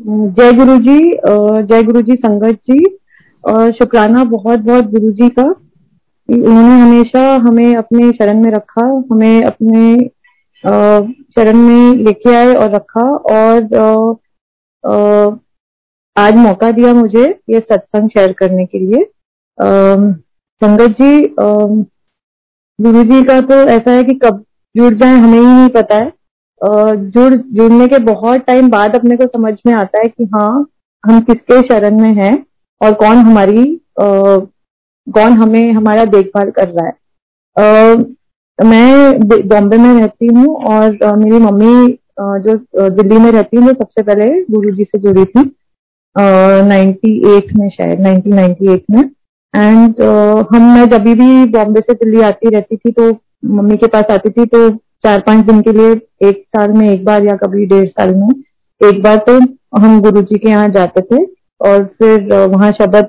जय 0.00 0.52
गुरु 0.52 0.76
जी 0.78 0.98
जय 1.66 1.82
गुरु 1.82 2.00
जी 2.02 2.14
संगत 2.16 2.58
जी 2.70 2.84
और 3.44 3.70
शुक्राना 3.72 4.22
बहुत 4.24 4.58
बहुत 4.60 4.84
गुरु 4.90 5.10
जी 5.12 5.28
का। 5.28 5.42
उन्होंने 6.28 6.78
हमेशा 6.80 7.22
हमें 7.46 7.76
अपने 7.76 8.10
शरण 8.12 8.42
में 8.42 8.50
रखा, 8.52 8.84
हमें 9.12 9.42
अपने 9.42 9.94
शरण 11.34 11.56
में 11.58 12.04
लेके 12.04 12.34
आए 12.34 12.54
और 12.54 12.70
रखा 12.74 13.06
और 13.32 14.18
आज 16.16 16.36
मौका 16.36 16.70
दिया 16.70 16.92
मुझे 16.94 17.24
ये 17.50 17.60
सत्संग 17.60 18.08
शेयर 18.08 18.32
करने 18.38 18.66
के 18.66 18.78
लिए। 18.78 19.04
संगत 19.58 20.96
जी 21.00 21.26
गुरु 22.78 23.02
जी 23.04 23.22
का 23.24 23.40
तो 23.42 23.54
ऐसा 23.70 23.90
है 23.90 24.04
कि 24.04 24.14
कब 24.24 24.44
जुड़ 24.74 24.94
जाए 24.94 25.16
हमें 25.16 25.38
ही 25.38 25.46
नहीं 25.46 25.68
पता 25.72 25.96
है। 25.96 26.12
जुड़, 26.60 27.34
जुड़ने 27.34 27.86
के 27.88 27.98
बहुत 28.04 28.40
टाइम 28.40 28.68
बाद 28.70 28.94
अपने 28.94 29.16
को 29.16 29.26
समझ 29.26 29.54
में 29.66 29.72
आता 29.74 29.98
है 29.98 30.08
कि 30.08 30.24
हाँ 30.34 30.66
हम 31.04 31.20
किसके 31.22 31.60
शरण 31.64 32.00
में 32.00 32.12
हैं 32.14 32.32
और 32.80 32.92
कौन 32.94 33.16
हमारी 33.18 33.64
कौन 34.00 35.32
हमें, 35.32 35.72
हमारा 35.72 36.04
देखभाल 36.06 36.50
कर 36.50 36.68
रहा 36.70 36.86
है। 36.86 37.96
मैं 38.58 39.48
बॉम्बे 39.48 39.76
में 39.76 39.92
रहती 40.00 40.26
हूँ 40.26 40.54
और 40.66 41.16
मेरी 41.16 41.38
मम्मी 41.40 41.98
जो 42.18 42.56
दिल्ली 42.90 43.18
में 43.18 43.30
रहती 43.32 43.56
है, 43.56 43.62
वो 43.62 43.72
सबसे 43.72 44.02
पहले 44.02 44.28
गुरु 44.44 44.70
जी 44.70 44.84
से 44.84 44.98
जुड़ी 44.98 45.24
थी 45.24 45.50
नाइन्टी 46.16 47.16
एट 47.36 47.54
में 47.56 47.68
शायद 47.70 48.00
नाइनटीन 48.00 48.34
नाइन्टी 48.34 48.72
एट 48.72 48.84
में। 48.90 49.00
एंड 49.54 50.00
हम, 50.52 50.62
मैं 50.74 50.88
जब 50.90 51.04
भी 51.04 51.44
बॉम्बे 51.52 51.80
से 51.80 51.94
दिल्ली 51.94 52.20
आती 52.22 52.50
रहती 52.50 52.76
थी 52.76 52.92
तो 52.92 53.10
मम्मी 53.46 53.76
के 53.76 53.86
पास 53.86 54.10
आती 54.10 54.30
थी 54.30 54.44
तो 54.46 54.68
चार 55.04 55.20
पाँच 55.20 55.44
दिन 55.46 55.60
के 55.62 55.72
लिए 55.72 55.92
एक 56.28 56.42
साल 56.56 56.72
में 56.72 56.88
एक 56.90 57.04
बार 57.04 57.24
या 57.24 57.36
कभी 57.36 57.66
डेढ़ 57.66 57.88
साल 57.88 58.14
में 58.14 58.28
एक 58.80 59.02
बार 59.02 59.16
तो 59.28 59.38
हम 59.78 60.00
गुरु 60.02 60.22
जी 60.22 60.38
के 60.38 60.48
यहाँ 60.48 60.68
जाते 60.68 61.00
थे 61.02 61.24
और 61.60 61.84
फिर 61.98 62.34
वहाँ 62.46 62.70
शब्द 62.72 63.08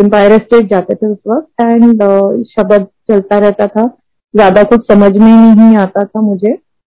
एम्पायर 0.00 0.36
स्टेट 0.38 0.70
जाते 0.70 0.94
थे 0.94 1.06
उस 1.06 1.18
वक्त 1.28 1.60
एंड 1.60 2.02
शब्द 2.50 2.86
चलता 3.08 3.38
रहता 3.38 3.66
था। 3.66 3.86
ज़्यादा 4.34 4.62
कुछ 4.62 4.86
समझ 4.88 5.10
में 5.16 5.26
नहीं 5.26 5.76
आता 5.76 6.04
था 6.04 6.20
मुझे 6.20 6.52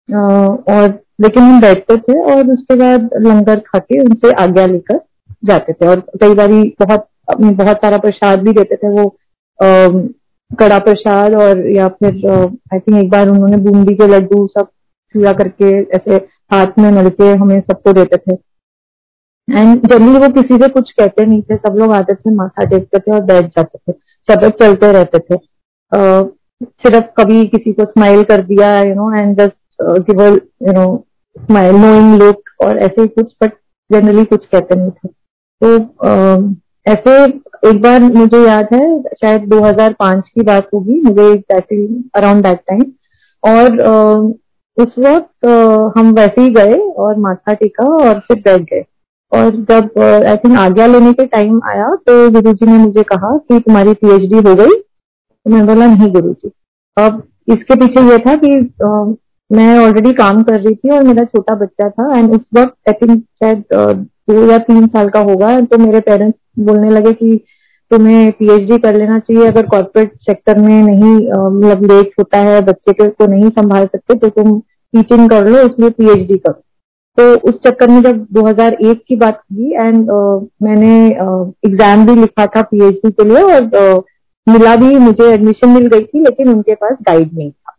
और 0.09 0.89
लेकिन 1.21 1.43
हम 1.43 1.61
बैठते 1.61 1.97
थे 1.99 2.19
और 2.35 2.51
उसके 2.53 2.75
बाद 2.75 3.09
लंगर 3.21 3.59
खा 3.67 3.79
के 3.79 4.01
उनसे 4.01 4.33
आज्ञा 4.43 4.67
लेकर 4.67 5.01
जाते 5.45 5.73
थे 5.73 5.87
और 5.87 6.01
कई 6.23 6.35
बार 6.35 6.53
बहुत 6.81 7.07
बहुत 7.31 7.77
सारा 7.77 7.99
प्रसाद 7.99 8.43
भी 8.43 8.53
देते 8.53 8.77
थे 8.77 8.89
वो 8.91 9.09
कड़ा 10.51 10.79
प्रसाद 10.79 11.35
और 11.35 11.61
या 11.71 11.89
फिर 11.89 12.27
आई 12.31 12.79
थिंक 12.79 12.97
एक 12.97 13.11
बार 13.11 13.29
उन्होंने 13.29 13.57
बूंदी 13.63 13.95
के 13.95 14.07
लड्डू 14.07 14.47
सब 14.49 14.69
चूड़ा 15.15 15.33
करके 15.33 15.73
ऐसे 15.97 16.17
हाथ 16.53 16.79
में 16.79 16.91
मल 16.93 17.09
के 17.11 17.31
हमें 17.33 17.61
सबको 17.61 17.93
देते 17.93 18.17
थे। 18.17 18.35
एंड 19.49 19.87
जनरली 19.87 20.19
वो 20.19 20.29
किसी 20.33 20.57
से 20.63 20.69
कुछ 20.69 20.91
कहते 20.93 21.25
नहीं 21.27 21.43
थे 21.43 21.57
सब 21.57 21.77
लोग 21.79 21.93
आते 21.93 22.15
थे 22.15 22.35
माथा 22.35 22.65
टेकते 22.65 22.99
थे 22.99 23.13
और 23.13 23.21
बैठ 23.25 23.47
जाते 23.49 23.79
थे 23.79 23.93
शब्द 24.29 24.53
चलते 24.61 24.93
रहते 24.93 25.19
थे। 25.19 25.37
uh, 25.37 26.29
सिर्फ़ 26.63 27.07
कभी 27.17 27.47
किसी 27.47 27.73
को 27.73 27.85
स्माइल 27.85 28.23
कर 28.25 28.43
दिया 28.45 28.81
you 28.83 28.95
know 28.95 29.13
and 29.15 29.37
just 29.41 29.83
give 30.11 30.23
you 30.23 30.73
know 30.73 30.87
smile 31.37 31.77
knowing 31.77 32.23
look 32.23 32.43
और 32.65 32.79
ऐसे 32.79 33.01
ही 33.01 33.09
कुछ 33.09 33.33
बट 33.43 33.53
जनरली 33.91 34.25
कुछ 34.25 34.47
कहते 34.47 34.75
नहीं 34.75 34.91
थे। 34.91 35.09
तो 35.09 35.79
uh, 35.79 36.55
ऐसे 36.87 37.13
एक 37.69 37.81
बार 37.83 38.01
मुझे 38.15 38.39
याद 38.39 38.69
है, 38.73 39.03
शायद 39.15 39.49
2005 39.49 40.29
की 40.29 40.43
बात 40.45 40.69
होगी, 40.75 41.01
मुझे 41.01 41.23
एग्जैक्टली 41.25 42.11
अराउंड 42.15 42.43
दैट 42.43 42.59
टाइम 42.69 42.83
और 43.43 44.35
उस 44.77 44.95
वक्त 44.99 45.47
हम 45.97 46.13
वैसे 46.15 46.41
ही 46.41 46.51
गए 46.53 46.79
और 46.99 47.19
माथा 47.19 47.53
टेका 47.55 47.85
और 47.99 48.19
फिर 48.21 48.41
बैठ 48.41 48.63
गए। 48.63 48.85
और 49.33 49.51
जब 49.71 49.99
आई 50.01 50.37
थिंक 50.37 50.57
आज्ञा 50.59 50.87
लेने 50.87 51.13
के 51.13 51.25
टाइम 51.27 51.61
आया 51.69 51.95
तो 52.07 52.31
गुरु 52.31 52.53
जी 52.53 52.67
ने 52.67 52.79
मुझे 52.79 53.03
कहा 53.05 53.37
कि 53.39 53.59
तुम्हारी 53.61 53.95
पीएचडी 53.95 54.37
हो 54.39 54.55
गई। 54.55 54.75
तो 54.75 55.51
मैं 55.51 55.67
बोला, 55.67 55.87
नहीं 55.87 56.13
गुरु 56.13 56.33
जी 56.33 56.51
अब 56.97 57.23
इसके 57.49 57.75
पीछे 57.77 58.03
ये 58.11 58.19
था 58.19 58.35
कि 58.37 58.51
मैं 59.51 59.79
ऑलरेडी 59.79 60.13
काम 60.15 60.43
कर 60.43 60.61
रही 60.61 60.75
थी 60.75 60.91
और 60.91 61.03
मेरा 61.05 61.25
छोटा 61.25 61.55
बच्चा 61.55 61.89
था। 61.91 62.17
एंड 62.19 62.35
उस 62.35 62.47
वक्त 62.55 62.89
आई 62.89 62.93
थिंक 63.01 63.23
शायद 63.43 64.07
दो 64.29 64.51
या 64.51 64.59
तीन 64.61 64.87
साल 64.89 65.09
का 65.09 65.21
होगा 65.23 65.61
तो 65.63 65.79
मेरे 65.79 66.01
पेरेंट्स 66.03 66.39
बोलने 66.61 66.91
लगे 66.91 67.13
कि 67.15 67.41
तुम्हें 67.91 68.31
पीएचडी 68.33 68.79
कर 68.79 68.97
लेना 68.97 69.19
चाहिए, 69.19 69.47
अगर 69.47 69.67
कॉर्पोरेट 69.67 70.13
सेक्टर 70.21 70.59
में 70.59 70.83
नहीं 70.83 71.15
मतलब 71.15 71.85
लेट 71.85 72.11
होता 72.19 72.39
है, 72.41 72.61
बच्चे 72.63 72.93
के 72.93 73.09
को 73.09 73.27
नहीं 73.27 73.51
संभाल 73.51 73.87
सकते 73.87 74.15
तो 74.17 74.29
तुम 74.31 74.59
टीचिंग 74.59 75.29
कर 75.31 75.49
लो 75.49 75.61
इसलिए 75.61 75.91
पीएचडी 75.93 76.39
करो। 76.39 76.63
तो 77.19 77.49
उस 77.49 77.55
चक्कर 77.67 77.91
में 77.91 78.01
जब 78.03 78.27
2001 78.33 78.99
की 79.09 79.17
बात 79.17 79.41
की 79.43 79.73
एंड 79.75 80.11
मैंने 80.63 80.97
एग्ज़ाम 81.67 82.07
भी 82.07 82.21
लिखा 82.21 82.47
था 82.47 82.63
पीएचडी 82.65 83.11
के 83.13 83.25
लिए, 83.25 83.43
और 83.43 84.05
मिला 84.47 84.75
भी, 84.77 84.95
मुझे 84.97 85.33
एडमिशन 85.33 85.69
मिल 85.71 85.87
गई 85.87 86.03
थी, 86.03 86.21
लेकिन 86.21 86.49
उनके 86.49 86.75
पास 86.75 86.97
गाइड 87.03 87.31
नहीं 87.35 87.51
था। 87.51 87.76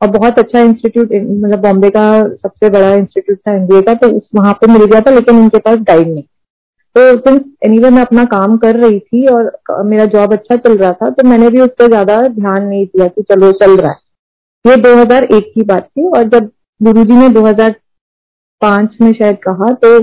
और 0.00 0.08
बहुत 0.10 0.38
अच्छा 0.38 0.60
इंस्टीट्यूट 0.60 1.12
मतलब 1.12 1.60
बॉम्बे 1.60 1.88
का 1.90 2.04
सबसे 2.26 2.68
बड़ा 2.70 2.92
इंस्टीट्यूट 2.94 3.38
था 3.38 3.54
एमबीए 3.54 3.82
का 3.82 3.94
तो 3.96 4.08
उस 4.08 4.28
वहाँ 4.34 4.52
पे 4.54 4.72
मिल 4.72 4.84
गया 4.84 5.00
था, 5.00 5.10
लेकिन 5.10 5.38
उनके 5.38 5.58
पास 5.60 5.78
गाइड 5.80 6.08
नहीं। 6.08 6.22
तो 6.96 7.16
सिंस 7.18 7.42
एनीवे 7.64 7.90
मैं 7.90 8.02
अपना 8.02 8.24
काम 8.26 8.56
कर 8.58 8.76
रही 8.76 8.98
थी 9.00 9.26
और 9.28 9.50
मेरा 9.86 10.04
जॉब 10.14 10.32
अच्छा 10.32 10.56
चल 10.58 10.76
रहा 10.76 10.92
था 10.92 11.10
तो 11.10 11.26
मैंने 11.28 11.48
भी 11.50 11.60
उस 11.60 11.70
पर 11.78 11.88
ज़्यादा 11.88 12.16
ध्यान 12.28 12.64
नहीं 12.64 12.86
दिया 12.86 13.06
कि 13.08 13.22
चलो 13.24 13.50
चल 13.54 13.76
रहा 13.76 13.90
है। 13.90 13.98
ये 14.64 14.76
2001 14.78 15.44
की 15.54 15.62
बात 15.64 15.86
थी 15.86 16.06
और 16.08 16.24
जब 16.30 16.50
गुरुजी 16.80 17.12
ने 17.12 17.28
2005 17.30 18.96
में 19.00 19.12
शायद 19.12 19.36
कहा 19.44 19.72
तो 19.84 19.98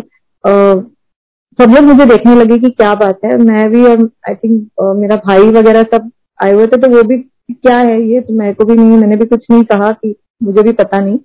सब 1.59 1.71
लोग 1.71 1.83
मुझे 1.83 2.05
देखने 2.05 2.35
लगे 2.35 2.57
कि 2.59 2.69
क्या 2.71 2.93
बात 2.95 3.19
है। 3.25 3.37
मैं 3.39 3.69
भी 3.71 3.85
आई 3.85 4.35
थिंक 4.35 4.81
मेरा 4.97 5.15
भाई 5.25 5.49
वगैरह 5.51 5.83
सब 5.91 6.09
आए 6.39 6.51
हुए 6.53 6.67
थे 6.67 6.77
तो 6.77 6.89
वो 6.89 7.03
भी 7.03 7.17
क्या 7.49 7.77
है 7.77 8.01
ये? 8.01 8.19
तो 8.21 8.33
मेरे 8.33 8.53
को 8.53 8.65
भी 8.65 8.75
नहीं, 8.75 8.97
मैंने 8.97 9.15
भी 9.15 9.25
कुछ 9.25 9.45
नहीं 9.51 9.63
कहा 9.65 9.91
कि 9.93 10.15
मुझे 10.43 10.61
भी 10.63 10.71
पता 10.73 10.99
नहीं। 10.99 11.19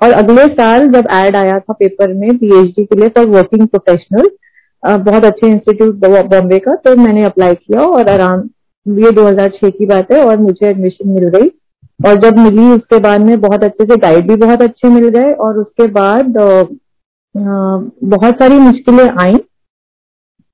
और 0.00 0.12
अगले 0.12 0.46
साल 0.48 0.88
जब 0.92 1.06
एड 1.14 1.36
आया 1.36 1.58
था 1.58 1.72
पेपर 1.72 2.12
में 2.14 2.36
पीएचडी 2.38 2.84
के 2.84 2.96
लिए 3.00 3.08
फॉर 3.08 3.26
वर्किंग 3.28 3.66
प्रोफेशनल 3.68 4.30
बहुत 4.82 5.24
अच्छे 5.24 5.46
इंस्टीट्यूट 5.46 5.94
बॉम्बे 6.06 6.58
का 6.58 6.74
तो 6.76 6.94
मैंने 6.96 7.24
अप्लाई 7.24 7.54
किया 7.54 7.80
और 7.82 8.08
आराम, 8.08 8.40
ये 8.86 9.10
2006 9.12 9.70
की 9.70 9.86
बात 9.86 10.12
है 10.12 10.24
और 10.24 10.36
मुझे 10.40 10.66
एडमिशन 10.68 11.08
मिल 11.08 11.28
गई। 11.30 11.48
और 12.00 12.14
जब 12.20 12.38
मिली 12.38 12.66
उसके 12.72 12.98
बाद 12.98 13.20
में 13.20 13.40
बहुत 13.40 13.64
अच्छे 13.64 13.84
से 13.84 13.96
गाइड 14.00 14.28
भी 14.28 14.36
बहुत 14.36 14.62
अच्छे 14.62 14.88
मिल 14.88 15.08
गए 15.10 15.32
और 15.46 15.58
उसके 15.58 15.86
बाद 15.92 16.38
बहुत 17.34 18.34
सारी 18.34 18.58
मुश्किलें 18.58 19.08
आई 19.22 19.34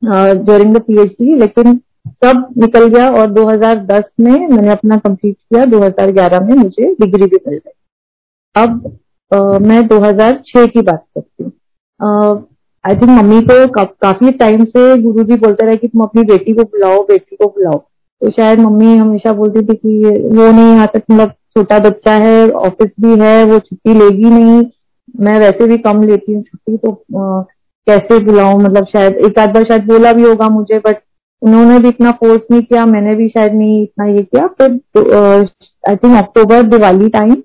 ड्यूरिंग 0.02 0.74
द 0.74 0.80
पीएचडी 0.82 1.34
लेकिन 1.34 1.80
सब 2.06 2.46
निकल 2.58 2.86
गया 2.86 3.08
और 3.10 3.26
2010 3.32 4.04
में 4.20 4.46
मैंने 4.48 4.70
अपना 4.70 4.96
कंप्लीट 4.96 5.36
किया 5.36 5.64
2011 5.64 6.42
में 6.42 6.54
मुझे 6.54 6.92
डिग्री 7.00 7.26
भी 7.26 7.36
मिल 7.48 7.58
गई। 7.58 8.62
अब 8.62 8.98
आ, 9.32 9.58
मैं 9.58 9.86
2006 9.88 10.66
की 10.66 10.82
बात 10.82 11.04
करती 11.14 11.44
हूँ। 11.44 12.46
आई 12.84 12.94
थिंक 12.94 13.10
मम्मी 13.10 13.40
को 13.40 13.66
का, 13.68 13.84
काफ़ी 13.84 14.30
टाइम 14.32 14.64
से 14.64 14.96
गुरुजी 15.02 15.36
बोलते 15.36 15.66
रहे 15.66 15.76
कि 15.76 15.88
तुम 15.88 16.02
अपनी 16.02 16.22
बेटी 16.22 16.52
को 16.52 16.62
बुलाओ 16.62 17.02
बेटी 17.02 17.36
को 17.36 17.46
बुलाओ। 17.46 17.78
तो 18.22 18.30
शायद 18.30 18.58
मम्मी 18.58 18.96
हमेशा 18.96 19.32
बोलती 19.32 19.64
थी 19.66 19.74
कि 19.74 20.10
वो 20.28 20.50
नहीं 20.52 20.74
यहाँ 20.74 20.86
तक 20.86 21.02
मतलब 21.10 21.30
छोटा 21.30 21.78
बच्चा 21.78 22.12
है 22.14 22.48
ऑफ़िस 22.50 22.90
भी 23.00 23.18
है 23.20 23.44
वो 23.44 23.58
छुट्टी 23.58 23.94
लेगी 23.94 24.30
नहीं। 24.30 24.64
मैं 25.20 25.38
वैसे 25.38 25.66
भी 25.66 25.78
कम 25.78 26.02
लेती 26.02 26.32
हूँ 26.32 26.42
छुट्टी 26.42 26.76
तो 26.76 26.92
आ, 26.92 27.42
कैसे 27.86 28.18
बुलाऊ? 28.24 28.58
मतलब 28.58 28.86
शायद 28.86 29.16
एक 29.26 29.38
आध 29.38 29.52
बार 29.54 29.64
शायद 29.64 29.84
बोला 29.86 30.12
भी 30.12 30.22
होगा 30.22 30.48
मुझे 30.48 30.78
बट 30.78 30.96
उन्होंने 31.42 31.78
भी 31.78 31.88
इतना 31.88 32.10
फोर्स 32.20 32.42
नहीं 32.50 32.62
किया, 32.62 32.84
मैंने 32.86 33.14
भी 33.14 33.28
शायद 33.28 33.52
नहीं 33.54 33.82
इतना 33.82 34.06
ये 34.06 34.22
किया 34.22 34.46
फिर 34.60 34.70
I 35.84 35.96
think 35.96 36.16
October 36.18 36.62
Diwali 36.68 37.08
time 37.08 37.42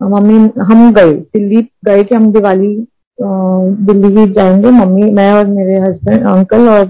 mummy 0.00 0.36
हम 0.64 0.92
गए, 0.94 1.12
दिल्ली 1.12 1.62
गए 1.84 2.02
कि 2.02 2.14
हम 2.14 2.30
दिवाली 2.32 2.74
दिल्ली 3.18 4.08
ही 4.18 4.26
जाएँगे, 4.32 4.70
मम्मी, 4.70 5.10
मैं 5.12 5.32
और 5.32 5.46
मेरे 5.46 5.78
हस्बैंड 5.80 6.26
अंकल 6.28 6.68
और 6.68 6.84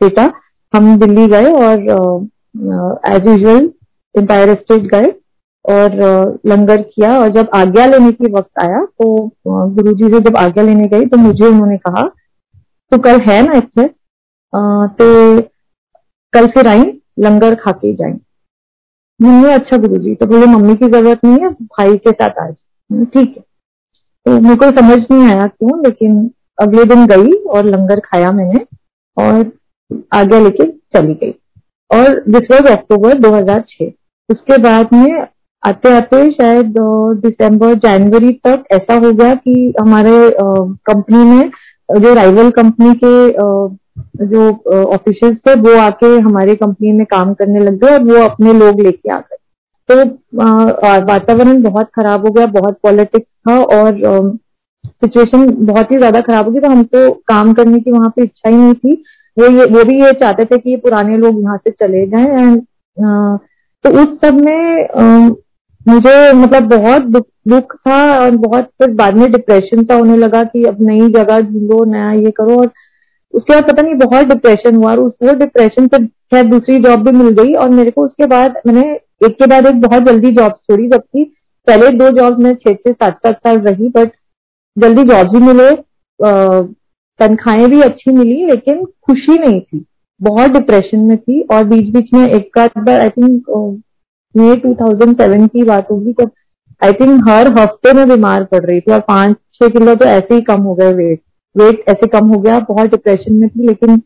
बेटा, 0.00 0.32
हम 0.74 0.98
दिल्ली 0.98 1.26
गए 1.28 1.52
और 1.52 1.82
एज 3.12 3.26
यूजल 3.26 3.70
एम्पायर 4.14 4.54
स्टेट 4.54 4.90
गए 4.94 5.12
और 5.64 5.92
लंगर 6.46 6.82
किया 6.82 7.18
और 7.18 7.28
जब 7.32 7.50
आज्ञा 7.54 7.86
लेने 7.86 8.10
की 8.12 8.32
वक्त 8.32 8.58
आया 8.58 8.84
तो 8.84 9.16
गुरुजी 9.46 10.12
से 10.14 10.20
जब 10.20 10.36
आज्ञा 10.36 10.64
लेने 10.64 10.86
गई 10.88 11.06
तो 11.06 11.16
मुझे 11.16 11.46
उन्होंने 11.46 11.76
कहा 11.76 12.02
तो 12.92 12.98
कल 12.98 13.20
है 13.28 13.40
ना 13.42 13.52
इससे 13.58 13.86
तो 14.54 15.40
कल 16.32 16.46
फिर 16.48 16.68
आई, 16.68 16.82
लंगर 17.20 17.54
खा 17.54 17.72
के 17.72 17.92
जाए 17.94 18.12
मैंने 19.20 19.52
अच्छा 19.54 19.76
गुरु 19.76 19.98
जी 19.98 20.14
तो 20.14 20.26
बोले, 20.26 20.46
मम्मी 20.46 20.74
की 20.76 20.86
ज़रूरत 20.86 21.24
नहीं 21.24 21.42
है, 21.42 21.48
भाई 21.48 21.96
के 21.98 22.10
साथ 22.12 22.38
आज। 22.40 22.54
ठीक 23.14 23.28
है। 23.28 23.42
तो 24.26 24.40
मेरे 24.40 24.56
को 24.56 24.70
समझ 24.70 24.98
नहीं 25.02 25.22
आया 25.24 25.46
क्यों, 25.46 25.82
लेकिन 25.84 26.30
अगले 26.58 26.84
दिन 26.84 27.06
गई 27.06 27.32
और 27.48 27.66
लंगर 27.66 28.00
खाया 28.00 28.32
मैंने 28.32 28.64
और 29.16 29.52
आगे 30.14 30.40
लेके 30.40 30.66
चली 30.66 31.14
गई। 31.14 31.34
और 31.90 32.22
दिस 32.28 32.50
वॉज़ 32.50 32.72
अक्टूबर 32.72 33.18
2006 33.20 33.92
उसके 34.28 34.56
बाद 34.58 34.92
में 34.92 35.26
आते 35.62 35.94
आते 35.96 36.30
शायद 36.30 36.74
दिसंबर 37.20 37.74
जनवरी 37.80 38.32
तक 38.46 38.64
ऐसा 38.72 38.94
हो 38.96 39.12
गया 39.12 39.34
कि 39.36 39.72
हमारे 39.80 40.12
कंपनी 40.38 41.24
में, 41.24 41.50
जो 41.88 42.14
राइवल 42.14 42.50
कंपनी 42.52 42.94
के 42.94 43.14
जो 44.24 44.50
ऑफिशियल्स 44.84 45.38
थे 45.38 45.54
वो 45.60 45.74
आके 45.80 46.06
हमारे 46.18 46.54
कंपनी 46.56 46.92
में 46.92 47.04
काम 47.06 47.32
करने 47.34 47.60
लग 47.60 47.78
गए 47.84 47.92
और 47.92 48.02
वो 48.04 48.24
अपने 48.24 48.52
लोग 48.54 48.80
लेके 48.80 49.10
आ 49.10 49.18
गए। 49.18 49.36
तो 49.88 50.04
वातावरण 51.06 51.62
बहुत 51.62 51.90
खराब 51.94 52.26
हो 52.26 52.32
गया 52.32 52.46
बहुत 52.52 52.78
पॉलिटिक्स 52.82 53.26
था 53.48 53.58
और 53.74 54.00
सिचुएशन 54.84 55.46
बहुत 55.66 55.90
ही 55.90 55.96
ज़्यादा 55.98 56.20
खराब 56.20 56.46
हो 56.46 56.52
गई 56.52 56.60
तो 56.60 56.68
हमको 56.70 57.10
काम 57.28 57.52
करने 57.54 57.80
की 57.80 57.90
वहाँ 57.90 58.12
पे 58.16 58.22
इच्छा 58.22 58.48
ही 58.48 58.56
नहीं 58.56 58.74
थी। 58.74 59.02
वो 59.36 59.46
ये 59.48 59.64
वो 59.66 59.84
भी 59.84 60.00
ये 60.02 60.12
चाहते 60.14 60.44
थे 60.44 60.58
कि 60.58 60.70
ये 60.70 60.76
पुराने 60.78 61.16
लोग 61.18 61.40
यहाँ 61.40 61.56
से 61.58 61.70
चले 61.72 62.06
जाएँ 62.06 62.26
एंड 62.38 62.60
तो 63.84 63.90
उस 64.02 64.18
सब 64.20 64.34
में 64.36 65.34
मुझे 65.86 66.32
मतलब 66.32 66.68
बहुत 66.68 67.02
दुख, 67.04 67.26
दुख 67.48 67.74
था 67.76 67.96
और 68.18 68.36
बहुत 68.38 68.68
फिर 68.78 68.90
बाद 68.94 69.16
में 69.16 69.30
डिप्रेशन 69.32 69.82
सा 69.84 69.94
होने 69.94 70.16
लगा 70.16 70.42
कि 70.44 70.64
अब 70.64 70.76
नई 70.82 71.08
जगह 71.12 71.40
ढूंढो 71.42 71.84
नया 71.86 72.12
ये 72.12 72.30
करो 72.30 72.58
और 72.60 72.66
उसके 73.34 73.52
बाद 73.52 73.64
पता 73.64 73.82
नहीं, 73.82 73.94
बहुत 73.96 74.26
डिप्रेशन 74.26 74.76
हुआ 74.76 74.90
और 74.90 75.00
उस 75.00 75.14
डिप्रेशन 75.38 75.86
से 75.86 76.04
खैर 76.04 76.46
दूसरी 76.48 76.78
जॉब 76.82 77.08
भी 77.08 77.16
मिल 77.16 77.28
गई 77.34 77.54
और 77.54 77.70
मेरे 77.70 77.90
को 77.90 78.04
उसके 78.06 78.26
बाद 78.26 78.60
मैंने 78.66 78.92
एक 79.26 79.36
के 79.38 79.46
बाद 79.46 79.66
एक 79.66 79.80
बहुत 79.80 80.02
जल्दी 80.02 80.30
जॉब 80.32 80.52
छोड़ी, 80.52 80.88
जबकि 80.88 81.24
पहले 81.66 81.88
दो 81.98 82.10
जॉब 82.18 82.38
में 82.38 82.54
छह 82.54 82.72
छह 82.72 82.92
सात 82.92 83.18
सात 83.18 83.38
साल 83.38 83.58
रही 83.60 83.88
बट 83.88 84.12
जल्दी 84.76 85.02
जॉब 85.08 85.34
भी 85.34 85.40
मिले 85.46 85.70
तनख्वाहें 87.20 87.68
भी 87.70 87.80
अच्छी 87.82 88.10
मिली, 88.12 88.44
लेकिन 88.46 88.84
खुशी 88.84 89.38
नहीं 89.38 89.60
थी। 89.60 89.84
बहुत 90.20 90.50
डिप्रेशन 90.50 90.98
में 91.00 91.16
थी 91.18 91.40
और 91.52 91.64
बीच 91.64 91.92
बीच 91.94 92.12
में 92.14 92.26
एक 92.28 92.58
बार 92.58 93.00
आई 93.00 93.08
थिंक 93.08 93.50
मई 94.34 94.56
2007 94.64 95.48
की 95.48 95.62
बात 95.64 95.90
होगी 95.90 96.12
तो 96.12 96.28
आई 96.82 96.92
थिंक 96.92 97.28
हर 97.28 97.52
हफ़्ते 97.58 97.92
में 97.92 98.08
बीमार 98.08 98.44
पड़ 98.44 98.64
रही 98.64 98.80
थी 98.80 98.92
और 98.92 99.00
पाँच 99.08 99.36
छह 99.54 99.68
किलो 99.68 99.94
तो 99.94 100.04
ऐसे 100.04 100.34
ही 100.34 100.40
कम 100.42 100.62
हो 100.62 100.74
गए 100.74 100.92
वेट 100.94 101.20
वेट 101.54 101.84
ऐसे 101.88 102.06
कम 102.08 102.28
हो 102.28 102.40
गया, 102.40 102.58
बहुत 102.60 102.90
डिप्रेशन 102.90 103.34
में 103.34 103.48
थी, 103.48 103.66
लेकिन 103.66 104.02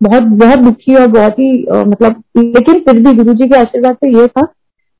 बहुत 0.00 0.22
बहुत 0.22 0.58
दुखी 0.58 0.94
और 0.94 1.06
बहुत 1.08 1.38
ही 1.38 1.52
मतलब 1.70 2.22
लेकिन 2.36 2.80
फिर 2.80 2.98
भी 2.98 3.12
गुरु 3.14 3.34
जी 3.34 3.48
के 3.48 3.56
आशीर्वाद 3.56 3.96
से 3.96 4.08
ये 4.10 4.26
था 4.28 4.42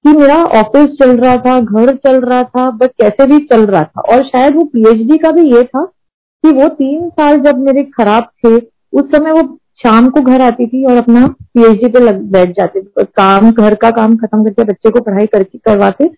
कि 0.05 0.11
मेरा 0.11 0.37
ऑफ़िस 0.57 0.91
चल 0.99 1.17
रहा 1.17 1.37
था, 1.37 1.59
घर 1.61 1.95
चल 1.97 2.21
रहा 2.21 2.43
था 2.45 2.71
बट 2.73 2.91
कैसे 3.01 3.27
भी 3.27 3.39
चल 3.47 3.65
रहा 3.67 3.83
था। 3.85 4.01
और 4.03 4.23
शायद 4.25 4.57
वो 4.57 4.65
पीएचडी 4.67 5.19
का 5.19 5.31
भी 5.31 5.43
ये 5.47 5.63
था 5.65 5.85
कि 5.85 6.53
वो 6.53 6.69
तीन 6.71 7.09
साल 7.11 7.41
जब 7.41 7.59
मेरे 7.59 7.83
खराब 7.97 8.29
थे, 8.37 8.57
उस 8.57 9.11
समय 9.11 9.33
वो 9.33 9.43
शाम 9.79 10.09
को 10.11 10.21
घर 10.23 10.41
आती 10.43 10.67
थी 10.67 10.85
और 10.85 10.97
अपना 10.97 11.27
पीएचडी 11.27 11.89
पे 11.89 12.01
लग, 12.01 12.21
बैठ 12.23 12.51
जाते 12.51 12.81
थी। 12.81 13.05
काम, 13.07 13.51
घर 13.53 13.75
का 13.75 13.91
काम 13.91 14.17
खत्म 14.17 14.45
करके 14.45 14.65
बच्चे 14.65 14.91
को 14.91 15.01
पढ़ाई 15.01 15.27
करके, 15.27 15.59
करवाते 15.61 16.09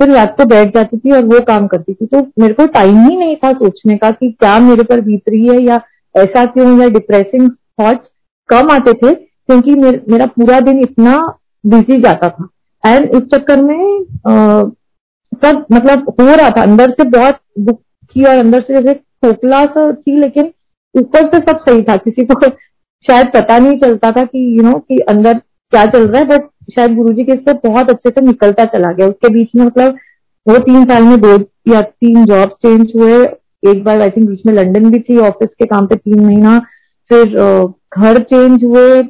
फिर 0.00 0.10
रात 0.10 0.34
को 0.38 0.44
बैठ 0.44 0.74
जाती 0.74 0.98
थी 0.98 1.10
और 1.10 1.24
वो 1.24 1.40
काम 1.40 1.66
करती 1.66 1.94
थी। 1.94 2.06
तो 2.06 2.20
मेरे 2.38 2.54
को 2.54 2.66
टाइम 2.66 2.98
ही 3.08 3.16
नहीं 3.16 3.36
था 3.36 3.52
सोचने 3.52 3.96
का 3.96 4.10
कि 4.10 4.30
क्या 4.30 4.58
मेरे 4.58 4.82
पर 4.82 5.00
बीत 5.00 5.28
रही 5.28 5.48
है 5.48 5.60
या 5.62 5.80
ऐसा 6.14 6.44
क्यों 6.44 6.80
या 6.80 6.88
डिप्रेसिंग 6.88 7.50
थॉट्स 7.50 8.08
कम 8.48 8.70
आते 8.70 8.92
थे 8.92 9.14
क्योंकि 9.14 9.74
मेर, 9.74 10.02
मेरा 10.08 10.26
पूरा 10.26 10.60
दिन 10.60 10.80
इतना 10.80 11.16
बिज़ी 11.66 12.00
जाता 12.02 12.28
था। 12.28 12.48
एंड 12.84 13.10
इस 13.14 13.22
चक्कर 13.34 13.62
में 13.62 14.00
आ, 14.28 14.64
सब 15.44 15.64
मतलब 15.72 16.08
हो 16.20 16.34
रहा 16.34 16.48
था। 16.50 16.62
अंदर 16.62 16.90
से 16.90 17.04
बहुत 17.08 17.38
दुखी 17.58 18.24
और 18.24 18.36
अंदर 18.36 18.60
से 18.60 18.82
जैसे 18.82 18.94
खोखला 18.94 19.64
सा 19.66 19.90
थी 19.92 20.18
लेकिन 20.20 20.52
ऊपर 20.94 21.28
से 21.28 21.38
सब 21.38 21.58
सही 21.58 21.82
था। 21.82 21.96
किसी 21.96 22.24
को 22.24 22.48
शायद 23.04 23.30
पता 23.34 23.58
नहीं 23.58 23.78
चलता 23.78 24.10
था 24.12 24.24
कि 24.24 24.38
यू 24.38 24.56
you 24.56 24.64
नो 24.64 24.70
know, 24.70 24.82
कि 24.88 24.98
अंदर 25.08 25.38
क्या 25.72 25.84
चल 25.86 26.06
रहा 26.08 26.20
है 26.20 26.26
बट 26.26 26.48
शायद 26.68 26.94
गुरु 26.96 27.12
जी 27.12 27.24
के 27.24 27.32
इससे 27.32 27.52
बहुत 27.60 27.90
अच्छे 27.90 28.10
से 28.10 28.20
निकलता 28.20 28.64
चला 28.66 28.90
गया। 28.92 29.06
उसके 29.06 29.28
बीच 29.32 29.48
में 29.56 29.64
मतलब 29.64 29.98
वो 30.46 30.58
तीन 30.60 30.84
साल 30.84 31.02
में 31.02 31.20
दो 31.20 31.36
या 31.68 31.80
तीन 31.82 32.24
जॉब 32.26 32.56
चेंज 32.62 32.92
हुए। 32.96 33.22
एक 33.70 33.82
बार 33.84 34.00
आई 34.00 34.10
थिंक 34.10 34.28
बीच 34.28 34.46
में 34.46 34.52
लंदन 34.54 34.90
भी 34.90 35.00
थी 35.00 35.16
ऑफ़िस 35.20 35.48
के 35.58 35.66
काम 35.66 35.86
पे 35.86 35.96
तीन 35.96 36.24
महीना। 36.24 36.58
फिर 37.10 37.36
घर 37.94 38.22
चेंज 38.22 38.64
हुए 38.64 39.02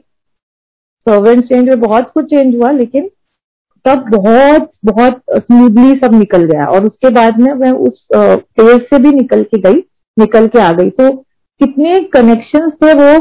सर्वेंट 1.07 1.45
चेंज 1.45 1.69
हुए, 1.69 1.77
बहुत 1.77 2.11
कुछ 2.15 2.25
चेंज 2.25 2.55
हुआ, 2.57 2.71
लेकिन 2.71 3.11
तब 3.85 4.05
बहुत 4.11 4.71
बहुत 4.85 5.21
स्मूथली 5.33 5.95
सब 6.01 6.15
निकल 6.15 6.45
गया। 6.45 6.67
और 6.67 6.85
उसके 6.87 7.11
बाद 7.11 7.39
में 7.41 7.53
मैं 7.55 7.71
उस 7.71 8.07
फ़ेज़ 8.13 8.83
से 8.83 8.99
भी 8.99 9.11
निकल 9.13 9.43
के 9.45 9.59
गई, 9.61 9.79
निकल 10.17 10.47
के 10.49 10.61
आ 10.61 10.73
गई। 10.73 10.91
तो 10.91 11.11
कितने 11.61 11.99
कनेक्शन 12.13 12.71
थे 12.73 12.93
वो 12.95 13.13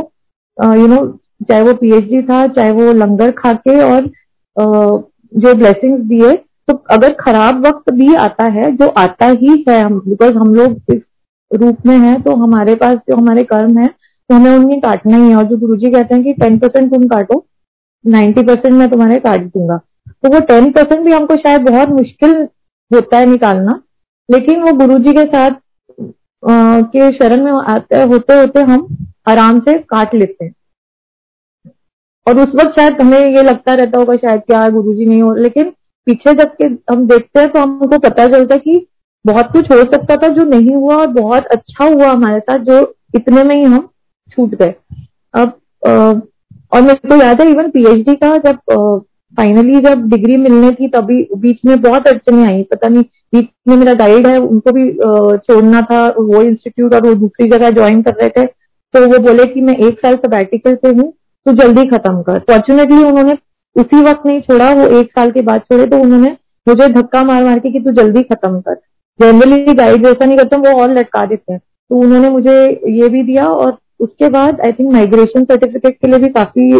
यू 0.75 0.87
नो 0.87 1.05
चाहे 1.43 1.61
वो 1.63 1.73
पीएचडी 1.75 2.21
था, 2.21 2.45
चाहे 2.47 2.71
वो 2.71 2.91
लंगर 2.93 3.31
खाके 3.33 3.79
और 3.83 4.09
जो 4.57 5.53
ब्लेसिंग्स 5.55 6.01
दिए 6.05 6.31
तो 6.67 6.73
अगर 6.91 7.13
खराब 7.19 7.65
वक्त 7.67 7.89
भी 7.93 8.13
आता 8.17 8.45
है 8.51 8.71
जो 8.77 8.87
आता 8.97 9.27
ही 9.31 9.63
है 9.69 9.79
हम 9.81 9.99
बिकॉज़ 9.99 10.35
हम 10.37 10.53
लोग 10.55 10.93
इस 10.93 11.01
रूप 11.51 11.85
में 11.85 11.97
हैं 11.97 12.21
तो 12.21 12.35
हमारे 12.37 12.75
पास 12.75 12.97
जो 13.09 13.15
हमारे 13.15 13.43
कर्म 13.43 13.77
है 13.77 13.87
तो 13.87 14.35
हमें 14.35 14.51
उन्हें 14.51 14.79
काटना 14.81 15.17
ही 15.17 15.29
है। 15.29 15.35
और 15.35 15.43
जो 15.43 15.57
गुरु 15.57 15.75
जी 15.75 15.91
कहते 15.91 16.15
हैं 16.15 16.23
कि 16.23 16.33
टेन 16.33 16.57
परसेंट 16.59 16.91
तुम 16.91 17.07
काटो 17.07 17.45
नाइन्टी 18.05 18.43
परसेंट 18.43 18.73
मैं 18.73 18.89
तुम्हारे 18.89 19.19
काट 19.19 19.41
दूँगा। 19.45 19.77
तो 19.77 20.29
वो 20.33 20.39
टेन 20.41 20.71
परसेंट 20.71 21.03
भी 21.05 21.11
हमको 21.11 21.35
शायद 21.37 21.61
बहुत 21.61 21.89
मुश्किल 21.91 22.35
होता 22.91 23.17
है 23.17 23.25
निकालना 23.25 23.81
लेकिन 24.29 24.61
वो 24.63 24.73
गुरु 24.77 24.97
जी 24.99 25.13
के 25.13 25.25
साथ 25.25 25.51
आ, 26.43 26.81
के 26.83 27.11
शरण 27.13 27.43
में 27.43 27.51
आते 27.51 28.01
होते 28.03 28.39
होते 28.39 28.61
हम 28.63 28.87
आराम 29.29 29.59
से 29.59 29.77
काट 29.89 30.13
लेते 30.15 30.45
हैं। 30.45 30.53
और 32.27 32.39
उस 32.39 32.55
वक्त 32.55 32.79
शायद 32.79 33.01
हमें 33.01 33.19
ये 33.19 33.43
लगता 33.43 33.73
रहता 33.75 33.99
होगा 33.99 34.15
शायद 34.17 34.41
क्या 34.41 34.67
गुरु 34.69 34.93
जी 34.95 35.05
नहीं 35.05 35.21
हो, 35.21 35.33
लेकिन 35.35 35.71
पीछे 36.07 36.33
जब 36.35 36.55
के 36.55 36.65
हम 36.91 37.05
देखते 37.07 37.39
हैं 37.39 37.49
तो 37.51 37.59
हमको 37.59 37.97
पता 37.99 38.27
चलता 38.27 38.55
है 38.55 38.59
कि 38.59 38.85
बहुत 39.25 39.51
कुछ 39.53 39.71
हो 39.71 39.77
सकता 39.85 40.15
था 40.17 40.27
जो 40.29 40.43
नहीं 40.45 40.75
हुआ 40.75 40.95
और 40.95 41.07
बहुत 41.13 41.45
अच्छा 41.47 41.85
हुआ 41.85 42.07
हमारे 42.07 42.39
साथ, 42.39 42.57
जो 42.59 42.95
इतने 43.15 43.43
में 43.43 43.55
ही 43.55 43.63
हम 43.63 43.87
छूट 44.29 44.55
गए। 44.55 44.73
अब 45.33 45.59
और 46.71 46.81
मेरे 46.81 47.09
को 47.09 47.15
याद 47.15 47.41
है 47.41 47.49
इवन 47.49 47.69
पीएचडी 47.69 48.15
का 48.15 48.35
जब 48.39 48.57
फाइनली 49.37 49.79
जब 49.81 50.07
डिग्री 50.09 50.37
मिलने 50.37 50.71
थी 50.71 50.87
तभी 50.89 51.17
बीच 51.37 51.59
में 51.65 51.81
बहुत 51.81 52.07
अड़चने 52.07 52.45
आई। 52.45 52.63
पता 52.71 52.87
नहीं, 52.87 53.03
बीच 53.33 53.47
में 53.67 53.75
मेरा 53.75 53.93
गाइड 53.95 54.27
है, 54.27 54.37
उनको 54.37 54.71
भी 54.71 54.89
छोड़ना 55.37 55.81
था, 55.81 56.07
वो 56.09 56.41
इंस्टीट्यूट 56.41 56.93
और 56.93 57.07
वो 57.07 57.13
दूसरी 57.15 57.49
जगह 57.49 57.69
ज्वाइन 57.71 58.01
कर 58.01 58.13
रहे 58.13 58.29
थे 58.29 58.45
तो 58.45 59.05
वो 59.07 59.19
बोले 59.21 59.45
कि 59.45 59.61
मैं 59.61 59.75
एक 59.77 59.99
साल 59.99 60.15
सबैटिकल 60.17 60.75
से 60.75 60.89
हूँ 60.91 61.11
तो 61.45 61.51
जल्दी 61.53 61.85
खत्म 61.87 62.21
कर। 62.21 62.39
फॉर्चुनेटली 62.41 63.03
उन्होंने 63.03 63.37
उसी 63.75 64.01
वक्त 64.03 64.25
नहीं 64.25 64.39
छोड़ा 64.41 64.69
वो 64.75 64.87
एक 64.99 65.11
साल 65.11 65.31
के 65.31 65.41
बाद 65.41 65.61
छोड़े 65.61 65.85
तो 65.87 65.97
उन्होंने 65.99 66.29
मुझे 66.67 66.87
धक्का 66.93 67.23
मार 67.23 67.43
मार 67.45 67.59
के 67.59 67.71
कि 67.71 67.79
तू 67.79 67.91
जल्दी 67.93 68.23
खत्म 68.23 68.59
कर। 68.59 68.75
जनरली 69.19 69.73
गाइड 69.75 70.03
जैसा 70.05 70.25
नहीं 70.25 70.37
करते 70.37 70.57
वो 70.59 70.81
और 70.81 70.93
लटका 70.93 71.25
देते 71.25 71.53
हैं। 71.53 71.59
तो 71.59 71.95
उन्होंने 71.97 72.29
मुझे 72.29 72.53
ये 72.91 73.09
भी 73.09 73.23
दिया 73.23 73.45
और 73.45 73.77
उसके 73.99 74.29
बाद 74.29 74.61
आई 74.61 74.71
थिंक 74.71 74.91
माइग्रेशन 74.93 75.43
सर्टिफिकेट 75.43 75.97
के 76.01 76.07
लिए 76.07 76.19
भी 76.19 76.29
काफ़ी 76.29 76.71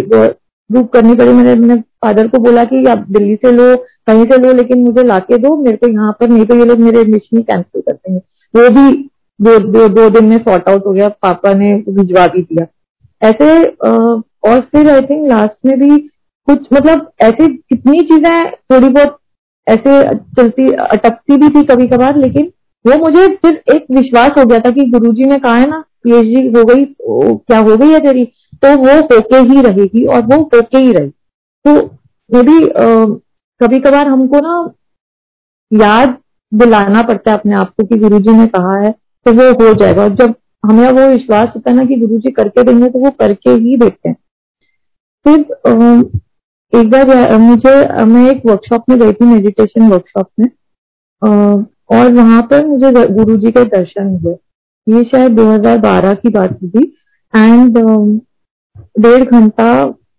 बुक 0.70 0.91
करनी 0.94 1.15
पड़ी। 1.15 1.32
मैंने 1.32 1.56
मैंने 1.56 1.75
फादर 2.03 2.27
को 2.27 2.39
बोला 2.39 2.63
कि 2.65 2.86
आप 2.88 3.06
दिल्ली 3.10 3.36
से 3.36 3.51
लो 3.51 3.75
कहीं 4.08 4.25
से 4.25 4.38
लो 4.38 4.51
लेकिन 4.53 4.84
मुझे 4.84 5.03
लाके 5.03 5.38
दो 5.38 5.56
मेरे 5.58 5.77
को 5.77 5.88
यहाँ 5.88 6.12
पर 6.20 6.30
नहीं 6.30 6.46
तो 6.46 6.56
ये 6.56 6.65
लोग 6.65 6.80
मेरे 6.80 7.00
एडमिशन 7.01 7.38
ही 7.38 7.44
कैंसिल 7.44 7.82
कर 7.82 7.94
देंगे। 7.94 8.20
वो 8.53 8.70
भी 8.70 9.10
दो, 9.39 9.58
दो 9.60 9.88
दो 9.89 10.10
दिन 10.10 10.25
में 10.25 10.38
सॉर्ट 10.39 10.70
आउट 10.70 10.86
हो 10.86 10.91
गया। 10.91 11.08
पापा 11.22 11.53
ने 11.53 11.75
भिजवा 11.89 12.25
भी 12.27 12.41
दिया। 12.44 12.65
ऐसे 13.22 13.65
और 14.43 14.60
फिर 14.71 14.89
आई 14.89 15.01
थिंक 15.03 15.27
लास्ट 15.29 15.65
में 15.65 15.79
भी 15.79 15.98
कुछ 16.48 16.67
मतलब 16.74 17.12
ऐसी 17.21 17.48
कितनी 17.48 18.00
चीज़ें 18.01 18.51
थोड़ी 18.71 18.89
बहुत 18.89 19.17
ऐसे 19.67 20.01
चलती, 20.36 20.67
अटकती 20.74 21.38
भी 21.38 21.50
थी 21.50 21.63
कभी 21.65 21.88
कभार 21.88 22.17
लेकिन 22.17 22.51
वो 22.86 22.98
मुझे 23.00 23.27
फिर 23.36 23.62
एक 23.75 23.86
विश्वास 23.91 24.31
हो 24.38 24.45
गया 24.45 24.60
था 24.60 24.69
कि 24.71 24.86
गुरुजी 24.91 25.25
ने 25.25 25.38
कहा 25.39 25.55
है 25.55 25.69
ना, 25.69 25.79
पीएचडी 26.03 26.48
हो 26.50 26.63
गई 26.65 26.86
क्या 27.01 27.60
हो 27.60 27.75
गई 27.77 27.89
है 27.89 28.00
तेरी? 28.00 28.25
तो 28.55 28.75
वो 28.77 28.95
होके 29.07 29.38
ही 29.50 29.62
रहेगी 29.62 30.05
और 30.05 30.25
वो 30.25 30.41
होके 30.45 30.77
ही 30.77 30.91
रही। 30.91 31.10
तो 31.65 31.75
मे 32.29 32.41
भी 32.43 32.60
कभी 33.62 33.79
कभार 33.79 34.07
हमको 34.07 34.39
ना 34.39 34.55
याद 35.71 36.17
दिलाना 36.51 37.01
पड़ता 37.03 37.31
है 37.31 37.38
अपने 37.38 37.55
आप 37.55 37.69
को 37.71 37.86
कि 37.86 37.98
गुरुजी 38.00 38.38
ने 38.38 38.48
कहा 38.48 38.77
है 38.77 38.91
तो 39.25 39.31
वो 39.33 39.51
हो 39.60 39.74
जाएगा। 39.75 40.03
और 40.03 40.15
जब 40.15 40.33
हमें 40.63 40.89
वो 40.89 41.07
विश्वास 41.07 41.48
होता 41.55 41.71
है 41.71 41.75
ना 41.77 41.86
कि 41.86 41.95
गुरु 41.98 42.17
जी 42.19 42.31
करके 42.31 42.63
देंगे 42.63 42.89
तो 42.89 43.00
वो 43.00 43.10
करके 43.19 43.51
ही 43.51 43.77
देते 43.77 44.10
हैं। 44.10 44.15
फिर 45.25 45.40
एक 46.74 46.90
बार 46.90 47.38
मुझे 47.40 47.74
मैं 48.06 48.30
एक 48.32 48.46
वर्कशॉप 48.46 48.84
में 48.90 48.98
गई 49.00 49.12
थी 49.13 49.25
मेडिटेशन 49.25 49.90
वर्कशॉप 49.92 50.28
में। 50.40 50.50
और 51.92 52.12
वहाँ 52.13 52.42
पर 52.51 52.66
मुझे 52.66 52.92
गुरु 53.08 53.36
जी 53.38 53.51
के 53.51 53.63
दर्शन 53.68 54.08
हुए। 54.24 54.34
ये 54.88 55.04
शायद 55.04 55.32
2012 55.32 56.13
की 56.13 56.30
बात 56.30 56.54
थी 56.56 56.84
एंड 57.34 57.78
डेढ़ 59.00 59.24
घंटा 59.24 59.74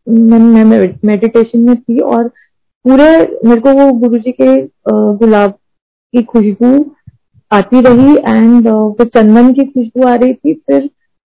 मैं 0.06 0.64
मेडिटेशन 1.04 1.59
में 1.61 1.76
थी 1.76 1.99
और 1.99 2.28
पूरे, 2.28 3.11
मेरे 3.44 3.61
को 3.61 3.73
वो 3.73 3.90
गुरु 3.99 4.18
जी 4.18 4.32
के 4.32 4.61
गुलाब 4.88 5.50
की 5.50 6.23
खुशबू 6.23 6.85
आती 7.50 7.80
रही। 7.80 8.14
एंड 8.16 8.68
फिर 8.99 9.06
चंदन 9.06 9.52
की 9.52 9.64
खुशबू 9.64 10.06
आ 10.09 10.14
रही 10.14 10.35
थी। 10.35 10.54
फिर 10.54 10.88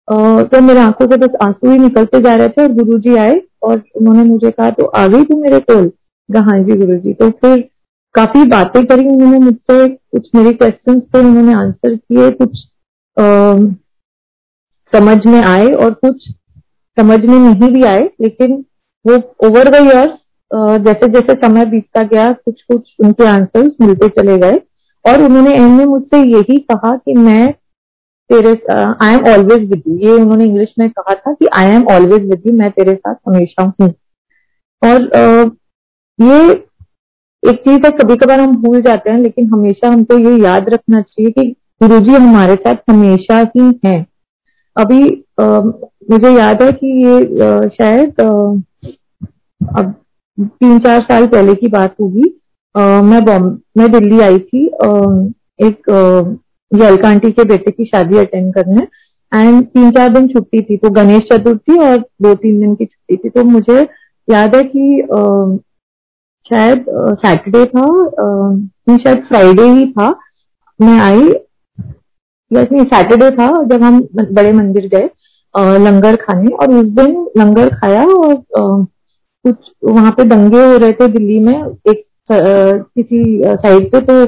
तो 0.09 0.61
मेरे 0.61 0.81
आँखों 0.81 1.07
से 1.07 1.17
बस 1.17 1.37
आँसू 1.43 1.71
ही 1.71 1.79
निकलते 1.79 2.21
जा 2.23 2.35
रहे 2.37 2.49
थे 2.49 2.63
और 2.63 2.73
गुरु 2.75 2.99
जी 2.99 3.17
आए। 3.17 3.41
और 3.63 3.83
उन्होंने 3.97 4.25
मुझे 4.25 4.51
कहा 4.51 4.71
तो 4.71 4.85
आ 4.85 5.07
गई 5.07 5.25
तू 5.25 5.41
मेरे 5.43 5.59
कोल? 5.61 5.91
हाँ 6.29 6.59
जी 6.59 6.77
गुरु 6.77 6.99
जी 6.99 7.13
तो 7.15 7.31
फिर 7.31 7.69
काफ़ी 8.15 8.45
बातें 8.45 8.85
करी 8.87 9.09
उन्होंने 9.09 9.39
मुझसे 9.39 9.89
कुछ 9.89 10.29
मेरे 10.35 10.53
क्वेश्चंस 10.53 11.03
थे 11.15 11.19
उन्होंने 11.19 11.55
आंसर 11.55 11.95
किए 11.95 12.31
कुछ 12.31 12.65
आ, 13.17 13.55
समझ 14.93 15.27
में 15.27 15.41
आए 15.41 15.67
और 15.67 15.91
कुछ 15.95 16.29
समझ 16.97 17.19
में 17.25 17.39
नहीं 17.39 17.71
भी 17.73 17.83
आए 17.83 18.09
लेकिन 18.21 18.65
वो 19.05 19.17
ओवर 19.47 19.71
द 19.71 19.83
ईयर्स 19.87 20.17
जैसे 20.85 21.09
जैसे 21.09 21.35
समय 21.35 21.65
बीतता 21.65 22.03
गया 22.03 22.33
कुछ 22.33 22.63
कुछ 22.63 22.95
उनके 23.01 23.27
आंसर्स 23.27 23.73
मिलते 23.81 24.09
चले 24.09 24.37
गए। 24.39 24.61
और 25.05 25.23
उन्होंने 25.23 25.55
एंड 25.55 25.77
में 25.79 25.85
मुझसे 25.85 26.19
यही 26.19 26.59
कहा 26.71 26.97
कि 26.97 27.15
मैं 27.15 27.55
तेरे 28.31 28.51
I 28.73 29.15
am 29.15 29.25
always 29.29 29.69
with 29.71 29.83
you 29.89 29.97
ये 29.99 30.13
उन्होंने 30.13 30.45
इंग्लिश 30.45 30.73
में 30.79 30.89
कहा 30.91 31.15
था 31.15 31.33
कि 31.33 31.47
I 31.55 31.71
am 31.75 31.87
always 31.93 32.29
with 32.31 32.43
you 32.47 32.53
मैं 32.53 32.71
तेरे 32.71 32.95
साथ 32.95 33.15
हमेशा 33.29 33.63
हूँ। 33.81 33.89
और 34.83 35.07
uh, 35.19 35.51
ये 36.19 36.51
एक 37.43 37.59
चीज़ 37.59 37.87
है 37.87 37.91
कभी 37.99 38.17
कभार 38.17 38.41
हम 38.41 38.57
भूल 38.63 38.81
जाते 38.83 39.11
हैं 39.11 39.19
लेकिन 39.19 39.49
हमेशा 39.51 39.89
हमको 39.89 40.19
ये 40.19 40.37
याद 40.43 40.69
रखना 40.69 41.01
चाहिए 41.01 41.31
कि 41.31 41.49
गुरु 41.83 41.99
जी 42.01 42.15
हमारे 42.15 42.55
साथ 42.57 42.91
हमेशा 42.91 43.39
ही 43.57 43.71
हैं। 43.87 44.07
अभी 44.77 45.03
आ, 45.41 45.45
मुझे 46.11 46.31
याद 46.31 46.63
है 46.63 46.71
कि 46.73 46.87
ये 47.05 47.43
आ, 47.43 47.69
शायद 47.69 48.21
आ, 48.21 48.29
अब 49.79 49.95
तीन 50.41 50.79
चार 50.79 51.01
साल 51.03 51.27
पहले 51.27 51.55
की 51.55 51.69
बात 51.69 51.95
होगी। 52.01 52.23
मैं 52.75 53.25
बॉम्बे 53.25 53.81
मैं 53.81 53.91
दिल्ली 53.93 54.21
आई 54.21 54.39
थी 54.39 54.67
आ, 54.69 54.89
एक 56.73 56.79
जलका 56.79 57.09
आंटी 57.09 57.31
के 57.33 57.45
बेटे 57.45 57.71
की 57.71 57.85
शादी 57.85 58.19
अटेंड 58.19 58.53
करने। 58.55 58.87
एंड 59.33 59.65
तीन 59.67 59.91
चार 59.91 60.09
दिन 60.09 60.29
छुट्टी 60.29 60.61
थी 60.63 60.77
तो 60.77 60.91
गणेश 60.91 61.23
चतुर्थी 61.33 61.79
और 61.79 61.99
दो 62.23 62.35
तीन 62.35 62.61
दिन 62.61 62.75
की 62.75 62.85
छुट्टी 62.85 63.17
थी। 63.17 63.29
तो 63.29 63.45
मुझे 63.45 63.81
याद 64.29 64.55
है 64.57 64.63
कि 64.65 65.01
आ, 65.03 65.57
शायद 66.47 66.85
सैटरडे 66.89 67.65
था 67.67 67.85
नहीं 68.19 68.99
शायद 68.99 69.25
फ्राइडे 69.29 69.69
ही 69.69 69.87
था। 69.93 70.09
मैं 70.81 70.99
आई 71.01 71.23
नहीं 72.51 72.85
सैटरडे 72.85 73.31
था 73.31 73.49
जब 73.65 73.83
हम 73.83 74.01
बड़े 74.15 74.53
मंदिर 74.53 74.87
गए 74.95 75.09
लंगर 75.79 76.17
खाने। 76.17 76.53
और 76.53 76.75
उस 76.75 76.89
दिन 76.93 77.11
लंगर 77.39 77.69
खाया 77.75 78.05
और 78.05 78.35
कुछ 78.57 79.57
वहाँ 79.85 80.11
पे 80.11 80.25
दंगे 80.25 80.65
हो 80.65 80.77
रहे 80.77 80.93
थे 80.93 81.09
दिल्ली 81.09 81.39
में 81.41 81.55
एक 81.91 82.05
किसी 82.31 83.23
साइड 83.45 83.91
पे 83.93 84.01
तो 84.01 84.25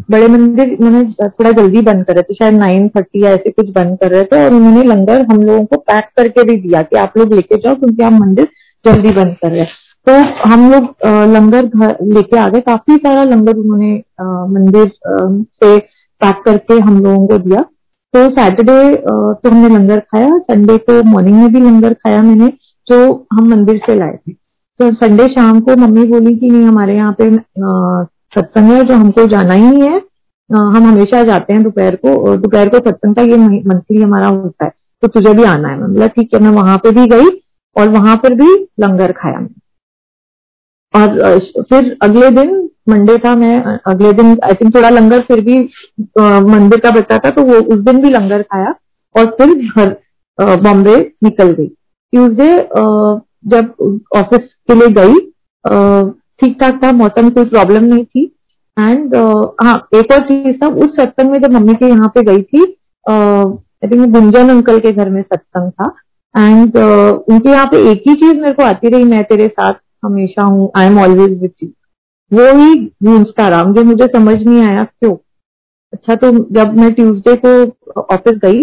बड़े 0.00 0.26
मंदिर 0.28 0.76
उन्होंने 0.76 1.28
थोड़ा 1.28 1.50
जल्दी 1.52 1.80
बंद 1.82 2.04
कर 2.06 2.14
रहे 2.14 2.22
थे, 2.22 2.34
शायद 2.34 2.54
नाइन 2.54 2.88
थर्टी 2.88 3.24
या 3.24 3.30
ऐसे 3.30 3.50
कुछ 3.50 3.70
बंद 3.70 3.98
कर 4.00 4.10
रहे 4.10 4.24
थे, 4.24 4.44
और 4.44 4.54
उन्होंने 4.54 4.82
लंगर 4.84 5.24
हम 5.26 5.42
लोगों 5.42 5.64
को 5.64 5.76
पैक 5.78 6.04
करके 6.16 6.42
भी 6.44 6.56
दिया 6.58 6.82
कि 6.82 6.96
आप 6.98 7.18
लोग 7.18 7.34
लेके 7.34 7.56
जाओ 7.56 7.74
क्योंकि 7.74 8.02
आप 8.02 8.12
मंदिर 8.12 8.48
जल्दी 8.84 9.10
बंद 9.12 9.36
कर 9.42 9.50
रहे 9.50 9.60
हैं। 9.60 9.68
तो 10.06 10.12
हम 10.48 10.70
लोग 10.72 10.84
लंगर 11.32 11.66
घर 11.66 11.96
लेके 12.04 12.38
आ 12.38 12.48
गए। 12.48 12.60
काफ़ी 12.62 12.96
सारा 12.96 13.24
लंगर 13.24 13.56
उन्होंने 13.56 13.92
मंदिर 14.52 14.90
से 15.04 15.78
पैक 16.20 16.42
करके 16.44 16.78
हम 16.80 17.02
लोगों 17.04 17.26
को 17.26 17.38
दिया। 17.38 17.62
तो 18.14 18.28
सैटरडे 18.30 18.94
तो 18.96 19.48
हमने 19.48 19.68
लंगर 19.68 19.98
खाया। 20.02 20.38
संडे 20.40 20.76
को 20.80 21.02
मॉर्निंग 21.04 21.36
में 21.36 21.52
भी 21.52 21.60
लंगर 21.60 21.92
खाया 21.94 22.22
मैंने, 22.22 22.48
जो 22.86 23.26
हम 23.32 23.48
मंदिर 23.50 23.80
से 23.86 23.94
लाए 23.96 24.16
थे। 24.18 24.32
तो 24.32 24.92
संडे 24.96 25.26
शाम 25.28 25.60
को 25.60 25.76
मम्मी 25.76 26.04
बोली 26.08 26.34
कि 26.36 26.50
नहीं, 26.50 26.62
हमारे 26.62 26.94
यहाँ 26.96 27.14
पे 27.20 27.30
सत्संग 28.32 28.72
है, 28.72 28.82
जो 28.82 28.94
हमको 28.94 29.26
जाना 29.28 29.54
ही 29.54 29.80
है। 29.80 29.96
हम 30.50 30.84
हमेशा 30.84 31.22
जाते 31.24 31.52
हैं 31.52 31.62
दोपहर 31.62 31.96
को, 31.96 32.14
और 32.18 32.36
दोपहर 32.36 32.68
को 32.68 32.78
सत्संग 32.80 33.14
का 33.14 33.22
ये 33.22 33.36
मंथली 33.36 34.02
हमारा 34.02 34.26
होता 34.28 34.64
है। 34.64 34.72
तो 35.02 35.08
तुझे 35.08 35.32
भी 35.34 35.44
आना 35.44 35.68
है। 35.68 35.78
मैं 35.78 35.92
बोला, 35.92 36.06
ठीक 36.08 36.34
है, 36.34 36.40
मैं 36.40 36.50
वहाँ 36.52 36.76
पे 36.78 36.90
भी 36.90 37.06
गई, 37.08 37.28
और 37.76 37.88
वहाँ 37.90 38.16
पर 38.16 38.34
भी 38.34 38.52
लंगर 38.80 39.12
खाया 39.12 39.38
मैं 39.40 39.48
और 40.94 41.38
फिर 41.62 41.96
अगले 42.02 42.30
दिन, 42.32 42.68
मंडे 42.88 43.16
था 43.18 43.34
मैं 43.36 43.56
अगले 43.86 44.12
दिन 44.12 44.38
आई 44.44 44.54
थिंक 44.54 44.74
थोड़ा 44.74 44.88
लंगर 44.90 45.20
फिर 45.22 45.40
भी 45.40 45.58
मंदिर 46.48 46.80
का 46.80 46.90
बचा 46.90 47.18
था 47.18 47.30
तो 47.30 47.42
वो, 47.42 47.54
उस 47.54 47.80
दिन 47.80 48.00
भी 48.02 48.10
लंगर 48.10 48.42
खाया, 48.44 48.74
और 49.14 49.26
फिर 49.32 49.54
घर 49.66 49.96
बॉम्बे 50.58 50.96
निकल 51.24 51.50
गई। 51.50 51.66
ट्यूसडे 51.66 52.56
जब 53.48 54.00
ऑफ़िस 54.16 54.40
के 54.68 54.74
लिए 54.74 54.88
गई 54.94 55.14
ठीक 56.40 56.56
ठाक 56.60 56.82
था, 56.82 56.90
मौसम 56.94 57.28
कोई 57.30 57.44
प्रॉब्लम 57.46 57.84
नहीं 57.84 58.04
थी। 58.04 58.24
एंड 58.76 59.14
हाँ 59.62 59.76
एक 59.94 60.12
और 60.12 60.20
चीज़ 60.26 60.56
था, 60.58 60.66
उस 60.66 60.96
सत्संग 60.96 61.30
में 61.30 61.40
जब 61.40 61.52
मम्मी 61.52 61.74
के 61.74 61.86
यहाँ 61.86 62.08
पे 62.14 62.22
गई 62.24 62.42
थी 62.42 62.62
आई 63.04 63.88
थिंक 63.90 64.12
गुंजन 64.12 64.48
अंकल 64.50 64.78
के 64.80 64.92
घर 64.92 65.08
में 65.10 65.22
सत्संग 65.22 65.70
था। 65.70 65.94
एंड 66.34 66.76
उनके 66.76 67.50
यहाँ 67.50 67.66
पे 67.66 67.78
एक 67.90 68.02
ही 68.08 68.14
चीज़ 68.14 68.40
मेरे 68.40 68.52
को 68.54 68.62
आती 68.62 68.88
रही, 68.88 69.04
मैं 69.04 69.22
तेरे 69.24 69.48
साथ 69.50 69.74
हमेशा 70.04 70.42
हूँ 70.44 70.70
I 70.76 70.86
am 70.86 70.98
always 71.00 71.40
with 71.42 71.62
you 71.62 71.68
वो 72.32 72.52
ही 72.56 72.74
गूंजता 73.04 73.48
रहा, 73.48 73.64
मुझे 73.64 73.82
मुझे 73.84 74.06
समझ 74.06 74.36
नहीं 74.36 74.60
आया 74.62 74.84
क्यों। 74.84 75.16
अच्छा 75.92 76.14
तो 76.14 76.30
जब 76.54 76.76
मैं 76.76 76.92
ट्यूसडे 76.94 77.34
को 77.44 78.00
ऑफ़िस 78.00 78.38
गई 78.44 78.62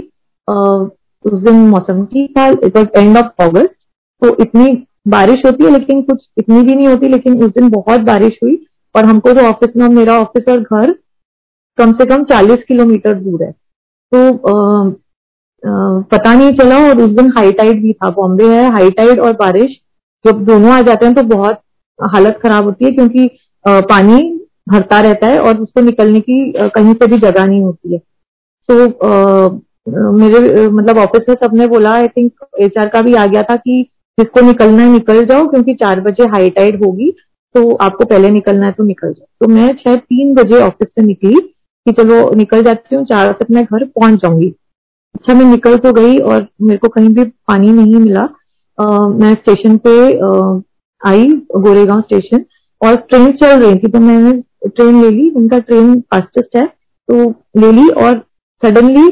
उस 1.25 1.39
दिन 1.43 1.55
मौसम 1.69 2.03
की 2.05 2.27
था 2.27 2.47
इट 2.47 2.77
एंड 2.95 3.17
ऑफ़ 3.17 3.43
ऑगस्ट 3.43 3.71
तो 4.21 4.35
इतनी 4.41 4.75
बारिश 5.05 5.41
होती 5.45 5.63
है 5.63 5.71
लेकिन 5.71 6.01
कुछ 6.01 6.25
इतनी 6.37 6.61
भी 6.61 6.75
नहीं 6.75 6.87
होती 6.87 7.07
लेकिन 7.07 7.43
उस 7.45 7.51
दिन 7.51 7.69
बहुत 7.69 7.99
बारिश 8.01 8.37
हुई 8.43 8.55
और 8.95 9.05
हमको 9.05 9.31
जो 9.31 9.41
ऑफ़िस 9.47 9.75
में 9.77 9.87
मेरा 9.89 10.17
ऑफ़िस 10.19 10.47
और 10.49 10.59
घर 10.59 10.95
कम 11.77 11.91
से 11.93 12.05
कम 12.05 12.23
चालीस 12.23 12.63
किलोमीटर 12.67 13.13
दूर 13.13 13.43
है। 13.43 13.51
तो 13.51 14.17
आ, 14.49 14.87
आ, 14.87 16.01
पता 16.11 16.33
नहीं 16.33 16.51
चला 16.51 16.77
और 16.89 17.01
उस 17.01 17.11
दिन 17.11 17.31
हाई 17.37 17.51
टाइड 17.51 17.81
भी 17.81 17.93
था 17.93 18.09
बॉम्बे 18.11 18.47
है 18.47 18.69
हाई 18.71 18.89
टाइड 18.91 19.19
और 19.19 19.33
बारिश 19.33 19.79
जब 20.25 20.43
दोनों 20.45 20.71
आ 20.71 20.81
जाते 20.81 21.05
हैं 21.05 21.15
तो 21.15 21.23
बहुत 21.35 21.59
हालत 21.99 22.39
खराब 22.43 22.63
होती 22.63 22.85
है 22.85 22.91
क्योंकि 22.91 23.29
आ, 23.65 23.79
पानी 23.81 24.17
भरता 24.69 24.99
रहता 25.01 25.27
है 25.27 25.39
और 25.39 25.57
उसको 25.57 25.81
निकलने 25.81 26.19
की 26.19 26.53
कहीं 26.57 26.93
से 26.93 27.07
भी 27.07 27.17
जगह 27.17 27.45
नहीं 27.45 27.61
होती 27.61 27.93
है। 27.93 27.99
तो 28.69 30.11
मेरे 30.11 30.67
मतलब 30.69 30.97
ऑफ़िस 30.97 31.29
में 31.29 31.35
सबने 31.35 31.67
बोला 31.67 31.91
आई 31.93 32.07
थिंक 32.07 32.45
एचआर 32.61 32.87
का 32.89 33.01
भी 33.01 33.13
आ 33.13 33.25
गया 33.25 33.43
था 33.43 33.55
कि 33.55 33.85
जिसको 34.17 34.41
निकलना 34.41 34.83
है 34.83 34.89
निकल 34.89 35.25
जाओ 35.25 35.47
क्योंकि 35.47 35.73
चार 35.75 36.01
बजे 36.01 36.27
हाई 36.29 36.49
टाइड 36.51 36.83
होगी 36.83 37.11
तो 37.55 37.73
आपको 37.77 38.05
पहले 38.05 38.29
निकलना 38.29 38.65
है 38.65 38.71
तो 38.71 38.83
निकल 38.83 39.11
जाओ। 39.13 39.25
तो 39.41 39.47
मैं 39.47 39.67
शायद 39.77 39.99
तीन 39.99 40.33
बजे 40.35 40.61
ऑफ़िस 40.61 40.87
से 40.89 41.01
निकली 41.01 41.35
कि 41.85 41.91
चलो 41.93 42.29
निकल 42.35 42.63
जाती 42.63 42.95
हूँ 42.95 43.05
चार 43.05 43.31
तक 43.39 43.51
मैं 43.51 43.63
घर 43.63 43.83
पहुँच 43.85 44.21
जाऊँगी। 44.21 44.47
अच्छा 45.15 45.33
मैं 45.33 45.45
निकल 45.45 45.77
तो 45.77 45.91
गई 45.93 46.17
और 46.19 46.47
मेरे 46.61 46.77
को 46.77 46.87
कहीं 46.89 47.09
भी 47.09 47.23
पानी 47.23 47.71
नहीं 47.71 47.95
मिला। 47.95 48.27
आ, 48.77 49.07
मैं 49.09 49.33
स्टेशन 49.35 49.77
पे 49.77 49.95
आ, 50.19 50.59
आई 51.01 51.27
गोरेगांव 51.57 52.01
स्टेशन 52.01 52.45
और 52.81 52.95
ट्रेन 53.09 53.31
चल 53.33 53.59
रही 53.59 53.77
थी 53.79 53.91
तो 53.91 53.99
मैंने 53.99 54.31
ट्रेन 54.67 55.01
ले 55.01 55.09
ली। 55.09 55.29
उनका 55.31 55.59
ट्रेन 55.59 55.99
फास्टेस्ट 56.01 56.55
है 56.57 56.65
तो 57.09 57.29
ले 57.57 57.71
ली 57.71 57.87
और 57.89 58.17
सडनली 58.63 59.07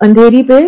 अंधेरी 0.00 0.42
पे 0.42 0.60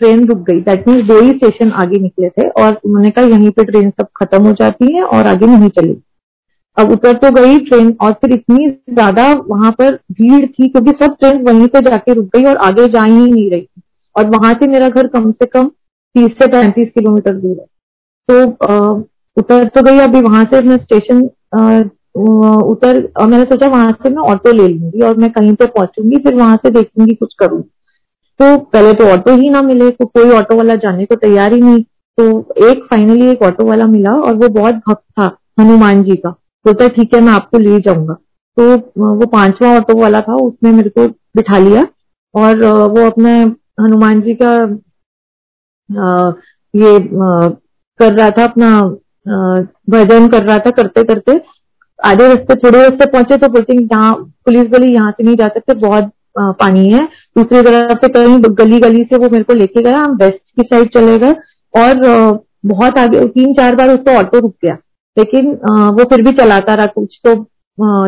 ट्रेन 0.00 0.26
रुक 0.28 0.38
गई। 0.40 0.60
दैट 0.62 0.88
मीन 0.88 1.06
दो 1.06 1.20
ही 1.20 1.30
स्टेशन 1.30 1.70
आगे 1.74 1.98
निकले 1.98 2.28
थे 2.30 2.48
और 2.48 2.80
उन्होंने 2.84 3.10
कहा, 3.10 3.24
यहीं 3.26 3.50
पे 3.50 3.64
ट्रेन 3.64 3.90
सब 3.90 4.06
खत्म 4.16 4.46
हो 4.46 4.52
जाती 4.54 4.94
है 4.94 5.02
और 5.04 5.26
आगे 5.26 5.46
नहीं 5.48 5.68
चली 5.70 5.96
अब 6.76 6.90
उतर 6.92 7.12
तो 7.18 7.30
गई 7.32 7.58
ट्रेन 7.66 7.96
और 8.02 8.12
फिर 8.14 8.32
इतनी 8.32 8.68
ज़्यादा 8.68 9.32
वहाँ 9.46 9.70
पर 9.72 9.94
भीड़ 10.12 10.46
थी 10.46 10.68
क्योंकि 10.68 10.90
सब 10.94 11.16
ट्रेन 11.20 11.42
वहीं 11.44 11.66
पे 11.68 11.80
जाके 11.82 12.14
रुक 12.14 12.26
गई 12.36 12.44
और 12.44 12.56
आगे 12.64 12.88
जा 12.88 13.04
ही 13.04 13.14
नहीं 13.14 13.50
रही। 13.50 13.66
और 14.16 14.26
वहाँ 14.30 14.52
से 14.54 14.66
मेरा 14.68 14.88
घर 14.90 15.06
कम 15.08 15.30
से 15.32 15.46
कम 15.48 15.68
तीस 15.68 16.32
से 16.32 16.46
पैंतीस 16.48 16.88
किलोमीटर 16.90 17.34
दूर 17.36 17.56
है। 17.58 17.66
तो 18.28 18.34
उतर 19.36 19.64
तो 19.68 19.82
गई 19.82 19.98
अभी 20.00 20.20
वहाँ 20.22 20.44
से 20.44 20.60
मैं 20.62 20.76
स्टेशन 20.78 21.22
उतर, 22.66 23.00
और 23.12 23.26
मैंने 23.26 23.44
सोचा 23.44 23.68
वहाँ 23.68 23.92
से 23.94 24.10
मैं 24.10 24.22
ऑटो 24.24 24.52
ले 24.52 24.66
लूँगी 24.68 25.00
और 25.00 25.16
मैं 25.16 25.30
कहीं 25.32 25.54
पे 25.54 25.66
पहुंचूँगी, 25.68 26.18
फिर 26.18 26.34
वहाँ 26.34 26.56
से 26.56 26.70
देखूँगी 26.72 27.14
कुछ 27.14 27.34
करूँगी। 27.38 27.68
तो 28.40 28.56
पहले 28.58 28.92
तो 28.92 29.04
ऑटो 29.10 29.34
ही 29.36 29.50
ना 29.50 29.62
मिले 29.62 29.90
तो 29.90 30.06
कोई 30.06 30.30
ऑटो 30.32 30.56
वाला 30.56 30.74
जाने 30.76 31.04
को 31.06 31.14
तैयार 31.16 31.52
ही 31.52 31.60
नहीं। 31.60 31.82
तो 32.18 32.24
एक 32.68 32.84
फाइनली 32.90 33.30
एक 33.30 33.42
ऑटो 33.42 33.64
वाला 33.66 33.86
मिला 33.86 34.12
और 34.12 34.34
वो 34.34 34.48
बहुत 34.50 34.74
भक्त 34.88 35.02
था, 35.10 35.26
हनुमान 35.60 36.02
जी 36.04 36.16
का। 36.16 36.30
बोलता 36.30 36.88
ठीक 36.90 37.14
है, 37.14 37.20
मैं 37.20 37.32
आपको 37.32 37.58
ले 37.58 37.80
जाऊँगा। 37.80 38.14
तो 38.56 38.76
वो 39.14 39.26
पांचवा 39.28 39.74
ऑटो 39.76 39.96
वाला 39.98 40.20
था, 40.20 40.34
उसने 40.36 40.70
मेरे 40.72 40.90
को 40.90 41.06
बिठा 41.36 41.58
लिया 41.58 41.86
और 42.34 42.64
वो 42.64 43.06
अपने 43.06 43.32
हनुमान 43.80 44.20
जी 44.20 44.34
का 44.34 44.52
ये 46.74 46.98
कर 48.00 48.12
रहा 48.12 48.30
था 48.30 48.44
अपना 48.44 48.80
भजन 49.90 50.28
कर 50.28 50.42
रहा 50.42 50.58
था 50.58 50.70
करते 50.72 51.04
करते। 51.04 51.40
आधे 51.98 52.26
रास्ते, 52.28 52.54
थोड़े 52.56 52.78
रास्ते 52.78 53.06
पहुँचे 53.06 53.36
तो 53.38 53.48
बोलते 53.48 53.74
यहाँ, 53.74 54.14
पुलिस 54.44 54.68
गली 54.70 54.92
यहाँ 54.94 55.10
से 55.10 55.24
नहीं 55.24 55.36
जा 55.36 55.48
सकते, 55.48 55.74
बहुत 55.76 56.10
पानी 56.38 56.88
है। 56.90 57.04
दूसरी 57.36 57.62
तरफ़ 57.62 57.98
से 57.98 58.08
कहीं 58.12 58.38
गली 58.58 58.80
गली 58.80 59.02
से 59.04 59.16
वो 59.16 59.28
मेरे 59.30 59.44
को 59.44 59.54
लेके 59.54 59.82
गया। 59.82 59.98
हम 59.98 60.16
वेस्ट 60.16 60.40
की 60.56 60.62
साइड 60.64 60.88
चले 60.94 61.18
गए 61.18 61.34
और 61.74 62.40
बहुत 62.66 62.98
आगे 62.98 63.24
तीन 63.28 63.52
चार 63.54 63.74
बार 63.76 63.90
उसको 63.90 64.16
ऑटो 64.18 64.38
रुक 64.38 64.54
गया। 64.64 64.76
लेकिन 65.16 65.50
वो 65.92 66.04
फिर 66.04 66.22
भी 66.22 66.32
चलाता 66.34 66.74
रहा 66.74 66.86
कुछ 66.88 67.18
तो 67.26 67.32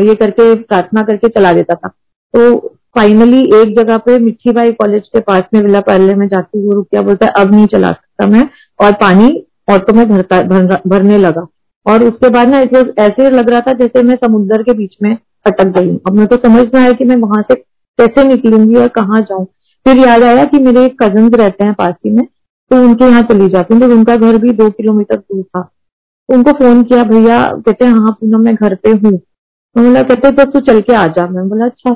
ये 0.00 0.14
करके 0.14 0.54
प्रार्थना 0.56 1.02
करके 1.02 1.28
चला 1.30 1.52
देता 1.52 1.75
था। 1.75 1.88
तो 1.88 2.56
फाइनली 2.97 3.40
एक 3.54 3.75
जगह 3.76 3.97
पे 3.99 4.18
मिट्टी 4.18 4.52
बाई 4.52 4.73
कॉलेज 4.73 5.08
के 5.08 5.20
पास 5.20 5.42
में 5.54 5.61
विला 5.62 5.80
पहले 5.80 6.14
में 6.14 6.26
जाती 6.28 6.58
हुई 6.58 6.75
रुक 6.75 6.87
गया। 6.92 7.02
बोलता 7.02 7.26
है 7.26 7.32
अब 7.37 7.50
नहीं 7.54 7.66
चला 7.66 7.90
सकता 7.92 8.26
मैं। 8.26 8.49
और 8.78 8.92
पानी 8.94 9.28
ऑटो 9.70 9.92
में 9.94 10.08
भरता 10.08 10.40
भर, 10.42 10.80
भरने 10.87 11.18
लगा। 11.18 11.47
और 11.87 12.04
उसके 12.04 12.28
बाद 12.30 12.49
ना 12.49 12.61
ऐसे 13.00 13.30
लग 13.30 13.50
रहा 13.50 13.61
था 13.61 13.73
जैसे 13.75 14.02
मैं 14.02 14.16
समुद्र 14.16 14.62
के 14.62 14.73
बीच 14.73 14.97
में 15.02 15.16
अटक 15.47 15.66
गई 15.78 15.90
अब 16.06 16.14
मेरे 16.14 16.26
को 16.26 16.37
समझ 16.38 16.64
में 16.75 16.80
आया 16.80 16.92
कि 16.92 17.04
मैं 17.04 17.16
वहाँ 17.18 17.42
से 17.42 17.54
कैसे 17.99 18.25
निकलूँगी 18.25 18.76
और 18.76 18.88
कहाँ 18.90 19.21
जाऊँ? 19.23 19.45
फिर 19.87 19.99
याद 19.99 20.23
आया 20.23 20.45
कि 20.45 20.59
मेरे 20.61 20.85
एक 20.85 21.02
कज़न 21.02 21.31
रहते 21.33 21.64
हैं 21.64 21.75
पास 21.75 21.95
ही 22.07 22.11
में 22.11 22.25
तो 22.71 22.83
उनके 22.85 23.05
यहाँ 23.05 23.23
चली 23.25 23.49
जाती 23.49 23.75
हूँ। 23.75 23.83
तो 23.83 23.95
उनका 23.95 24.17
घर 24.17 24.38
भी 24.38 24.52
दो 24.55 24.71
किलोमीटर 24.71 25.17
दूर 25.17 25.43
था 25.45 25.62
तो 25.62 26.35
उनको 26.35 26.52
फ़ोन 26.55 26.83
किया 26.85 27.02
भैया 27.05 27.40
कहते 27.57 27.85
हैं 27.85 27.93
हाँ 27.95 28.12
पूनम 28.21 28.40
मैं 28.45 28.55
घर 28.55 28.75
पे 28.75 28.90
हूँ। 28.90 29.17
तो 29.17 29.81
बोला 29.81 30.02
कहते 30.02 30.31
तो 30.33 30.45
तू 30.50 30.61
चल 30.62 30.81
के 30.81 30.95
आ 30.95 31.07
जा। 31.09 31.26
मैं 31.28 31.49
बोला 31.49 31.64
अच्छा। 31.67 31.95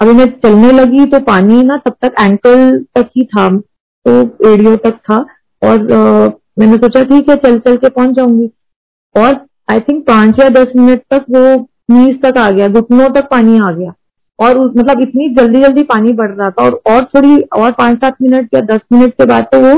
अभी 0.00 0.12
मैं 0.12 0.26
चलने 0.40 0.70
लगी 0.72 1.04
तो 1.06 1.20
पानी 1.24 1.62
ना 1.62 1.76
तब 1.86 1.94
तक 2.04 2.14
एंकल 2.20 2.78
तक 2.94 3.10
ही 3.16 3.24
था 3.26 3.48
तो 4.06 4.52
एडियो 4.52 4.76
तक 4.76 4.96
था। 5.00 5.16
और 5.62 5.92
आ, 5.92 6.28
मैंने 6.58 6.76
सोचा 6.76 7.02
ठीक 7.04 7.28
है 7.30 7.36
चल 7.36 7.58
चल 7.58 7.76
के 7.76 7.88
पहुँच 7.90 8.16
जाऊँगी। 8.16 8.50
और 9.14 9.44
आई 9.70 9.80
थिंक 9.80 10.06
पाँच 10.06 10.40
या 10.40 10.48
दस 10.50 10.72
मिनट 10.76 11.02
तक 11.10 11.24
वो 11.30 11.54
नीज 11.90 12.20
तक 12.22 12.38
आ 12.38 12.50
गया 12.50 12.68
घुटनों 12.70 13.08
तक 13.14 13.28
पानी 13.30 13.58
आ 13.58 13.70
गया। 13.72 13.92
और 14.38 14.58
मतलब 14.68 15.00
इतनी 15.00 15.28
जल्दी 15.34 15.62
जल्दी 15.62 15.82
पानी 15.84 16.12
बढ़ 16.12 16.30
रहा 16.30 16.50
था 16.50 16.64
और 16.64 16.80
और 16.86 17.04
थोड़ी, 17.04 17.36
और 17.36 17.72
पाँच 17.72 17.98
सात 18.00 18.16
मिनट 18.22 18.54
या 18.54 18.60
दस 18.66 18.80
मिनट 18.92 19.12
के 19.12 19.26
बाद 19.26 19.44
तो 19.52 19.60
वो 19.60 19.76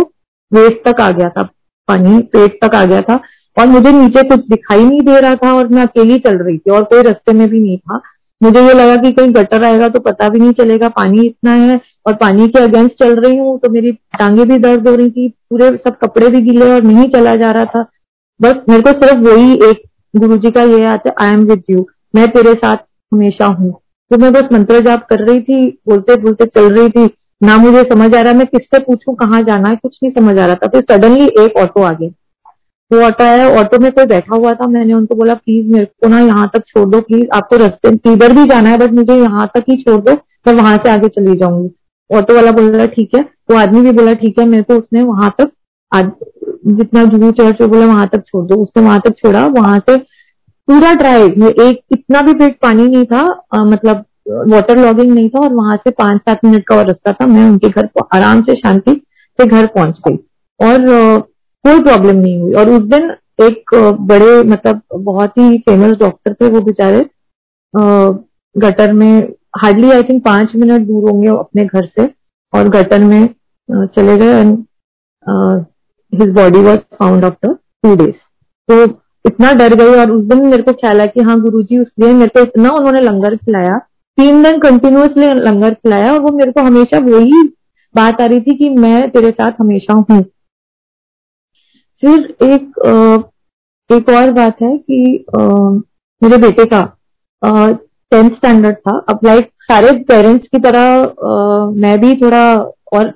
वेस्ट 0.52 0.84
तक 0.84 1.00
आ 1.00 1.10
गया 1.10 1.28
था, 1.28 1.42
पानी 1.88 2.18
पेट 2.32 2.58
तक 2.64 2.74
आ 2.74 2.84
गया 2.84 3.00
था। 3.02 3.20
और 3.56 3.66
मुझे 3.66 3.90
नीचे 3.92 4.22
कुछ 4.28 4.46
दिखाई 4.48 4.84
नहीं 4.84 5.00
दे 5.02 5.18
रहा 5.20 5.34
था 5.36 5.52
और 5.54 5.68
मैं 5.68 5.82
अकेली 5.82 6.18
चल 6.20 6.36
रही 6.38 6.58
थी 6.58 6.70
और 6.70 6.84
कोई 6.84 7.02
रास्ते 7.02 7.32
में 7.32 7.48
भी 7.48 7.60
नहीं 7.60 7.78
था। 7.78 8.00
मुझे 8.40 8.60
ये 8.60 8.72
लगा 8.74 8.96
कि 8.96 9.10
कहीं 9.12 9.32
गटर 9.34 9.64
आएगा 9.64 9.88
तो 9.88 10.00
पता 10.00 10.28
भी 10.28 10.38
नहीं 10.40 10.52
चलेगा, 10.54 10.88
पानी 10.90 11.26
इतना 11.26 11.52
है 11.52 11.80
और 12.06 12.14
पानी 12.16 12.46
के 12.48 12.62
अगेंस्ट 12.62 12.92
चल 12.98 13.14
रही 13.16 13.36
हूँ 13.36 13.58
तो 13.58 13.70
मेरी 13.70 13.92
टांगे 14.18 14.44
भी 14.44 14.58
दर्द 14.58 14.88
हो 14.88 14.94
रही 14.94 15.10
थी, 15.10 15.28
पूरे 15.28 15.70
सब 15.78 15.96
कपड़े 15.98 16.28
भी 16.28 16.40
गिले 16.42 16.70
और 16.72 16.82
नहीं 16.82 17.08
चला 17.10 17.34
जा 17.36 17.50
रहा 17.52 17.64
था। 17.66 17.82
बस 18.40 18.62
मेरे 18.68 18.82
को 18.82 18.90
सिर्फ़ 19.00 19.18
वही 19.22 19.52
एक 19.70 19.82
गुरु 20.14 20.36
जी 20.38 20.50
का 20.50 20.62
ये 20.64 20.84
आता 20.86 21.14
आई 21.20 21.32
एम 21.32 21.44
विद 21.46 21.62
यू 21.70 21.86
मैं 22.14 22.28
तेरे 22.30 22.54
साथ 22.54 22.76
हमेशा 23.12 23.46
हूँ। 23.48 23.72
तो 24.10 24.18
मैं 24.18 24.32
बस 24.32 24.48
मंत्र 24.52 24.80
जाप 24.80 25.06
कर 25.10 25.20
रही 25.20 25.40
थी 25.40 25.66
बोलते 25.88 26.16
बोलते 26.16 26.44
चल 26.46 26.72
रही 26.74 26.88
थी। 26.90 27.04
ना 27.40 27.56
मुझे 27.56 27.82
समझ 27.82 28.14
आ 28.14 28.20
रहा, 28.20 28.32
मैं 28.32 28.46
किससे 28.46 28.78
पूछूँ, 28.78 29.14
कहाँ 29.16 29.42
जाना 29.42 29.68
है, 29.68 29.76
कुछ 29.76 29.98
नहीं 30.02 30.12
समझ 30.12 30.38
आ 30.38 30.46
रहा 30.46 30.54
था। 30.54 30.68
फिर 30.68 30.82
सडनली 30.82 31.26
एक 31.40 31.56
ऑटो 31.56 31.82
आ 31.82 31.92
गया। 31.92 32.10
वो 32.90 33.00
ऑटो 33.06 33.24
आया 33.24 33.48
ऑटो 33.60 33.78
में 33.78 33.90
कोई 33.92 34.06
बैठा 34.06 34.36
हुआ 34.36 34.52
था, 34.54 34.66
मैंने 34.68 34.94
उनको 34.94 35.14
बोला 35.14 35.34
प्लीज़ 35.34 35.66
मेरे 35.72 35.84
को 35.84 36.08
ना 36.08 36.20
यहाँ 36.20 36.50
तक 36.54 36.64
छोड़ 36.68 36.88
दो 36.88 37.00
प्लीज़ 37.00 37.26
आपको 37.34 37.56
रस्ते 37.56 37.96
किधर 37.98 38.32
भी 38.32 38.44
जाना 38.44 38.70
है 38.70 38.78
बट 38.78 38.92
मुझे 38.92 39.14
यहाँ 39.14 39.50
तक 39.54 39.64
ही 39.70 39.76
छोड़ 39.82 40.00
दो, 40.00 40.12
मैं 40.46 40.54
वहाँ 40.54 40.76
से 40.76 40.90
आगे 40.90 41.08
चली 41.10 41.36
जाऊँगी। 41.38 41.70
ऑटो 42.10 42.34
वाला 42.34 42.50
बोला 42.52 42.86
ठीक 42.88 43.14
है। 43.14 43.20
वो 43.50 43.56
आदमी 43.56 43.80
भी 43.80 43.92
बोला, 43.92 44.12
ठीक 44.14 44.38
है, 44.38 44.46
मेरे 44.46 44.62
को 44.62 44.74
उसने 44.74 45.02
वहाँ 45.02 45.34
तक 45.40 45.50
जितना 45.92 47.04
जुहू 47.04 47.30
चर्च 47.32 47.62
बोला, 47.62 47.86
वहाँ 47.86 48.08
तक 48.08 48.24
छोड़ 48.26 48.44
दो। 48.46 48.54
उसने 48.62 48.82
वहाँ 48.82 49.00
तक 49.00 49.14
छोड़ा, 49.18 49.46
वहाँ 49.48 49.78
से 49.80 49.96
पूरा 50.68 50.92
ड्राइव 50.94 51.34
में 51.38 51.48
एक 51.48 51.80
इतना 51.92 52.20
भी 52.22 52.32
पेट 52.34 52.58
पानी 52.62 52.84
नहीं 52.86 53.04
था 53.06 53.20
आ, 53.54 53.64
मतलब 53.64 54.04
वाटर 54.48 54.78
लॉगिंग 54.78 55.12
नहीं 55.14 55.28
था 55.28 55.44
और 55.44 55.52
वहाँ 55.54 55.76
से 55.76 55.90
पाँच 55.98 56.20
सात 56.20 56.44
मिनट 56.44 56.64
का 56.66 56.76
और 56.76 56.86
रास्ता 56.86 57.12
था 57.12 57.26
मैं 57.26 57.48
उनके 57.50 57.68
घर 57.68 57.86
को 57.86 58.04
आराम 58.16 58.42
से 58.42 58.54
शांति 58.56 59.00
से 59.38 59.46
घर 59.46 59.66
पहुँच 59.66 60.00
गई। 60.08 60.16
और 60.60 60.90
आ, 60.90 61.18
कोई 61.64 61.82
प्रॉब्लम 61.82 62.16
नहीं 62.16 62.40
हुई। 62.40 62.52
और 62.52 62.70
उस 62.70 62.82
दिन 62.88 63.10
एक 63.40 63.74
बड़े 64.10 64.42
मतलब 64.44 64.80
बहुत 64.94 65.38
ही 65.38 65.58
फ़ेमस 65.58 65.96
डॉक्टर 65.98 66.34
थे 66.34 66.50
वो 66.50 66.60
बेचारे 66.60 67.04
गटर 68.54 68.92
में 68.92 69.32
हार्डली 69.58 69.90
आई 69.90 70.02
थिंक 70.02 70.24
पाँच 70.24 70.52
मिनट 70.56 70.86
दूर 70.86 71.10
होंगे 71.10 71.28
अपने 71.28 71.64
घर 71.64 71.86
से 71.86 72.06
और 72.52 72.68
गटर 72.68 73.04
में 73.04 73.28
चले 73.68 74.16
गए 74.16 74.40
and 74.40 74.58
his 76.12 76.30
body 76.34 76.62
was 76.62 76.78
found 76.98 77.24
after 77.24 77.52
two 77.82 77.94
days 77.96 78.14
तो 78.68 78.86
इतना 79.24 79.52
डर 79.54 79.74
गई 79.74 79.94
और 80.00 80.10
उस 80.10 80.24
दिन 80.24 80.46
मेरे 80.46 80.62
को 80.62 80.72
ख्याल 80.74 81.00
है 81.00 81.06
कि 81.08 81.20
हाँ 81.20 81.40
गुरु 81.40 81.62
जी 81.62 81.78
उस 81.78 81.88
दिन 82.00 82.16
मेरे 82.16 82.30
को 82.30 82.42
इतना 82.42 82.70
उन्होंने 82.72 83.00
लंगर 83.00 83.36
खिलाया, 83.36 83.78
तीन 84.18 84.42
दिन 84.42 84.58
कंटिन्यूसली 84.60 85.26
लंगर 85.40 85.74
खिलाया 85.74 86.12
और 86.12 86.20
वो 86.20 86.30
मेरे 86.32 86.52
को 86.52 86.60
हमेशा 86.62 86.98
वही 87.06 87.42
बात 87.94 88.20
आ 88.20 88.26
रही 88.26 88.40
थी 88.40 88.54
कि 88.56 88.68
मैं 88.70 89.10
तेरे 89.10 89.30
साथ 89.30 89.60
हमेशा 89.60 89.94
हूँ। 89.94 90.22
फिर 92.02 92.20
एक 92.44 92.78
एक 93.90 94.08
और 94.10 94.30
बात 94.32 94.62
है 94.62 94.76
कि 94.78 95.24
मेरे 96.22 96.36
बेटे 96.38 96.64
का 96.66 96.82
टेंथ 97.42 98.30
स्टैंडर्ड 98.30 98.76
था। 98.76 98.98
अब 99.08 99.20
लाइक 99.24 99.50
सारे 99.62 99.92
पेरेंट्स 100.04 100.48
की 100.48 100.58
तरह 100.60 101.14
मैं 101.76 101.98
भी 102.00 102.14
थोड़ा 102.16 102.42
और 102.92 103.12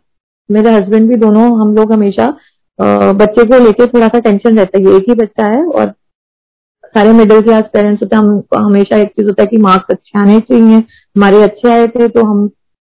मेरे 0.50 0.70
हस्बैंड 0.70 1.08
भी 1.08 1.16
दोनों 1.16 1.44
हम 1.60 1.74
लोग 1.76 1.92
हमेशा 1.92 2.26
बच्चे 3.14 3.44
को 3.46 3.58
लेके 3.64 3.86
थोड़ा 3.86 4.08
सा 4.08 4.18
टेंशन 4.20 4.58
रहता 4.58 4.78
है। 4.78 4.84
ये 4.84 4.96
एक 4.96 5.04
ही 5.08 5.14
बच्चा 5.14 5.46
है 5.46 5.64
और 5.64 5.92
सारे 6.94 7.12
मिडिल 7.12 7.40
क्लास 7.42 7.64
पेरेंट्स 7.72 8.02
होते 8.02 8.16
हैं 8.16 8.22
हमको 8.22 8.62
हमेशा 8.64 8.96
एक 8.98 9.08
चीज़ 9.08 9.26
होता 9.26 9.42
है 9.42 9.46
कि 9.46 9.56
मार्क्स 9.58 9.90
अच्छे 9.90 10.18
आने 10.18 10.38
चाहिए। 10.40 10.76
हमारे 10.76 11.42
अच्छे 11.42 11.70
आए 11.70 11.86
थे 11.88 12.08
तो 12.08 12.24
हम, 12.24 12.48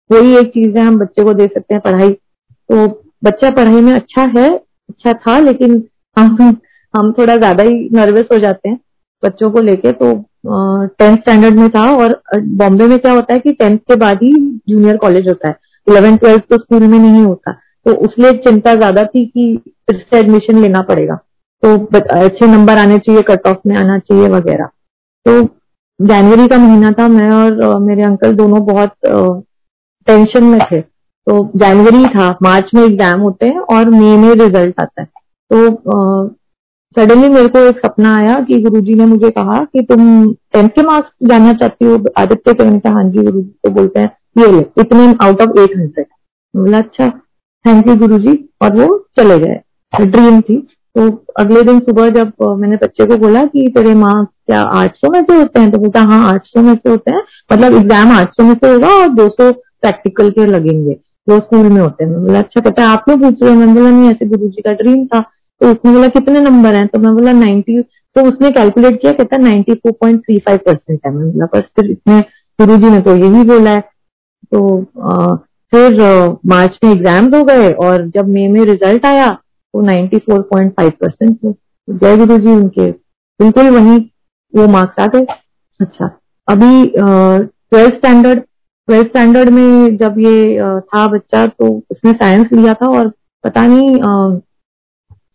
वही 0.09 0.35
एक 0.37 0.49
चीज़ 0.49 0.77
है, 0.77 0.83
हम 0.83 0.97
बच्चे 0.99 1.23
को 1.23 1.33
दे 1.33 1.47
सकते 1.47 1.73
हैं 1.73 1.81
पढ़ाई। 1.81 2.11
तो 2.11 2.87
बच्चा 3.23 3.49
पढ़ाई 3.51 3.81
में 3.81 3.93
अच्छा 3.93 4.21
है 4.37 4.49
अच्छा 4.49 5.13
था, 5.13 5.39
लेकिन 5.39 5.83
हम 6.17 6.55
हम 6.93 7.11
थोड़ा 7.11 7.35
ज़्यादा 7.37 7.63
ही 7.63 7.89
नर्वस 7.93 8.25
हो 8.33 8.37
जाते 8.39 8.69
हैं 8.69 8.79
बच्चों 9.23 9.49
को 9.51 9.61
लेके। 9.61 9.91
तो 9.93 10.13
टेंथ 10.99 11.17
स्टैंडर्ड 11.17 11.59
में 11.59 11.69
था 11.69 11.83
और 11.95 12.21
बॉम्बे 12.35 12.87
में 12.87 12.97
क्या 12.99 13.11
होता 13.11 13.33
है 13.33 13.39
कि 13.39 13.51
टेंथ 13.53 13.77
के 13.79 13.95
बाद 13.95 14.23
ही 14.23 14.31
जूनियर 14.69 14.97
कॉलेज 14.97 15.27
होता 15.27 15.49
है। 15.49 15.55
इलेवेंथ 15.87 16.17
ट्वेल्थ 16.17 16.43
तो 16.43 16.57
स्कूल 16.57 16.83
में 16.83 16.97
नहीं 16.99 17.23
होता। 17.23 17.51
तो 17.85 17.93
उसलिए 18.05 18.31
चिंता 18.39 18.73
ज़्यादा 18.75 19.03
थी 19.05 19.25
कि 19.25 19.55
फिर 19.65 19.97
से 19.99 20.19
एडमिशन 20.19 20.61
लेना 20.61 20.81
पड़ेगा। 20.81 21.17
तो 21.63 21.75
अच्छे 22.17 22.47
नंबर 22.47 22.77
आने 22.77 22.97
चाहिए 22.99 23.21
कट 23.23 23.47
ऑफ़ 23.47 23.57
में 23.67 23.75
आना 23.77 23.97
चाहिए 23.99 24.27
वगैरह। 24.29 24.65
तो 25.25 25.41
जनवरी 25.99 26.47
का 26.47 26.57
महीना 26.57 26.91
था, 26.91 27.07
मैं 27.07 27.29
और 27.31 27.79
मेरे 27.81 28.03
अंकल 28.03 28.35
दोनों 28.35 28.65
बहुत 28.65 28.93
टेंशन 30.07 30.43
में 30.43 30.59
थे। 30.61 30.81
तो 30.81 31.43
जनवरी 31.55 32.05
था 32.09 32.29
मार्च 32.43 32.69
में 32.75 32.83
एग्ज़ाम 32.83 33.19
होते 33.21 33.45
हैं 33.45 33.59
और 33.71 33.89
मई 33.89 34.15
में 34.17 34.33
रिज़ल्ट 34.35 34.79
आता 34.81 35.01
है। 35.01 35.07
तो 35.51 36.29
सडनली 36.95 37.27
मेरे 37.29 37.47
को 37.47 37.59
एक 37.59 37.77
सपना 37.79 38.15
आया 38.17 38.39
कि 38.45 38.59
गुरुजी 38.61 38.93
ने 38.95 39.05
मुझे 39.05 39.29
कहा 39.31 39.63
कि 39.65 39.81
तुम 39.83 40.01
टेंथ 40.53 40.69
के 40.69 40.83
मार्क्स 40.83 41.27
जानना 41.27 41.53
चाहती 41.53 41.85
हो? 41.85 42.03
आदित्य 42.17 42.53
के 42.53 42.63
मैंने 42.63 42.89
हाँ 42.89 43.03
जी 43.05 43.19
गुरु 43.19 43.41
तो 43.41 43.69
बोलते 43.71 43.99
हैं, 43.99 44.11
ये 44.37 44.51
ले। 44.51 44.65
इतने 44.81 45.05
आउट 45.21 45.41
ऑफ़ 45.41 45.59
एट 45.59 45.77
हंड्रेड 45.77 46.05
बोला 46.53 46.77
अच्छा 46.79 47.07
थैंक 47.65 47.87
यू 47.87 47.95
गुरु 47.97 48.17
जी 48.19 48.33
और 48.61 48.75
वो 48.77 48.97
चले 49.17 49.37
गए। 49.39 49.59
ड्रीम 49.93 50.41
थी। 50.41 50.55
तो 50.95 51.09
अगले 51.39 51.61
दिन 51.63 51.79
सुबह 51.79 52.09
जब 52.09 52.31
मैंने 52.59 52.75
बच्चे 52.75 53.05
को 53.05 53.17
बोला 53.17 53.43
कि 53.45 53.67
तेरे 53.75 53.93
माँ 53.95 54.23
क्या 54.25 54.61
आठ 54.79 54.95
सौ 54.95 55.11
में 55.11 55.21
से 55.21 55.35
होते 55.35 55.59
हैं? 55.59 55.71
तो 55.71 55.77
बोलता 55.77 56.01
हाँ 56.03 56.23
आठ 56.29 56.45
सौ 56.45 56.61
में 56.61 56.73
से 56.75 56.89
होते 56.89 57.11
हैं। 57.11 57.21
मतलब 57.51 57.75
एग्ज़ाम 57.75 58.11
आठ 58.11 58.33
सौ 58.33 58.43
में 58.43 58.53
से 58.53 58.71
होगा 58.71 58.89
और 58.95 59.07
दो 59.09 59.27
सौ 59.29 59.51
प्रैक्टिकल 59.51 60.29
के 60.29 60.45
लगेंगे। 60.45 60.93
जो 61.27 61.39
स्कूल 61.39 61.69
में 61.69 61.81
होते 61.81 62.03
हैं। 62.03 62.21
बोला 62.23 62.39
अच्छा 62.39 62.61
पता 62.61 62.81
है, 62.81 62.87
आप 62.87 63.05
लोग 63.09 63.21
पूछ 63.21 63.43
रहे 63.43 63.53
हो। 63.53 63.59
मैंने 63.59 63.73
बोला, 63.73 63.89
नहीं, 63.89 64.09
ऐसे 64.11 64.25
गुरु 64.25 64.47
जी 64.47 64.61
का 64.61 64.71
ड्रीम 64.73 65.05
था। 65.05 65.19
तो 65.61 65.71
उसने 65.71 65.91
बोला, 65.91 66.07
कितने 66.09 66.39
नंबर 66.41 66.75
है? 66.75 66.85
तो 66.87 66.99
मैं 66.99 67.13
बोला 67.15 67.31
नाइन्टी 67.33 67.81
तो 68.15 68.21
उसने 68.27 68.49
कैलकुलेट 68.51 68.99
किया, 69.01 69.11
कहता 69.11 69.37
ninety 69.37 69.73
four 69.73 69.91
point 69.91 70.19
three 70.21 70.37
five 70.39 70.59
percent 70.65 70.99
है। 71.05 71.13
मैं 71.13 71.31
बोला, 71.31 71.45
बस 71.53 71.63
फिर 71.75 71.91
इतने 71.91 72.19
गुरु 72.59 72.77
जी 72.77 72.89
ने 72.89 72.99
तो 73.01 73.15
यही 73.15 73.43
बोला 73.43 73.71
है। 73.71 73.83
तो 74.51 74.83
फिर 75.73 76.01
मार्च 76.45 76.77
में 76.83 76.91
एग्ज़ाम 76.91 77.25
हो 77.35 77.43
गए 77.43 77.71
और 77.81 78.05
जब 78.07 78.27
मई 78.27 78.47
में 78.47 78.63
रिज़ल्ट 78.65 79.05
आया 79.05 79.37
तो 79.73 79.81
94.5 79.83 80.91
परसेंट 80.93 81.35
थे 81.35 81.51
तो 81.51 81.97
जय 81.97 82.17
गुरु 82.17 82.37
जी 82.37 82.51
उनके, 82.51 82.89
बिल्कुल 83.39 83.69
वही 83.69 83.97
वो 84.53 84.67
मार्क्स 84.69 84.99
आ 84.99 85.07
गए। 85.07 85.25
अच्छा 85.79 86.09
अभी 86.47 86.85
ट्वेल्थ 86.95 87.93
स्टैंडर्ड 87.95 88.39
ट्वेल्थ 88.87 89.07
स्टैंडर्ड 89.07 89.49
में 89.49 89.97
जब 89.97 90.15
ये 90.19 90.79
था 90.83 91.07
बच्चा 91.07 91.45
तो 91.47 91.67
उसने 91.91 92.11
साइंस 92.13 92.47
लिया 92.53 92.73
था 92.73 92.87
और 92.89 93.11
पता 93.43 93.65
नहीं 93.67 94.39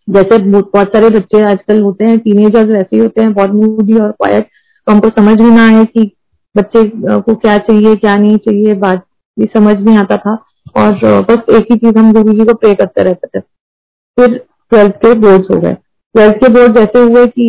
जैसे 0.08 0.38
बहुत 0.40 0.88
सारे 0.88 1.08
बच्चे 1.10 1.42
आजकल 1.44 1.80
होते 1.82 2.04
हैं 2.04 2.18
टीनेजर्स 2.18 2.68
वैसे 2.68 2.96
ही 2.96 3.02
होते 3.02 3.20
हैं, 3.20 3.32
बहुत 3.32 3.50
मूडी 3.52 3.98
और 3.98 4.10
क्वाइट 4.12 4.44
तो 4.86 4.92
हमको 4.92 5.08
समझ 5.10 5.40
में 5.40 5.50
ना 5.50 5.66
आए 5.68 5.84
कि 5.86 6.10
बच्चे 6.54 6.82
को 6.96 7.34
क्या 7.34 7.56
चाहिए, 7.58 7.94
क्या 7.96 8.16
नहीं 8.16 8.36
चाहिए, 8.38 8.74
बात 8.76 9.04
भी 9.36 9.46
समझ 9.46 9.76
नहीं 9.76 9.96
आता 9.98 10.16
था। 10.16 10.34
और 10.76 11.22
बस 11.22 11.54
एक 11.56 11.66
ही 11.72 11.76
चीज़ 11.78 11.98
हम 11.98 12.12
गुरु 12.12 12.32
जी 12.32 12.44
को 12.44 12.54
प्रे 12.54 12.74
करते 12.74 13.02
रहते 13.02 13.28
थे। 13.28 13.42
फिर 14.18 14.36
ट्वेल्थ 14.72 14.94
के 14.96 15.12
बोर्ड 15.20 15.46
हो 15.52 15.60
गए। 15.60 15.72
ट्वेल्थ 16.14 16.36
के 16.36 16.48
बोर्ड 16.50 16.76
जैसे 16.76 16.98
हुए 17.00 17.26
कि 17.28 17.46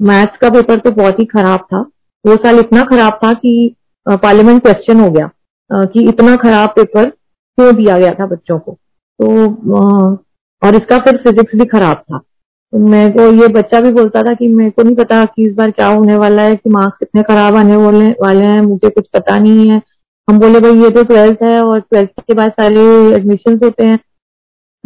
मैथ्स 0.00 0.36
का 0.38 0.48
पेपर 0.50 0.78
तो 0.78 0.90
बहुत 0.92 1.18
ही 1.20 1.24
खराब 1.26 1.60
था। 1.72 1.80
वो 2.24 2.36
साल 2.36 2.58
इतना 2.58 2.82
खराब 2.84 3.18
था 3.24 3.32
कि 3.34 3.74
पार्लियामेंट 4.06 4.62
क्वेश्चन 4.62 5.00
हो 5.00 5.10
गया 5.10 5.30
आ, 5.70 5.84
कि 5.84 6.08
इतना 6.08 6.36
खराब 6.36 6.68
पेपर 6.70 7.08
क्यों 7.08 7.74
दिया 7.76 7.98
गया 7.98 8.12
था 8.14 8.26
बच्चों 8.26 8.58
को। 8.58 8.72
तो 8.72 9.76
आ, 9.76 10.16
और 10.62 10.74
इसका 10.74 10.98
फिर 10.98 11.16
फिजिक्स 11.24 11.54
भी 11.54 11.64
खराब 11.66 11.96
था। 11.96 12.18
तो 12.18 12.78
मेरे 12.80 13.10
को 13.12 13.22
ये 13.32 13.48
बच्चा 13.52 13.80
भी 13.80 13.90
बोलता 13.92 14.22
था 14.22 14.32
कि 14.34 14.48
मेरे 14.50 14.70
को 14.70 14.82
नहीं 14.82 14.96
पता 14.96 15.24
कि 15.24 15.46
इस 15.46 15.54
बार 15.54 15.70
क्या 15.70 15.86
होने 15.88 16.16
वाला 16.16 16.42
है 16.42 16.56
कि 16.56 16.70
मार्क्स 16.70 16.98
इतने 17.02 17.22
खराब 17.22 17.56
आने 17.56 17.76
वाले 17.76 18.44
हैं 18.44 18.60
मुझे 18.62 18.88
कुछ 18.90 19.06
पता 19.14 19.38
नहीं 19.38 19.68
है। 19.70 19.80
हम 20.28 20.38
बोले 20.40 20.60
भाई 20.60 20.82
ये 20.82 20.90
तो 20.90 21.02
ट्वेल्थ 21.04 21.42
है 21.42 21.60
और 21.62 21.80
ट्वेल्थ 21.80 22.20
के 22.20 22.34
बाद 22.34 22.50
सारे 22.52 22.84
एडमिशन 23.16 23.58
होते 23.64 23.84
हैं। 23.84 23.98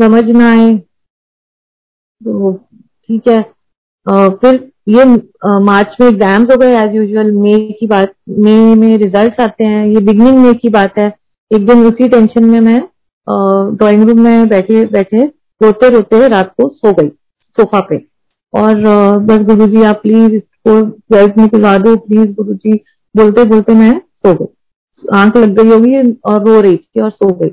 समझ 0.00 0.24
ना 0.26 0.50
आए। 0.50 0.76
तो 2.20 2.52
ठीक 2.52 3.28
है। 3.28 3.38
आ, 4.06 4.28
फिर 4.30 4.54
ये 4.88 5.02
आ, 5.46 5.58
मार्च 5.60 5.96
में 6.00 6.06
एग्ज़ाम्स 6.08 6.50
हो 6.50 6.56
गए 6.58 6.76
एज 6.76 6.94
यूजुअल 6.94 7.30
मई 7.32 7.76
की 7.80 7.86
बात 7.86 8.12
मई 8.38 8.74
में 8.76 8.96
रिज़ल्ट 8.98 9.40
आते 9.40 9.64
हैं। 9.64 9.86
ये 9.86 10.00
बिगनिंग 10.02 10.38
मई 10.38 10.54
की 10.54 10.68
बात 10.70 10.98
है। 10.98 11.12
एक 11.50 11.66
दिन 11.66 11.84
उसी 11.86 12.08
टेंशन 12.08 12.44
में 12.44 12.60
मैं 12.60 12.80
ड्राइंग 13.76 14.08
रूम 14.08 14.20
में 14.20 14.48
बैठे 14.48 14.84
बैठे 14.92 15.24
रोते 15.60 15.88
रोते 15.90 16.26
रात 16.28 16.52
को 16.56 16.68
सो 16.68 16.92
गई 16.94 17.08
सोफा 17.58 17.80
पे। 17.80 17.96
और 18.54 18.76
बस 19.26 19.44
गुरु 19.46 19.66
जी 19.66 19.82
आप 19.84 20.00
प्लीज़ 20.02 20.34
इसको 20.34 20.80
ट्वेल्थ 20.82 21.36
निकलवा 21.38 21.76
दो 21.78 21.96
प्लीज़ 21.98 22.32
गुरु 22.34 22.54
जी 22.54 22.72
बोलते 23.14 23.44
बोलते 23.44 23.74
मैं 23.74 23.98
सो 23.98 24.34
गई। 24.34 24.46
आँख 25.12 25.36
लग 25.36 25.54
गई 25.58 25.70
होगी 25.70 26.12
और 26.22 26.44
रो 26.46 26.60
रही 26.60 26.76
थी 26.76 27.00
और 27.00 27.10
सो 27.10 27.32
गई। 27.34 27.50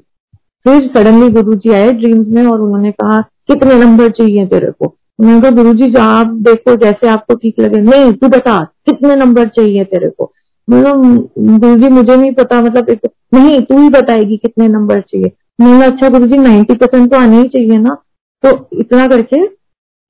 फिर 0.65 0.87
सडनली 0.87 1.29
गुरु 1.31 1.53
जी 1.53 1.69
आए 1.69 1.91
ड्रीम्स 1.91 2.27
में 2.27 2.45
और 2.45 2.61
उन्होंने 2.61 2.91
कहा 2.91 3.21
कितने 3.47 3.75
नंबर 3.75 4.09
चाहिए 4.09 4.45
तेरे 4.45 4.71
को? 4.71 4.95
मैंने 5.21 5.41
कहा 5.41 5.51
गुरु 5.51 5.73
जी 5.73 5.93
आप 5.95 6.27
देखो 6.47 6.75
जैसे 6.75 7.07
आपको 7.07 7.35
ठीक 7.35 7.59
लगे। 7.59 7.81
नहीं 7.81 8.11
तू 8.13 8.27
बता 8.27 8.59
कितने 8.85 9.15
नंबर 9.15 9.47
चाहिए 9.47 9.83
तेरे 9.83 10.09
को? 10.09 10.31
मतलब 10.67 11.29
गुरु 11.59 11.75
जी 11.75 11.89
मुझे 11.89 12.15
नहीं 12.15 12.33
पता 12.33 12.61
मतलब 12.61 12.89
एक, 12.89 12.99
नहीं 13.33 13.61
तू 13.61 13.79
ही 13.79 13.89
बताएगी 13.89 14.37
कितने 14.37 14.67
नंबर 14.67 15.01
चाहिए। 15.01 15.31
मैंने 15.61 15.85
अच्छा 15.85 16.09
गुरु 16.09 16.25
जी 16.25 16.37
नाइन्टी 16.37 16.75
परसेंट 16.75 17.11
तो 17.11 17.17
आने 17.17 17.41
ही 17.41 17.47
चाहिए 17.47 17.77
ना। 17.77 17.97
तो 18.43 18.79
इतना 18.79 19.07
करके 19.07 19.39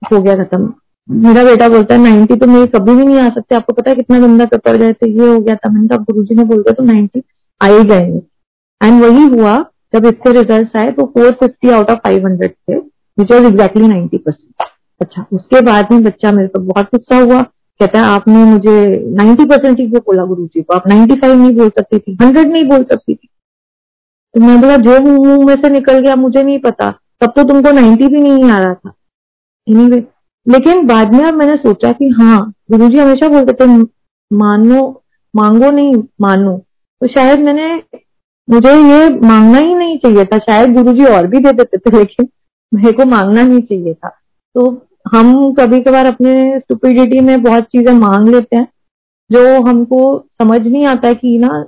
हो 0.02 0.22
गया 0.22 0.36
खत्म। 0.36 0.74
मेरा 1.10 1.44
बेटा 1.44 1.68
बोलता 1.70 1.96
है 1.96 2.02
नाइन्टी 2.02 2.36
तो 2.36 2.48
मेरे 2.48 2.68
कभी 2.68 2.96
भी 2.96 3.06
नहीं 3.06 3.20
आ 3.20 3.30
सकते। 3.30 3.56
आपको 3.56 3.74
पता 3.74 3.90
है 3.90 3.96
कितना 3.96 4.20
गंदा 4.20 4.46
पेपर 4.46 4.78
गए 4.78 4.94
थे 4.94 5.10
ये 5.12 5.28
हो 5.28 5.40
गया 5.40 5.56
था। 5.56 5.70
मैंने 5.70 5.88
कहा 5.88 5.98
गुरु 5.98 6.24
जी 6.24 6.36
ने 6.36 6.44
बोल 6.44 6.58
दिया 6.58 6.74
तो 6.74 6.84
नाइन्टी 6.84 7.22
आ 7.62 7.68
ही 7.68 7.84
जाएँगे। 7.84 8.22
एंड 8.82 9.02
वही 9.04 9.26
हुआ 9.28 9.54
जब 9.94 10.06
इसके 10.06 10.32
रिज़ल्ट 10.32 10.78
आए 10.78 10.92
तो 10.92 11.06
four 11.06 11.32
fifty 11.32 11.70
out 11.70 11.90
of 11.90 12.00
five 12.00 12.26
hundred 12.28 12.52
थे 12.52 12.78
which 13.20 13.32
was 13.32 13.46
exactly 13.46 13.88
ninety 13.88 14.18
percent 14.18 14.68
अच्छा 15.02 15.26
उसके 15.34 15.62
बाद 15.62 15.92
में 15.92 16.04
बच्चा 16.04 16.32
मेरे 16.32 16.48
को 16.48 16.60
बहुत 16.60 16.86
गुस्सा 16.86 17.18
हुआ, 17.18 17.42
कहता 17.80 18.00
है, 18.00 18.06
आपने 18.06 18.44
मुझे 18.44 19.00
नाइन्टी 19.16 19.46
परसेंट 19.46 19.80
ही 19.80 19.88
बोला 19.88 20.24
गुरु 20.26 20.46
जी 20.46 20.62
को? 20.62 20.74
आप 20.74 20.88
नाइन्टी 20.88 21.16
फाइव 21.16 21.34
नहीं 21.34 21.56
बोल 21.56 21.70
सकती 21.70 22.00
थी 22.00 22.18
हंड्रेड 22.22 22.52
नहीं 22.52 22.64
बोल 22.66 22.84
सकती 22.84 23.16
थी। 23.16 23.28
तो 24.34 24.40
मैं 24.40 24.60
बोला, 24.62 24.78
जो 24.78 25.00
मुँह 25.00 25.46
में 25.46 25.56
से 25.56 25.70
निकल 25.70 26.00
गया, 26.00 26.16
मुझे 26.16 26.44
नहीं 26.44 26.60
पता। 26.60 26.92
तब 27.22 27.34
तो 27.36 27.44
तुमको 27.44 27.72
नाइन्टी 27.72 28.08
भी 28.08 28.22
नहीं 28.22 28.44
आ 28.44 28.58
रहा 28.60 28.74
था। 28.74 28.94
एनीवे 29.68 30.04
लेकिन 30.48 30.86
बाद 30.88 31.14
में 31.14 31.24
अब 31.26 31.34
मैंने 31.34 31.56
सोचा 31.58 31.92
कि 31.92 32.10
हाँ 32.10 32.54
गुरु 32.72 32.90
जी 32.90 32.98
हमेशा 32.98 33.28
बोलते 33.28 33.54
थे, 33.54 33.68
मानो, 34.32 35.04
मांगो 35.36 35.72
नहीं, 35.72 35.96
मानो। 36.22 36.58
तो 37.02 37.08
शायद 37.08 37.40
मैंने 37.40 37.84
मुझे 38.48 38.72
ये 38.72 39.10
मांगना 39.20 39.60
ही 39.60 39.74
नहीं 39.76 39.98
चाहिए 39.98 40.26
था 40.26 40.38
शायद 40.38 40.74
गुरु 40.74 40.94
जी 40.94 41.06
और 41.06 41.28
भी 41.28 41.40
दे 41.40 41.52
देते 41.52 41.78
थे 41.78 41.98
लेकिन 41.98 42.28
मेरे 42.72 42.92
को 42.92 43.06
मांगना 43.06 43.42
ही 43.42 43.62
चाहिए 43.62 43.94
था। 43.94 44.10
तो 44.56 44.70
हम 45.14 45.54
कभी 45.54 45.80
कभार 45.82 46.06
अपने 46.06 46.60
स्टुपिडिटी 46.60 47.20
में 47.20 47.42
बहुत 47.44 47.64
चीज़ें 47.64 47.94
मांग 47.94 48.30
लेते 48.30 48.56
हैं 48.56 48.68
जो 49.30 49.62
हमको 49.62 50.02
समझ 50.42 50.62
नहीं 50.62 50.86
आता 50.86 51.14
कि 51.14 51.38
ना 51.38 51.64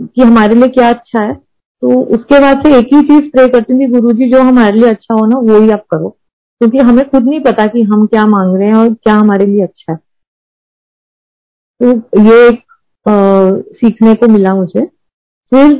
कि 0.00 0.22
हमारे 0.22 0.54
लिए 0.54 0.68
क्या 0.68 0.88
अच्छा 0.88 1.20
है। 1.20 1.34
तो 1.34 2.00
उसके 2.14 2.40
बाद 2.40 2.62
से 2.62 2.76
एक 2.78 2.92
ही 2.94 3.00
चीज़ 3.02 3.30
प्रे 3.30 3.46
करती 3.48 3.78
थी 3.80 3.86
गुरु 3.86 4.12
जी 4.12 4.30
जो 4.30 4.42
हमारे 4.42 4.78
लिए 4.78 4.90
अच्छा 4.90 5.14
हो 5.14 5.26
ना 5.26 5.38
वो 5.38 5.60
ही 5.60 5.70
आप 5.70 5.84
करो। 5.90 6.08
क्योंकि 6.08 6.78
हमें 6.78 7.08
खुद 7.10 7.24
नहीं 7.24 7.40
पता 7.40 7.66
कि 7.66 7.82
हम 7.82 8.06
क्या 8.06 8.26
मांग 8.26 8.56
रहे 8.56 8.68
हैं 8.68 8.74
और 8.74 8.94
क्या 8.94 9.14
हमारे 9.14 9.46
लिए 9.46 9.62
अच्छा 9.62 9.92
है। 9.92 9.98
तो 11.80 12.20
ये 12.22 12.48
एक 12.48 12.60
आ, 13.06 13.12
सीखने 13.76 14.14
को 14.14 14.28
मिला 14.28 14.54
मुझे। 14.54 15.01
फिर 15.52 15.72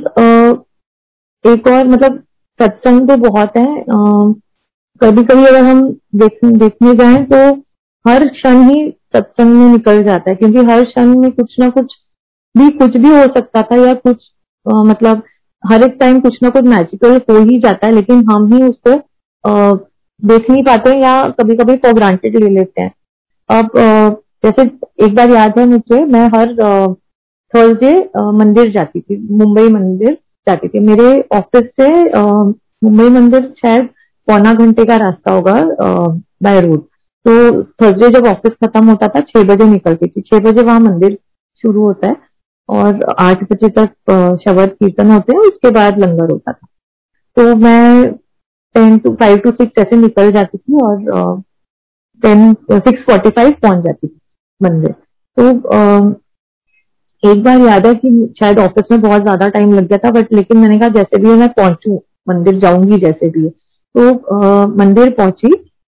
एक 1.45 1.67
और 1.67 1.87
मतलब 1.87 2.23
सत्संग 2.59 3.09
तो 3.09 3.15
बहुत 3.17 3.57
है 3.57 3.83
कभी 5.01 5.23
कभी 5.23 5.45
अगर 5.45 5.63
हम 5.63 5.81
देख, 6.15 6.39
देखने 6.45 6.93
जाए 6.93 7.23
तो 7.23 7.61
हर 8.05 8.27
क्षण 8.27 8.61
ही 8.69 8.89
सत्संग 9.15 9.55
में 9.55 9.65
निकल 9.71 10.03
जाता 10.03 10.29
है 10.29 10.35
क्योंकि 10.35 10.57
हर 10.71 10.83
क्षण 10.85 11.19
में 11.19 11.31
कुछ 11.31 11.55
ना 11.59 11.69
कुछ 11.69 11.95
भी 12.57 12.69
कुछ 12.69 12.97
भी 12.97 13.09
हो 13.09 13.23
सकता 13.27 13.61
था 13.61 13.75
या 13.87 13.93
कुछ 13.93 14.31
आ, 14.65 14.83
मतलब 14.83 15.23
हर 15.63 15.83
एक 15.83 15.97
टाइम 15.99 16.19
कुछ 16.19 16.37
ना 16.43 16.49
कुछ 16.49 16.63
मैजिकल 16.63 17.17
हो 17.29 17.39
ही 17.39 17.59
जाता 17.59 17.87
है 17.87 17.93
लेकिन 17.93 18.25
हम 18.31 18.53
ही 18.53 18.63
उसको 18.63 18.95
देख 20.27 20.49
नहीं 20.49 20.63
पाते 20.63 20.89
हैं 20.89 21.01
या 21.01 21.21
कभी 21.29 21.55
कभी 21.55 21.75
फॉर 21.75 21.93
ग्रांटेड 21.93 22.43
ले 22.43 22.49
लेते 22.49 22.81
हैं। 22.81 22.91
अब 23.49 23.77
आ, 23.77 24.09
जैसे 24.45 24.61
एक 25.05 25.15
बार 25.15 25.29
याद 25.29 25.59
है 25.59 25.65
मुझे 25.65 26.05
मैं 26.05 26.27
हर 26.27 26.53
थर्सडे 27.53 27.91
मंदिर 28.33 28.71
जाती 28.71 28.99
थी, 29.01 29.17
मुंबई 29.33 29.67
मंदिर 29.69 30.17
जाती 30.47 30.67
थी। 30.67 30.79
मेरे 30.81 31.09
ऑफ़िस 31.33 31.65
से 31.81 31.89
मुंबई 32.15 33.09
मंदिर 33.11 33.53
शायद 33.57 33.89
पौना 34.27 34.53
घंटे 34.55 34.85
का 34.85 34.97
रास्ता 34.97 35.33
होगा 35.33 35.53
बाय 36.43 36.59
रोड 36.61 36.81
तो 37.25 37.63
थर्सडे 37.63 38.09
जब 38.11 38.25
ऑफ़िस 38.27 38.53
खत्म 38.63 38.89
होता 38.89 39.07
था, 39.07 39.19
छह 39.21 39.43
बजे 39.45 39.65
निकलती 39.65 40.07
थी। 40.07 40.21
छह 40.21 40.39
बजे 40.41 40.61
वहाँ 40.61 40.79
मंदिर 40.81 41.17
शुरू 41.63 41.81
होता 41.81 42.07
है 42.07 42.15
और 42.69 42.99
आठ 43.19 43.43
बजे 43.51 43.69
तक 43.71 43.89
शबद 44.43 44.69
कीर्तन 44.71 45.11
होते 45.11 45.33
हैं, 45.33 45.41
उसके 45.41 45.69
बाद 45.71 45.99
लंगर 45.99 46.31
होता 46.31 46.51
था। 46.51 46.67
तो 47.37 47.55
मैं 47.55 48.11
ten 48.75 48.97
to 48.97 49.13
five 49.15 49.37
to 49.37 49.51
six 49.51 49.81
ऐसे 49.81 49.95
निकल 49.97 50.31
जाती 50.31 50.57
थी 50.57 50.81
और 50.81 51.41
टेन 52.23 52.53
सिक्स 52.71 53.03
फोर्टी 53.03 53.29
फाइव 53.29 53.55
पहुँच 53.61 53.83
जाती 53.83 54.07
थी 54.07 54.19
मंदिर। 54.61 54.91
तो 55.37 56.22
एक 57.23 57.43
बार 57.43 57.59
याद 57.61 57.85
है 57.87 57.93
कि 57.95 58.09
शायद 58.39 58.59
ऑफ़िस 58.59 58.85
में 58.91 59.01
बहुत 59.01 59.21
ज़्यादा 59.21 59.47
टाइम 59.49 59.73
लग 59.73 59.87
गया 59.87 59.97
था 59.97 60.11
बट 60.11 60.33
लेकिन 60.33 60.57
मैंने 60.57 60.79
कहा 60.79 60.89
जैसे 60.89 61.19
भी 61.19 61.33
मैं 61.33 61.49
पहुंचू 61.49 61.95
मंदिर 62.29 62.59
जाऊँगी 62.59 62.97
जैसे 62.99 63.29
भी 63.29 63.49
तो 63.49 64.09
uh, 64.09 64.77
मंदिर 64.77 65.09
पहुँची 65.09 65.51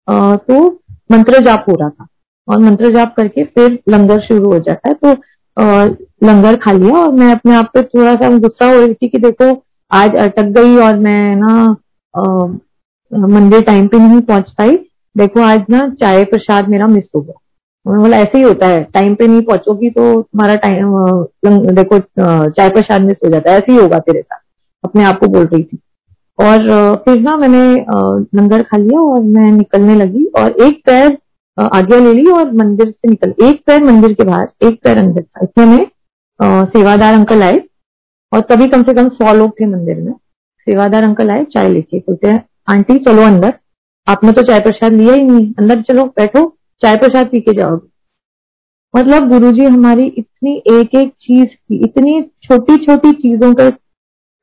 uh, 0.08 0.36
तो 0.38 0.66
मंत्र 1.12 1.44
जाप 1.44 1.64
हो 1.68 1.74
रहा 1.74 1.88
था। 1.88 2.06
और 2.48 2.58
मंत्र 2.58 2.92
जाप 2.94 3.14
करके 3.16 3.44
फिर 3.44 3.78
लंगर 3.88 4.20
शुरू 4.20 4.52
हो 4.52 4.58
जाता 4.58 4.88
है 4.88 4.94
तो 4.94 5.10
आ, 5.56 5.84
लंगर 6.24 6.56
खा 6.56 6.72
लिया 6.72 6.96
और 6.96 7.12
मैं 7.12 7.30
अपने 7.32 7.54
आप 7.54 7.70
पे 7.74 7.82
थोड़ा 7.82 8.14
सा 8.14 8.28
गुस्सा 8.38 8.66
हो 8.66 8.80
रही 8.80 8.94
थी 8.94 9.08
कि 9.08 9.18
देखो 9.18 9.50
आज 9.90 10.16
अटक 10.16 10.50
गई 10.56 10.76
और 10.76 10.96
मैं 10.98 11.36
ना 11.36 11.76
मंदिर 13.12 13.62
टाइम 13.62 13.86
पे 13.88 13.98
नहीं 13.98 14.20
पहुँच 14.22 14.50
पाई। 14.58 14.76
देखो 15.16 15.40
आज 15.40 15.64
ना 15.70 15.88
चाय 16.00 16.24
प्रसाद 16.24 16.68
मेरा 16.68 16.86
मिस 16.86 17.04
हो 17.16 17.20
गया। 17.20 17.38
बोला, 17.86 18.16
ऐसे 18.16 18.38
ही 18.38 18.44
होता 18.44 18.66
है। 18.66 18.82
टाइम 18.94 19.14
पे 19.14 19.26
नहीं 19.26 19.42
पहुंचोगी 19.42 19.90
तो 19.90 20.00
तुम्हारा 20.22 20.56
टाइम 20.64 20.94
देखो 21.74 21.98
चाय 21.98 22.68
प्रसाद 22.70 23.02
मिस 23.02 23.16
हो 23.24 23.30
जाता 23.30 23.50
है। 23.50 23.58
ऐसे 23.58 23.72
ही 23.72 23.78
होगा 23.78 23.98
तेरे 23.98 24.20
साथ। 24.20 24.38
अपने 24.84 25.04
आप 25.04 25.18
को 25.20 25.26
बोल 25.28 25.44
रही 25.44 25.62
थी। 25.62 25.78
और 26.38 26.96
फिर 27.04 27.20
ना 27.20 27.36
मैंने 27.36 27.62
लंगर 28.38 28.62
खा 28.62 28.76
लिया 28.76 29.00
और 29.02 29.20
मैं 29.22 29.50
निकलने 29.52 29.94
लगी 29.94 30.24
और 30.40 30.50
एक 30.62 30.80
पैर 30.86 31.16
आज्ञा 31.58 31.98
ले 31.98 32.12
ली 32.14 32.30
और 32.32 32.52
मंदिर 32.54 32.90
से 32.90 33.08
निकल। 33.08 33.34
एक 33.44 33.62
पैर 33.66 33.82
मंदिर 33.84 34.12
के 34.12 34.24
बाहर, 34.24 34.48
एक 34.62 34.78
पैर 34.84 34.98
अंदर 34.98 35.22
था। 35.22 35.44
इसमें 35.44 35.66
में 35.68 35.86
सेवादार 36.66 37.14
अंकल 37.14 37.42
आए 37.42 37.60
और 38.32 38.40
तभी 38.50 38.66
कम 38.68 38.82
से 38.82 38.94
कम 38.94 39.08
सौ 39.10 39.32
लोग 39.34 39.50
थे 39.60 39.66
मंदिर 39.66 39.96
में। 39.96 40.12
सेवादार 40.12 41.02
अंकल 41.02 41.30
आए, 41.30 41.44
चाय 41.44 41.68
लेके 41.68 41.98
बोलते 41.98 42.28
हैं, 42.28 42.44
आंटी, 42.68 42.98
चलो 42.98 43.22
अंदर। 43.22 43.52
आपने 44.06 44.32
तो 44.32 44.42
चाय 44.42 44.60
प्रसाद 44.60 44.92
लिया 44.92 45.14
ही 45.14 45.22
नहीं। 45.22 45.52
अंदर 45.58 45.82
चलो, 45.82 46.04
बैठो। 46.16 46.46
चाय 46.82 46.96
प्रसाद 46.96 47.26
पी 47.26 47.40
के 47.40 47.52
जाओगे 47.52 47.88
मतलब 48.94 49.28
गुरुजी 49.28 49.64
हमारी 49.64 50.04
इतनी 50.08 50.56
एक 50.70 50.94
एक 50.94 51.10
चीज़ 51.20 51.46
की, 51.46 51.84
इतनी 51.84 52.22
छोटी 52.42 52.76
छोटी 52.76 53.12
चीज़ों 53.12 53.52
का 53.54 53.68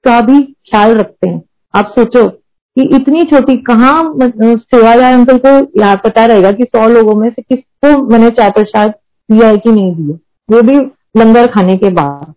का 0.05 0.19
भी 0.21 0.41
ख्याल 0.43 0.95
रखते 0.95 1.29
हैं। 1.29 1.41
आप 1.73 1.93
सोचो 1.99 2.27
कि 2.27 2.83
इतनी 2.95 3.21
छोटी, 3.23 3.55
कहाँ 3.59 4.13
सेवादार 4.19 5.13
अंकल 5.13 5.37
को 5.37 5.81
याद 5.81 5.99
पता 6.03 6.25
रहेगा 6.25 6.51
कि 6.51 6.63
सौ 6.65 6.87
लोगों 6.87 7.15
में 7.15 7.29
से 7.29 7.41
किसको 7.41 7.97
मैंने 8.03 8.29
चाय 8.31 8.49
प्रसाद 8.49 8.93
दिया 9.29 9.47
है 9.47 9.57
कि 9.57 9.71
नहीं 9.71 9.93
दिया? 9.95 10.17
वो 10.49 10.61
भी 10.61 10.77
लंगर 11.17 11.47
खाने 11.47 11.77
के 11.77 11.89
बाद। 11.91 12.33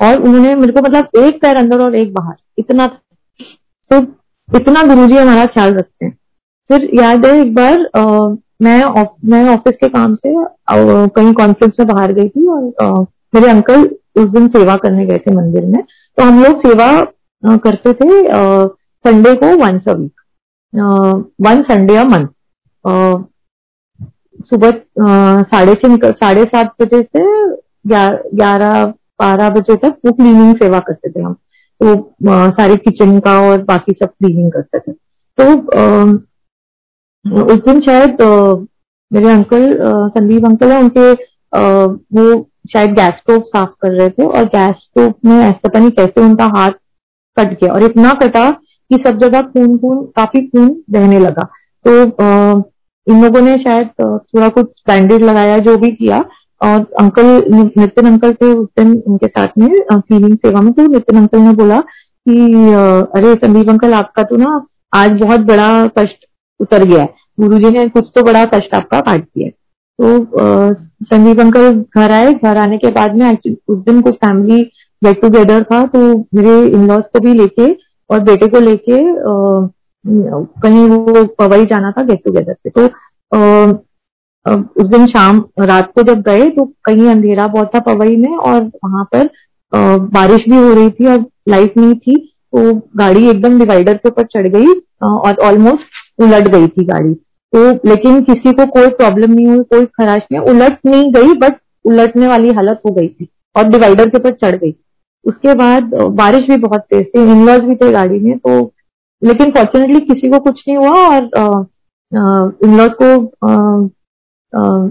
और 0.00 0.20
उन्होंने 0.20 0.54
मेरे 0.54 0.72
को 0.72 0.80
मतलब 0.80 1.24
एक 1.24 1.40
पैर 1.42 1.56
अंदर 1.56 1.80
और 1.80 1.94
एक 1.96 2.12
बाहर। 2.14 2.34
इतना 2.58 2.86
तो 3.90 4.00
इतना 4.48 4.82
गुरुजी 4.84 5.16
हमारा 5.16 5.46
ख्याल 5.46 5.74
रखते 5.74 6.06
हैं। 6.06 6.16
फिर 6.70 6.88
याद 6.94 7.26
है 7.26 7.40
एक 7.40 7.54
बार 7.54 7.84
मैं 8.62 8.82
मैं 9.30 9.48
ऑफ़िस 9.48 9.76
के 9.80 9.88
काम 9.88 10.14
से 10.16 10.34
कहीं 10.70 11.32
कॉन्फ्रेंस 11.34 11.72
में 11.80 11.86
बाहर 11.88 12.12
गई 12.12 12.28
थी 12.28 12.46
और 12.48 12.72
आ, 12.82 12.90
मेरे 13.34 13.48
अंकल 13.50 13.84
उस 14.16 14.28
दिन 14.30 14.48
सेवा 14.48 14.76
करने 14.76 15.06
गए 15.06 15.18
थे 15.18 15.34
मंदिर 15.34 15.64
में। 15.66 15.82
तो 16.18 16.22
हम 16.22 16.42
लोग 16.42 16.60
सेवा 16.66 16.86
आ, 17.42 17.56
करते 17.56 17.92
थे 17.92 18.22
संडे 19.04 19.34
को 19.34 19.56
once 19.64 19.88
a 19.88 19.92
week 19.92 20.20
one 21.42 21.62
Sunday 21.70 21.96
a 21.96 22.04
month 22.04 22.26
सुबह 24.50 24.70
साढ़े 25.42 25.88
निकल 25.88 26.12
साढ़े 26.12 26.44
सात 26.44 26.72
बजे 26.82 27.02
से 27.02 27.24
ग्यारह 27.88 28.84
बारह 29.20 29.48
बजे 29.50 29.76
तक 29.76 29.96
वो 30.06 30.12
क्लीनिंग 30.12 30.54
सेवा 30.56 30.78
करते 30.80 31.10
थे 31.10 31.22
हम। 31.22 31.34
तो 31.80 32.14
सारे 32.50 32.76
किचन 32.76 33.18
का 33.20 33.38
और 33.40 33.62
बाकी 33.64 33.92
सब 33.92 34.08
क्लीनिंग 34.08 34.50
करते 34.52 34.78
थे। 34.78 34.92
तो 34.92 36.12
उस 37.24 37.58
दिन 37.64 37.80
शायद 37.80 38.22
मेरे 39.10 39.28
अंकल 39.30 39.72
संदीप 40.10 40.44
अंकल 40.46 40.72
है, 40.72 40.80
उनके 40.80 41.12
वो 42.14 42.42
शायद 42.72 42.92
गैस 42.94 43.14
स्टोव 43.14 43.40
साफ़ 43.42 43.70
कर 43.82 43.90
रहे 43.90 44.08
थे 44.10 44.24
और 44.26 44.44
गैस 44.46 44.74
स्टोव 44.76 45.12
में 45.24 45.36
ऐसा 45.36 45.58
पता 45.64 45.78
नहीं 45.78 45.90
कैसे 45.92 46.20
उनका 46.20 46.44
हाथ 46.56 46.70
कट 47.36 47.58
गया 47.60 47.72
और 47.72 47.84
इतना 47.84 48.12
कटा 48.22 48.50
कि 48.50 49.02
सब 49.06 49.18
जगह 49.18 49.42
खून 49.42 49.76
खून 49.78 50.04
काफ़ी 50.16 50.40
खून 50.42 50.68
बहने 50.90 51.18
लगा। 51.18 51.42
तो 51.84 52.02
इन 53.06 53.22
लोगों 53.22 53.40
ने 53.40 53.56
शायद 53.58 53.88
थोड़ा 54.00 54.48
कुछ 54.48 54.66
बैंडेड 54.88 55.22
लगाया, 55.22 55.58
जो 55.58 55.76
भी 55.78 55.90
किया 55.92 56.24
और 56.60 56.86
अंकल 57.00 57.26
नितिन 57.50 58.06
अंकल 58.06 58.32
थे 58.32 58.52
उस 58.52 58.66
दिन 58.78 58.92
उनके 59.06 59.26
साथ 59.28 59.58
में 59.58 59.68
क्लीनिंग 59.92 60.36
सेवा 60.36 60.60
में। 60.60 60.72
तो 60.72 60.86
नितिन 60.88 61.18
अंकल 61.18 61.38
ने 61.40 61.52
बोला 61.54 61.80
कि 61.80 62.36
अरे 63.16 63.34
संदीप 63.36 63.68
अंकल 63.70 63.94
आपका 63.94 64.22
तो 64.22 64.36
ना 64.36 64.60
आज 64.92 65.20
बहुत 65.22 65.40
बड़ा 65.46 65.86
कष्ट 65.98 66.24
उतर 66.62 66.84
गया 66.84 67.02
है। 67.02 67.14
गुरु 67.38 67.58
जी 67.58 67.70
ने 67.70 67.88
कुछ 67.88 68.10
तो 68.14 68.22
बड़ा 68.22 68.44
कष्ट 68.46 68.74
आपका 68.74 69.00
काट 69.00 69.20
दिया 69.20 69.48
तो 69.98 70.74
संदीप 71.06 71.40
अंकल 71.40 71.72
घर 71.96 72.10
आए 72.12 72.32
घर 72.34 72.56
आने 72.58 72.78
के 72.78 72.90
बाद 72.92 73.14
में 73.16 73.30
उस 73.30 73.78
दिन 73.78 74.00
कुछ 74.02 74.14
फैमिली 74.16 74.62
गेट 75.02 75.20
टूगेदर 75.22 75.62
था 75.62 75.82
तो 75.86 76.00
मेरे 76.34 76.60
इन 76.66 76.86
लॉज 76.88 77.02
को 77.12 77.20
भी 77.20 77.32
लेके 77.34 77.72
और 78.10 78.20
बेटे 78.20 78.46
को 78.48 78.60
लेके 78.60 78.98
कहीं 80.60 80.88
वो 80.88 81.24
पवई 81.38 81.66
जाना 81.66 81.90
था 81.90 82.02
गेट 82.02 82.24
टूगेदर 82.24 82.54
पे। 82.54 82.70
तो 82.70 82.86
आ, 83.32 84.54
उस 84.76 84.86
दिन 84.86 85.06
शाम 85.06 85.44
रात 85.60 85.92
को 85.94 86.02
जब 86.02 86.22
गए 86.22 86.48
तो 86.50 86.64
कहीं 86.84 87.06
अंधेरा 87.08 87.46
बहुत 87.48 87.70
था 87.74 87.80
पवई 87.82 88.16
में 88.16 88.36
और 88.36 88.62
वहाँ 88.84 89.04
पर 89.12 89.28
आ, 89.72 89.96
बारिश 89.96 90.48
भी 90.48 90.56
हो 90.56 90.72
रही 90.72 90.90
थी 90.90 91.06
और 91.06 91.24
लाइट 91.48 91.76
नहीं 91.76 91.94
थी 91.96 92.16
तो 92.54 92.74
गाड़ी 92.96 93.28
एकदम 93.28 93.58
डिवाइडर 93.58 93.96
के 93.96 94.08
ऊपर 94.08 94.26
चढ़ 94.32 94.48
गई 94.48 94.72
और 95.02 95.38
ऑलमोस्ट 95.44 96.00
उलट 96.18 96.48
गई 96.48 96.66
थी 96.68 96.84
गाड़ी। 96.84 97.14
तो 97.52 97.70
लेकिन 97.88 98.20
किसी 98.24 98.52
को 98.52 98.66
कोई 98.68 98.88
प्रॉब्लम 98.92 99.32
नहीं 99.32 99.46
हुई, 99.46 99.62
कोई 99.64 99.84
खराश 99.86 100.22
नहीं 100.32 100.40
उलट 100.42 100.78
नहीं 100.86 101.12
गई 101.12 101.34
बट 101.38 101.56
उलटने 101.84 102.28
वाली 102.28 102.52
हालत 102.54 102.80
हो 102.86 102.92
गई 102.92 103.08
थी 103.08 103.28
और 103.56 103.68
डिवाइडर 103.68 104.08
के 104.08 104.18
ऊपर 104.18 104.30
चढ़ 104.42 104.56
गई। 104.56 104.74
उसके 105.24 105.54
बाद 105.54 105.94
बारिश 106.12 106.46
भी 106.48 106.56
बहुत 106.58 106.80
तेज 106.90 107.06
थी 107.06 107.22
इनलॉज 107.22 107.60
भी 107.62 107.74
थे 107.76 107.90
गाड़ी 107.92 108.18
में 108.20 108.38
तो 108.38 108.60
लेकिन 109.22 109.50
फॉर्चुनेटली 109.50 110.00
किसी 110.04 110.30
को 110.30 110.38
कुछ 110.40 110.62
नहीं 110.68 110.76
हुआ 110.76 110.90
और 111.08 111.66
इनलॉज 112.64 112.90
को 113.02 113.10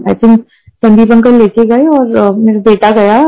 आई 0.08 0.14
थिंक 0.14 0.44
संदीप 0.82 1.12
अंकल 1.12 1.34
लेके 1.38 1.64
गए 1.66 1.86
और 1.88 2.34
मेरा 2.36 2.60
बेटा 2.60 2.90
गया 2.90 3.20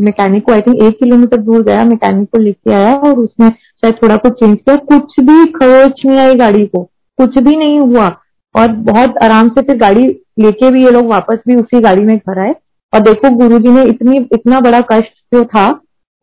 मैकेनिक 0.00 0.44
को 0.46 0.52
आई 0.52 0.60
थिंक 0.60 0.82
एक 0.82 0.98
किलोमीटर 0.98 1.40
दूर 1.40 1.62
गया 1.62 1.84
मैकेनिक 1.84 2.28
को 2.32 2.38
लेके 2.38 2.72
आया 2.74 2.94
और 2.98 3.18
उसने 3.18 3.48
शायद 3.50 3.94
थोड़ा 4.02 4.16
कुछ 4.16 4.32
चेंज 4.32 4.56
किया। 4.58 4.76
कुछ 4.76 5.20
भी 5.20 5.44
खरोच 5.52 6.02
नहीं 6.06 6.18
आई 6.18 6.34
गाड़ी 6.36 6.64
को। 6.66 6.88
कुछ 7.18 7.38
भी 7.38 7.56
नहीं 7.56 7.78
हुआ। 7.80 8.08
और 8.54 8.72
बहुत 8.84 9.14
आराम 9.22 9.48
से 9.48 9.62
फिर 9.62 9.76
गाड़ी 9.78 10.06
लेके 10.38 10.70
भी 10.70 10.84
ये 10.84 10.90
लोग 10.90 11.06
वापस 11.06 11.38
भी 11.48 11.54
उसी 11.56 11.80
गाड़ी 11.80 12.02
में 12.02 12.16
घर 12.18 12.38
आए। 12.38 12.54
और 12.92 13.00
देखो, 13.02 13.30
गुरुजी 13.30 13.70
ने 13.70 13.84
इतनी, 13.84 14.16
इतना 14.32 14.60
बड़ा 14.60 14.80
कष्ट 14.92 15.12
जो 15.34 15.44
था, 15.46 15.66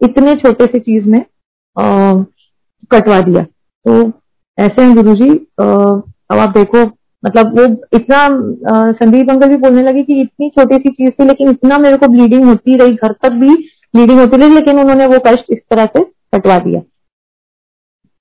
इतने 0.02 0.36
छोटे 0.36 0.66
से 0.66 0.80
चीज़ 0.80 1.06
में 1.06 1.24
कटवा 2.92 3.20
दिया। 3.22 3.44
तो 3.86 4.12
ऐसे 4.58 4.82
हैं 4.82 4.96
गुरु 4.96 5.16
जी 5.16 5.30
अब 5.60 6.40
आप 6.40 6.50
देखो 6.50 6.84
मतलब 7.24 7.58
वो 7.58 7.64
इतना 7.96 8.28
संदीप 8.94 9.30
अंकल 9.30 9.50
भी 9.50 9.58
बोलने 9.58 9.82
लगे 9.82 10.04
कि 10.04 10.20
इतनी 10.22 10.50
छोटी 10.50 10.76
सी 10.76 10.90
चीज़ 10.90 11.10
थी, 11.12 11.26
लेकिन 11.26 11.50
इतना 11.50 11.78
मेरे 11.78 11.98
को 11.98 12.08
ब्लीडिंग 12.08 12.46
होती 12.46 12.76
रही, 12.78 12.94
घर 12.94 13.12
तक 13.14 13.32
भी 13.32 13.56
ब्लीडिंग 13.94 14.20
होती 14.20 14.38
रही, 14.38 14.50
लेकिन 14.50 14.80
उन्होंने 14.80 15.06
वो 15.08 15.20
कष्ट 15.28 15.52
इस 15.52 15.60
तरह 15.70 15.86
से 15.88 16.04
कटवा 16.34 16.58
दिया। 16.60 16.80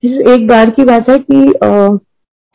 फिर 0.02 0.30
एक 0.30 0.46
बार 0.48 0.70
की 0.70 0.85
बात 0.85 1.11
है 1.11 1.18
कि 1.20 1.46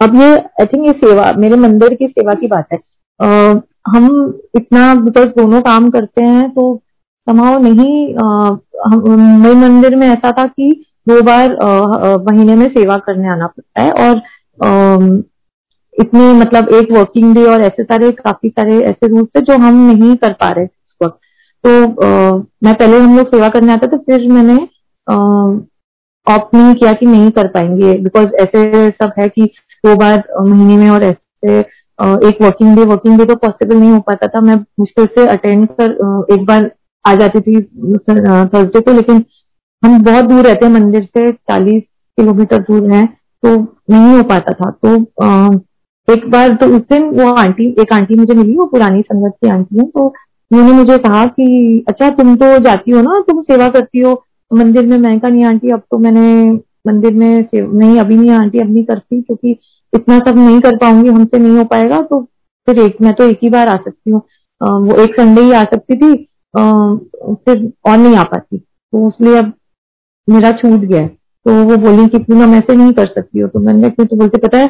अब 0.02 0.16
ये 0.16 0.32
आई 0.36 0.66
थिंक 0.66 0.86
ये 0.86 0.92
सेवा 1.04 1.32
मेरे 1.38 1.56
मंदिर 1.58 1.94
की 1.96 2.08
सेवा 2.08 2.34
की 2.34 2.48
बात 2.48 2.74
है। 2.74 2.80
आ, 3.20 3.60
हम 3.88 4.40
इतना 4.56 4.94
बिकॉज़ 4.96 5.28
दोनों 5.32 5.62
काम 5.62 5.90
करते 5.90 6.22
हैं 6.24 6.50
तो 6.52 6.76
समाव 7.28 7.62
नहीं 7.64 7.94
मेरे 9.42 9.54
मंदिर 9.58 9.96
में 9.96 10.08
ऐसा 10.08 10.32
था 10.32 10.46
कि 10.48 10.72
दो 11.08 11.22
बार 11.22 11.56
महीने 12.26 12.56
में 12.56 12.68
सेवा 12.70 12.98
करने 13.08 13.30
आना 13.30 13.48
पड़ता 13.48 13.82
है 13.82 13.92
और 14.04 14.22
इतने 15.94 16.32
मतलब 16.34 16.70
एक 16.76 16.92
वर्किंग 16.92 17.34
डे 17.36 17.44
और 17.50 17.62
ऐसे 17.62 17.84
सारे 17.84 18.12
काफ़ी 18.14 18.50
सारे 18.50 18.80
ऐसे 18.86 19.08
रूल्स 19.08 19.28
थे 19.36 19.42
जो 19.42 19.58
हम 19.58 19.76
नहीं 19.88 20.16
कर 20.16 20.34
पा 20.34 20.50
रहे 20.50 20.66
उस 20.66 20.98
वक्त। 21.04 21.18
तो 21.64 21.70
मैं 22.64 22.74
पहले 22.76 22.98
हम 22.98 23.18
लोग 23.18 23.28
सेवा 23.28 23.50
करने 23.50 23.74
आते 23.74 23.88
तो 23.88 23.98
फिर 24.00 24.28
मैंने 24.32 24.56
ऑप्ट 26.28 26.56
नहीं 26.56 26.74
किया 26.76 26.94
कि 26.94 27.06
नहीं 27.06 27.32
कर 27.32 27.48
पाएँगे 27.48 27.94
बिकॉज़ 28.00 28.34
ऐसे 28.42 28.90
सब 28.92 29.12
है 29.20 29.28
कि 29.30 29.50
दो 29.86 29.96
बार 29.96 30.24
महीने 30.42 30.78
में 30.78 30.90
और 30.90 31.04
ऐसे 31.04 31.60
एक 32.28 32.42
वर्किंग 32.42 32.76
डे 32.76 32.84
वर्किंग 32.86 33.18
डे 33.18 33.26
तो 33.26 33.36
पॉसिबल 33.38 33.78
नहीं 33.78 33.92
हो 33.92 34.00
पाता 34.08 34.28
था। 34.28 34.42
मैं 34.42 34.56
मुश्किल 34.80 35.06
से 35.08 35.28
अटेंड 35.30 35.68
कर 35.72 35.92
एक 36.34 36.46
बार 36.46 36.72
आ 37.06 37.14
जाती 37.16 37.42
थी 37.42 37.62
थर्सडे 37.62 38.80
को, 38.80 38.92
लेकिन 38.92 39.24
हम 39.84 40.02
बहुत 40.04 40.26
दूर 40.26 40.44
रहते 40.44 40.66
हैं, 40.66 40.72
मंदिर 40.74 41.04
से 41.04 41.32
चालीस 41.32 41.82
किलोमीटर 42.18 42.62
दूर 42.64 42.92
है 42.92 43.06
तो 43.44 43.56
नहीं 43.92 44.16
हो 44.16 44.24
पाता 44.26 44.54
था। 44.54 44.70
तो 44.76 44.96
एक 46.08 46.30
बार 46.32 46.54
तो 46.54 46.68
उस 46.68 46.82
दिन 46.84 47.04
वो 47.20 47.32
आंटी, 47.34 47.66
एक 47.82 47.94
आंटी 47.94 48.16
मुझे 48.16 48.34
मिली, 48.34 48.56
वो 48.58 48.66
पुरानी 48.66 49.02
संगत 49.02 49.34
की 49.36 49.50
आंटी 49.50 49.78
है 49.78 49.84
तो 49.86 50.06
उन्होंने 50.52 50.74
मुझे 50.74 50.98
कहा 51.00 51.26
कि 51.28 51.86
अच्छा 51.88 52.10
तुम 52.18 52.36
तो 52.36 52.58
जाती 52.64 52.92
हो 52.92 53.02
ना, 53.02 53.20
तुम 53.28 53.42
सेवा 53.44 53.70
करती 53.70 54.00
हो 54.00 54.22
मंदिर 54.52 54.86
में? 54.86 54.98
मैं 54.98 55.20
कहा, 55.20 55.30
नहीं 55.30 55.46
आंटी, 55.46 55.72
अब 55.72 55.82
तो 55.82 55.98
मैंने 55.98 56.58
मंदिर 56.88 57.14
में 57.14 57.48
नहीं 57.54 58.00
अभी 58.00 58.16
नहीं 58.16 58.30
आंटी 58.32 58.60
अब 58.60 58.70
नहीं 58.70 58.84
करती 58.86 59.22
क्योंकि 59.22 59.58
इतना 59.94 60.18
सब 60.20 60.38
नहीं 60.38 60.60
कर 60.62 60.76
पाऊँगी 60.78 61.10
हमसे 61.10 61.40
नहीं 61.40 61.58
हो 61.58 61.64
पाएगा 61.66 62.02
तो 62.04 62.22
फिर 62.68 62.80
एक 62.80 63.02
मैं 63.02 63.14
तो 63.14 63.30
एक 63.30 63.40
ही 63.44 63.50
बार 63.50 63.68
आ 63.68 63.76
सकती 63.78 64.12
हूँ। 64.12 64.22
वो 64.62 64.96
एक 65.04 65.16
संडे 65.16 65.42
ही 65.42 65.52
आ 65.52 65.64
सकती 65.66 65.96
थी 65.96 66.14
आ, 66.54 66.96
फिर 67.36 67.72
और 67.86 67.98
नहीं 67.98 68.16
आ 68.16 68.24
पाती। 68.24 68.58
तो 68.58 69.08
इसलिए 69.08 69.38
अब 69.38 69.52
मेरा 70.28 70.52
छूट 70.54 70.80
गया 70.82 71.08
तो 71.08 71.54
वो 71.64 71.78
बोली 71.80 72.08
कि 72.08 72.18
पूनम 72.20 72.54
ऐसे 72.56 72.76
नहीं 72.76 72.94
कर 72.94 73.08
सकती 73.08 73.40
हो। 73.40 73.48
तो 73.48 73.60
मैंने 73.60 73.90
क्यों 73.90 74.06
तो 74.08 74.16
बोलते 74.16 74.38
पता 74.48 74.58
है 74.58 74.70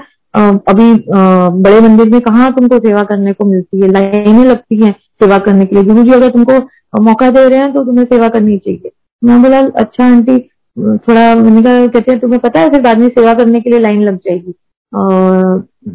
अभी 0.70 0.94
बड़े 1.10 1.80
मंदिर 1.82 2.10
में 2.10 2.20
कहा 2.22 2.50
तुमको 2.52 2.78
सेवा 2.80 3.04
करने 3.04 3.34
को 3.34 3.46
मिलती 3.46 3.82
है? 3.82 3.92
लाइनें 3.92 4.44
लगती 4.46 4.84
हैं 4.84 4.92
सेवा 4.92 5.38
करने 5.46 5.66
के 5.66 5.76
लिए। 5.76 5.84
गुरु 5.84 6.04
जी 6.04 6.12
अगर 6.14 6.30
तुमको 6.32 7.04
मौका 7.04 7.30
दे 7.32 7.48
रहे 7.48 7.60
हैं 7.60 7.72
तो 7.74 7.84
तुम्हें 7.86 8.06
सेवा 8.06 8.28
करनी 8.30 8.58
चाहिए। 8.58 8.92
मैं 9.22 9.42
बोला 9.42 9.60
अच्छा 9.78 10.06
आंटी 10.06 10.38
थोड़ा 10.78 11.36
मैंने 11.36 11.62
कहा 11.62 11.86
कहते 11.88 12.12
हैं, 12.12 12.20
तुम्हें 12.20 12.40
पता 12.42 12.60
है, 12.60 12.70
फिर 12.70 12.82
बाद 12.82 12.98
में 13.00 13.08
सेवा 13.10 13.34
करने 13.34 13.60
के 13.62 13.70
लिए 13.70 13.80
लाइन 13.80 14.04
लग 14.04 14.18
जाएगी। 14.20 14.52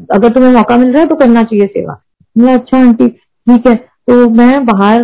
अगर 0.09 0.33
तुम्हें 0.33 0.53
मौका 0.53 0.77
मिल 0.77 0.93
रहा 0.93 1.03
है 1.03 1.09
तो 1.09 1.15
करना 1.17 1.43
चाहिए 1.43 1.67
सेवा। 1.69 2.01
मैं 2.37 2.55
अच्छा 2.55 2.79
आंटी, 2.79 3.09
ठीक 3.09 3.67
है। 3.67 3.75
तो 3.75 4.29
मैं 4.31 4.65
बाहर 4.67 5.03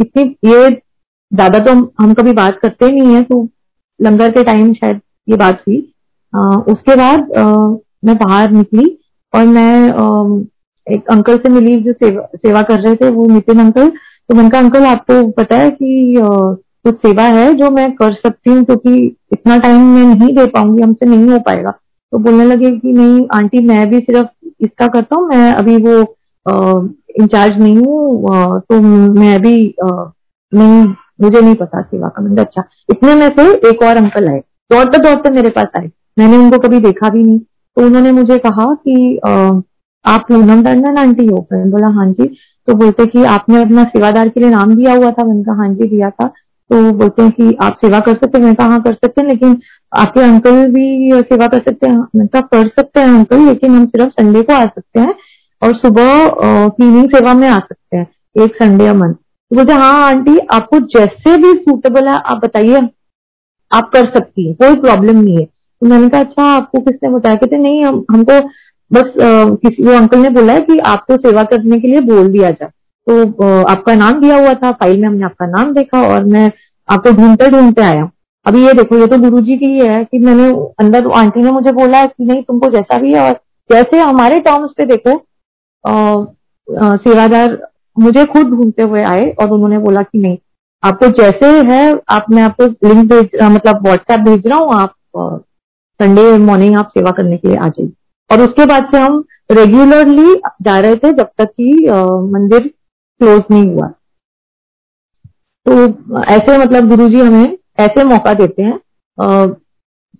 इतनी, 0.00 0.22
ये 0.44 0.70
ज़्यादा 0.70 1.58
तो 1.60 1.72
हम 2.00 2.14
कभी 2.14 2.32
बात 2.34 2.58
करते 2.62 2.90
नहीं 2.90 3.14
है 3.14 3.22
तो 3.24 3.48
लंगर 4.00 4.30
के 4.30 4.42
टाइम 4.44 4.72
शायद 4.74 5.00
ये 5.28 5.36
बात 5.36 5.62
हुई। 5.68 5.78
उसके 6.68 6.96
बाद 6.96 7.28
मैं 8.04 8.16
बाहर 8.18 8.50
निकली 8.50 8.86
और 9.32 9.44
मैं 9.46 9.90
एक 10.86 11.10
अंकल 11.10 11.36
से 11.38 11.48
मिली, 11.50 11.76
जो 11.76 11.92
सेवा 11.94 12.26
सेवा 12.36 12.62
कर 12.62 12.80
रहे 12.80 12.94
थे, 12.96 13.08
वो 13.10 13.26
नितिन 13.28 13.58
अंकल। 13.60 13.88
तो 13.88 14.34
मैंने 14.34 14.50
कहा 14.50 14.60
अंकल, 14.60 14.84
आपको 14.86 15.26
पता 15.32 15.56
है 15.56 15.70
कि 15.72 16.16
कुछ 16.84 16.94
सेवा 16.96 17.22
है 17.24 17.52
जो 17.54 17.70
मैं 17.70 17.90
कर 17.96 18.12
सकती 18.14 18.50
हूँ, 18.50 18.64
क्योंकि 18.64 18.94
इतना 19.32 19.58
टाइम 19.58 19.82
मैं 19.88 20.04
नहीं 20.06 20.34
दे 20.36 20.46
पाऊँगी, 20.48 20.82
हमसे 20.82 21.06
नहीं 21.06 21.28
हो 21.28 21.38
पाएगा। 21.40 21.70
तो 22.12 22.18
बोलने 22.18 22.44
लगे 22.44 22.70
कि 22.70 22.92
नहीं, 22.92 23.26
आंटी, 23.34 23.58
मैं 23.60 23.88
भी 23.90 24.00
सिर्फ़ 24.00 24.28
इसका 24.60 24.86
करता 24.88 25.16
हूँ, 25.16 25.28
मैं 25.28 25.52
अभी 25.52 25.76
वो 25.78 26.00
इंचार्ज 27.16 27.58
नहीं 27.58 27.76
हूँ 27.76 28.60
तो 28.62 28.80
मैं 28.80 29.40
भी 29.42 29.54
नहीं, 29.80 30.84
मुझे 31.20 31.40
नहीं 31.40 31.54
पता 31.54 31.80
सेवा 31.82 32.08
का 32.08 32.22
मतलब 32.22 32.38
अच्छा 32.40 32.62
इतने 32.90 33.14
में 33.14 33.28
से 33.30 33.42
एक 33.70 33.82
और 33.82 33.96
अंकल 33.96 34.28
आए, 34.28 34.38
दौड़ते 34.70 34.98
दौड़ते 35.00 35.30
मेरे 35.30 35.50
पास 35.50 35.66
आए। 35.78 35.90
मैंने 36.18 36.36
उनको 36.36 36.58
कभी 36.58 36.78
देखा 36.80 37.08
भी 37.10 37.22
नहीं। 37.22 37.38
तो 37.38 37.84
उन्होंने 37.86 38.12
मुझे 38.12 38.38
कहा 38.38 38.64
कि 38.76 39.18
आप 40.04 40.24
पूनम 40.28 40.62
टंडन 40.64 40.96
आंटी 40.98 41.26
हो? 41.26 41.46
मैंने 41.52 41.70
बोला 41.70 41.88
हाँ 41.90 42.06
जी। 42.08 42.26
तो 42.68 42.74
बोलते 42.74 43.06
कि, 43.06 43.24
आपने 43.26 43.62
अपना 43.62 43.84
सेवादार 43.86 44.28
के 44.28 44.40
लिए 44.40 44.50
नाम 44.50 44.74
दिया 44.76 44.94
हुआ 44.94 45.10
था? 45.10 45.24
मैंने 45.24 45.42
कहा 45.44 45.54
हाँ 45.56 45.68
जी, 45.68 45.86
दिया 45.86 46.10
था। 46.10 46.32
तो 46.72 46.92
बोलते 46.92 47.22
हैं 47.22 47.30
कि 47.30 47.56
आप 47.62 47.76
सेवा 47.76 47.98
कर 48.00 48.14
सकते 48.14 48.38
हैं 48.42 48.54
कहा 48.54 48.66
हाँ 48.66 48.80
कर 48.82 48.94
सकते 48.94 49.20
हैं 49.22 49.28
लेकिन 49.28 49.56
आपके 49.92 50.20
अंकल 50.20 50.66
भी 50.72 51.22
सेवा 51.22 51.46
कर 51.46 51.58
सकते 51.58 51.86
हैं 51.86 51.96
मैं 52.16 52.26
कहा 52.26 52.40
कर 52.52 52.68
सकते 52.68 53.00
हैं 53.00 53.08
अंकल 53.08 53.44
लेकिन 53.46 53.74
हम 53.74 53.86
सिर्फ़ 53.86 54.10
संडे 54.10 54.42
को 54.42 54.52
आ 54.52 54.64
सकते 54.64 55.00
हैं 55.00 55.14
और 55.62 55.74
सुबह 55.76 56.28
क्लीनिंग 56.38 57.08
सेवा 57.10 57.34
में 57.34 57.48
आ 57.48 57.58
सकते 57.58 57.96
हैं 57.96 58.06
एक 58.44 58.54
संडे 58.62 58.84
या 58.84 58.94
मंथ 58.94 59.14
तो 59.14 59.56
बोलते 59.56 59.72
हाँ 59.72 60.02
आंटी 60.08 60.38
आपको 60.52 60.78
जैसे 60.96 61.36
भी 61.36 61.52
सूटेबल 61.62 62.08
है 62.08 62.14
आप 62.26 62.40
बताइए 62.44 62.80
आप 63.70 63.90
कर 63.94 64.06
सकती 64.06 64.46
है 64.48 64.54
कोई 64.54 64.74
प्रॉब्लम 64.80 65.16
नहीं 65.16 65.36
है। 65.38 65.44
तो 65.44 65.86
मैंने 65.86 66.08
कहा 66.08 66.20
अच्छा 66.20 66.44
आपको 66.56 66.80
किसने 66.80 67.08
बताया? 67.10 67.34
कहते 67.36 67.58
नहीं 67.58 67.84
हम 67.84 68.04
हमको 68.10 68.40
बस 68.90 69.22
आ, 69.22 69.54
किसी 69.56 69.84
वो 69.84 69.92
अंकल 69.92 70.18
ने 70.18 70.30
बोला 70.30 70.52
है 70.52 70.60
कि 70.60 70.78
आपको 70.86 71.16
सेवा 71.16 71.42
करने 71.52 71.78
के 71.80 71.88
लिए 71.88 72.00
बोल 72.00 72.30
दिया 72.32 72.50
जाए। 72.50 72.70
तो 73.06 73.62
आपका 73.64 73.94
नाम 73.94 74.20
दिया 74.20 74.36
हुआ 74.38 74.54
था 74.54 74.72
फ़ाइल 74.72 75.00
में 75.00 75.08
हमने 75.08 75.24
आपका 75.24 75.46
नाम 75.48 75.72
देखा 75.74 76.02
और 76.08 76.24
मैं 76.26 76.50
आपको 76.88 77.10
ढूंढते 77.12 77.48
ढूंढते 77.50 77.82
आया 77.82 78.10
अभी 78.46 78.64
ये 78.66 78.72
देखो, 78.74 78.96
ये 78.98 79.06
तो 79.06 79.18
गुरु 79.18 79.40
जी 79.40 79.56
की 79.56 79.78
है 79.78 80.04
कि 80.04 80.18
मैंने 80.18 80.48
अंदर 80.80 81.10
आंटी 81.18 81.42
ने 81.42 81.50
मुझे 81.50 81.72
बोला 81.72 81.98
है 81.98 82.06
कि 82.06 82.24
नहीं, 82.24 82.42
तुमको 82.42 82.70
जैसा 82.70 82.98
भी 82.98 83.12
है 83.14 83.20
और 83.20 83.32
जैसे 83.70 83.98
हमारे 84.00 84.38
टर्म्स 84.40 84.70
पे 84.76 84.84
देखो 84.86 85.20
सेवादार 86.98 87.58
मुझे 87.96 88.24
खुद 88.26 88.50
ढूंढते 88.50 88.82
हुए 88.82 89.02
आए 89.04 89.30
और 89.32 89.50
उन्होंने 89.52 89.78
बोला 89.78 90.02
कि 90.02 90.18
नहीं, 90.18 90.36
आपको 90.82 91.06
जैसे 91.18 91.46
है, 91.70 91.98
आप, 92.08 92.26
मैं 92.30 92.42
आपको 92.42 92.66
लिंक 92.88 93.12
भेज 93.12 93.42
मतलब 93.42 93.82
व्हाट्सएप 93.84 94.20
भेज 94.20 94.46
रहा 94.46 94.58
हूँ, 94.58 94.74
आप 94.74 94.94
संडे 96.00 96.22
मॉर्निंग 96.38 96.76
आप 96.78 96.88
सेवा 96.88 97.10
करने 97.10 97.36
के 97.36 97.48
लिए 97.48 97.56
आ 97.56 97.68
जाइए। 97.68 97.92
और 98.30 98.40
उसके 98.42 98.66
बाद 98.66 98.88
से 98.92 98.98
हम 98.98 99.24
रेगुलरली 99.52 100.34
जा 100.62 100.78
रहे 100.80 100.96
थे 100.96 101.12
जब 101.12 101.28
तक 101.38 101.50
कि 101.50 101.72
मंदिर 102.32 102.70
क्लोज 103.22 103.42
नहीं 103.50 103.66
हुआ। 103.66 103.88
तो 105.66 106.22
ऐसे 106.26 106.56
मतलब 106.58 106.88
गुरुजी 106.88 107.20
हमें 107.20 107.58
ऐसे 107.80 108.04
मौका 108.04 108.32
देते 108.34 108.62
हैं 108.62 108.78
आ, 109.18 109.46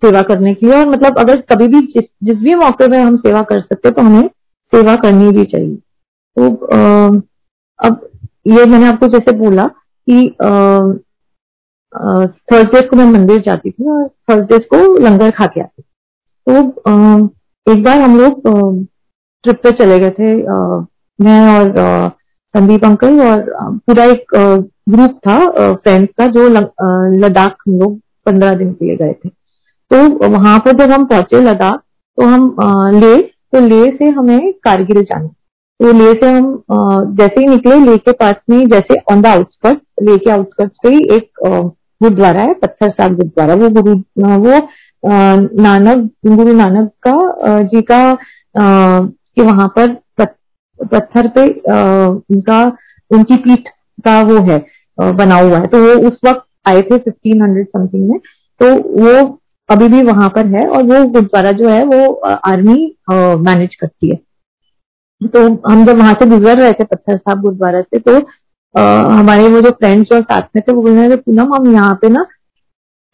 सेवा 0.01 0.21
करने 0.23 0.53
के 0.53 0.65
लिए। 0.65 0.75
और 0.75 0.87
मतलब 0.89 1.17
अगर 1.19 1.41
कभी 1.51 1.67
भी 1.67 1.79
जिस 1.87 2.03
जिस 2.23 2.37
भी 2.39 2.55
मौके 2.55 2.87
में 2.87 2.97
हम 2.99 3.15
सेवा 3.17 3.41
कर 3.49 3.59
सकते 3.61 3.91
तो 3.91 4.01
हमें 4.01 4.27
सेवा 4.73 4.95
करनी 4.97 5.31
भी 5.31 5.43
चाहिए। 5.45 5.75
तो 5.75 6.65
आ, 6.67 7.07
अब 7.79 8.09
ये 8.47 8.65
मैंने 8.65 8.87
आपको 8.87 9.07
जैसे 9.07 9.31
बोला 9.37 9.67
कि 10.07 10.27
थर्सडे 12.51 12.81
को 12.87 12.95
मैं 12.95 13.05
मंदिर 13.07 13.41
जाती 13.41 13.71
थी 13.71 13.89
और 13.91 14.07
थर्सडे 14.29 14.57
को 14.65 14.77
लंगर 14.99 15.31
खा 15.31 15.45
के 15.47 15.61
आती 15.61 15.81
तो 15.81 16.53
आ, 16.89 17.27
एक 17.67 17.83
बार 17.83 18.01
हम 18.01 18.17
लोग 18.19 18.41
ट्रिप 19.43 19.61
पे 19.63 19.71
चले 19.73 19.99
गए 19.99 20.11
थे। 20.11 20.31
आ, 20.47 20.85
मैं 21.19 21.39
और 21.49 22.11
संदीप 22.55 22.85
अंकल 22.85 23.21
और 23.21 23.45
पूरा 23.77 24.03
एक 24.05 24.25
ग्रुप 24.89 25.19
था 25.27 25.37
फ्रेंड्स 25.75 26.09
का 26.19 26.27
जो 26.29 26.47
लद्दाख 26.47 27.55
हम 27.67 27.79
लोग 27.79 27.97
पंद्रह 28.25 28.53
दिन 28.55 28.73
के 28.73 28.85
लिए 28.85 28.95
गए 28.95 29.13
थे। 29.15 29.29
तो 29.29 30.29
वहाँ 30.29 30.57
पर 30.59 30.77
जब 30.77 30.91
हम 30.91 31.05
पहुँचे 31.05 31.41
लद्दाख 31.41 31.79
तो 32.17 32.27
हम 32.27 32.55
ले 32.95 33.15
तो 33.21 33.59
ले 33.61 33.85
से 33.97 34.09
हमें 34.09 34.53
कारगिल 34.63 35.01
जाना। 35.03 35.27
तो 35.79 35.91
ले 35.93 36.11
से 36.13 36.27
हम 36.27 36.63
जैसे 37.17 37.41
ही 37.41 37.47
निकले 37.47 37.79
ले 37.81 37.97
के 37.97 38.11
पास 38.13 38.35
में 38.49 38.67
जैसे 38.69 38.99
ऑन 39.11 39.21
द 39.21 39.25
आउटस्कर्ट 39.27 39.79
ले 40.03 40.17
के 40.17 40.31
आउटस्कर्ट 40.31 40.71
पे 40.83 40.89
ही 40.89 40.99
एक 41.15 41.29
गुरुद्वारा 41.43 42.41
है 42.41 42.53
पत्थर 42.53 42.89
साग 42.91 43.15
गुरुद्वारा। 43.15 43.55
वो 43.55 43.69
गुरु 43.71 43.95
वो 44.39 44.59
नानक, 45.63 46.09
गुरु 46.27 46.53
नानक 46.53 46.91
का 47.07 47.61
जी 47.63 47.81
का 47.81 48.17
कि 48.55 49.41
वहाँ 49.41 49.67
पर 49.77 49.95
पत्थर 50.79 51.27
पे 51.37 51.47
उनका 52.33 52.61
उनकी 53.11 53.35
पीठ 53.37 53.67
का 54.05 54.21
वो 54.23 54.39
है 54.49 54.57
बना 54.97 55.35
हुआ 55.35 55.57
है। 55.57 55.67
तो 55.67 55.83
वो 55.83 55.93
उस 56.07 56.19
वक्त 56.25 56.45
आए 56.67 56.81
थे 56.81 56.97
फिफ्टीन 56.97 57.41
हंड्रेड 57.41 57.67
समथिंग 57.67 58.09
में। 58.09 58.19
तो 58.61 58.75
वो 59.03 59.39
अभी 59.69 59.87
भी 59.87 60.01
वहाँ 60.03 60.29
पर 60.29 60.45
है 60.47 60.67
और 60.67 60.83
वो 60.83 61.03
गुरुद्वारा 61.09 61.51
जो 61.51 61.69
है 61.69 61.83
वो 61.85 62.13
आर्मी 62.25 62.75
मैनेज 63.11 63.75
करती 63.75 64.09
है। 64.09 64.19
तो 65.21 65.41
हम 65.69 65.85
जब 65.85 65.97
वहाँ 65.97 66.13
से 66.13 66.25
गुजर 66.29 66.57
रहे 66.57 66.73
थे 66.73 66.83
पत्थर 66.83 67.17
साहब 67.17 67.41
गुरुद्वारा 67.41 67.81
से 67.81 67.99
तो 67.99 68.17
आ, 68.75 68.81
हमारे 69.09 69.47
वो 69.47 69.59
जो 69.61 69.69
फ्रेंड्स 69.71 70.11
और 70.13 70.21
साथ 70.21 70.41
में 70.55 70.61
थे 70.67 70.73
वो 70.73 70.81
बोल 70.81 70.91
रहे 70.91 71.09
थे 71.09 71.15
पूनम 71.15 71.53
हम 71.55 71.73
यहाँ 71.73 71.93
पे 72.01 72.09
ना 72.09 72.25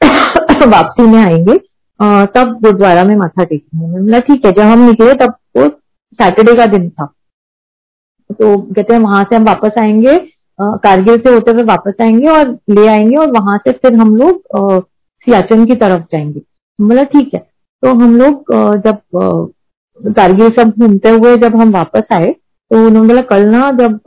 वापसी 0.68 1.08
में 1.08 1.20
आएँगे। 1.24 1.60
आ, 2.00 2.26
तब 2.26 2.54
गुरुद्वारा 2.64 3.04
में 3.04 3.16
माथा 3.16 3.44
टेकेंगे 3.44 4.20
ठीक 4.20 4.46
है 4.46 4.52
जब 4.52 4.62
हम 4.62 4.86
निकले 4.86 5.14
तब 5.14 5.36
वो 5.58 5.68
सैटरडे 6.20 6.56
का 6.56 6.66
दिन 6.66 6.90
था। 6.90 7.14
तो 8.30 8.58
कहते 8.58 8.94
हैं 8.94 9.00
वहाँ 9.02 9.24
से 9.30 9.36
हम 9.36 9.44
वापस 9.46 9.80
आएँगे 9.82 10.18
कारगिल 10.60 11.18
से 11.18 11.34
होते 11.34 11.52
हुए 11.52 11.64
वापस 11.66 11.94
आएँगे 12.02 12.28
और 12.30 12.50
ले 12.70 12.88
आएँगे 12.88 13.16
और 13.18 13.32
वहाँ 13.32 13.58
से 13.58 13.72
फिर 13.74 13.96
हम 14.00 14.16
लोग 14.16 14.42
सियाचन 15.28 15.66
की 15.66 15.76
तरफ़ 15.76 16.02
जाएँगे। 16.12 16.42
बोला 16.80 17.04
ठीक 17.06 17.34
है। 17.34 17.40
तो 17.84 17.94
हम 18.02 18.16
लोग 18.18 18.54
जब 18.86 19.00
कारगिल 20.00 20.50
सब 20.60 20.74
घूमते 20.80 21.10
हुए 21.10 21.36
जब 21.38 21.56
हम 21.62 21.72
वापस 21.74 22.04
आए 22.14 22.32
तो 22.72 22.78
उन्होंने 22.88 23.08
बोला, 23.08 23.22
कल 23.22 23.46
ना 23.50 23.70
जब 23.72 24.00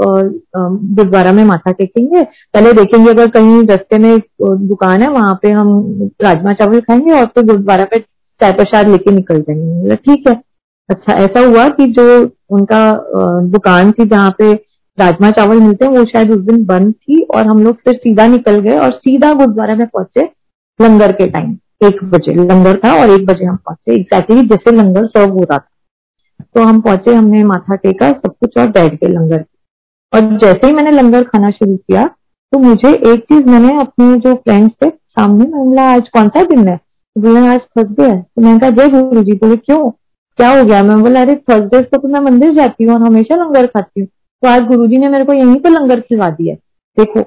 गुरुद्वारा 0.57 1.33
में 1.33 1.45
माथा 1.45 1.71
टेकेंगे, 1.73 2.23
पहले 2.23 2.73
देखेंगे 2.73 3.11
अगर 3.11 3.29
कहीं 3.31 3.63
रस्ते 3.71 3.99
में 3.99 4.19
दुकान 4.69 5.03
है, 5.03 5.09
वहाँ 5.11 5.35
पे 5.43 5.51
हम 5.51 6.11
राजमा 6.23 6.53
चावल 6.53 6.81
खाएँगे 6.81 7.13
और 7.13 7.27
फिर 7.27 7.45
गुरुद्वारा 7.47 7.85
पे 7.91 7.99
चाय 8.41 8.53
प्रसाद 8.53 8.89
लेके 8.89 9.11
निकल 9.11 9.41
जाएँगे। 9.41 9.81
बोला, 9.83 9.95
ठीक 9.97 10.29
है। 10.29 10.35
अच्छा 10.89 11.13
ऐसा 11.15 11.41
हुआ 11.41 11.69
कि 11.69 11.87
जो 11.89 12.05
उनका 12.51 12.81
दुकान 13.51 13.93
थी 13.93 14.05
जहाँ 14.05 14.35
पे 14.39 14.53
राजमा 14.99 15.31
चावल 15.31 15.61
मिलते 15.61 15.85
हैं, 15.85 15.93
वो 15.93 16.05
शायद 16.05 16.31
उस 16.31 16.41
दिन 16.41 16.65
बंद 16.65 16.93
थी 16.95 17.21
और 17.35 17.47
हम 17.47 17.63
लोग 17.63 17.77
फिर 17.77 17.95
सीधा 17.95 18.27
निकल 18.27 18.59
गए 18.61 18.77
और 18.79 18.93
सीधा 18.93 19.33
गुरुद्वारा 19.33 19.75
में 19.75 19.87
पहुँचे 19.87 20.25
लंगर 20.79 21.13
के 21.13 21.27
टाइम, 21.27 21.57
एक 21.85 22.05
बजे। 22.05 22.35
लंगर 22.35 22.79
था 22.79 22.93
और 22.95 23.11
एक 23.11 23.27
बजे 23.27 23.45
हम 23.45 23.57
पहुँचे। 23.57 23.95
एग्जैक्टली 23.95 24.47
जैसे 24.49 24.77
लंगर 24.77 25.07
सर्व 25.07 25.33
हो 25.33 25.41
रहा 25.41 25.59
था। 25.59 25.69
तो 26.55 26.63
हम 26.63 26.81
पहुँचे, 26.81 27.15
हमने 27.15 27.43
माथा 27.45 27.75
टेका, 27.77 28.11
सब 28.11 28.35
कुछ 28.41 28.59
और 28.59 28.69
बैठ 28.69 28.95
गए 28.95 29.09
लंगर 29.09 29.45
और 30.13 30.37
जैसे 30.39 30.67
ही 30.67 30.73
मैंने 30.73 30.91
लंगर 30.91 31.23
खाना 31.25 31.51
शुरू 31.51 31.77
किया 31.77 32.07
तो 32.53 32.59
मुझे 32.59 32.89
एक 33.13 33.21
चीज़ 33.23 33.47
मैंने 33.47 33.77
अपने 33.81 34.17
जो 34.21 34.35
फ्रेंड्स 34.35 34.73
थे, 34.83 34.89
सामने 34.89 35.45
मैं 35.45 35.65
बोला, 35.65 35.83
आज 35.93 36.09
कौन 36.09 36.29
सा 36.29 36.43
दिन 36.43 36.69
है? 36.69 36.77
तो 36.77 37.21
बोले, 37.21 37.47
आज 37.49 37.61
थर्सडे 37.79 38.03
है। 38.03 38.21
तो 38.23 38.43
मैंने 38.43 38.59
कहा, 38.61 38.71
जय 38.71 38.89
गुरु 38.89 39.23
जी, 39.23 39.33
बोले, 39.33 39.57
क्यों? 39.57 39.91
क्या 40.39 40.49
हो 40.51 40.65
गया? 40.65 40.83
मैं 40.83 41.01
बोला, 41.01 41.21
अरे 41.23 41.35
थर्सडे 41.51 41.83
को 41.83 41.97
तो 41.99 42.09
मैं 42.09 42.21
मंदिर 42.21 42.55
जाती 42.55 42.85
हूँ 42.85 42.95
और 42.95 43.03
हमेशा 43.03 43.35
लंगर 43.37 43.67
खाती 43.67 44.01
हूँ। 44.01 44.09
तो 44.43 44.49
आज 44.49 44.63
गुरु 44.67 44.87
ने 44.89 45.09
मेरे 45.09 45.25
को 45.25 45.33
यहीं 45.33 45.57
पे 45.57 45.69
लंगर 45.69 46.01
खिलवा 46.01 46.29
दिया 46.31 46.55
देखो 46.97 47.21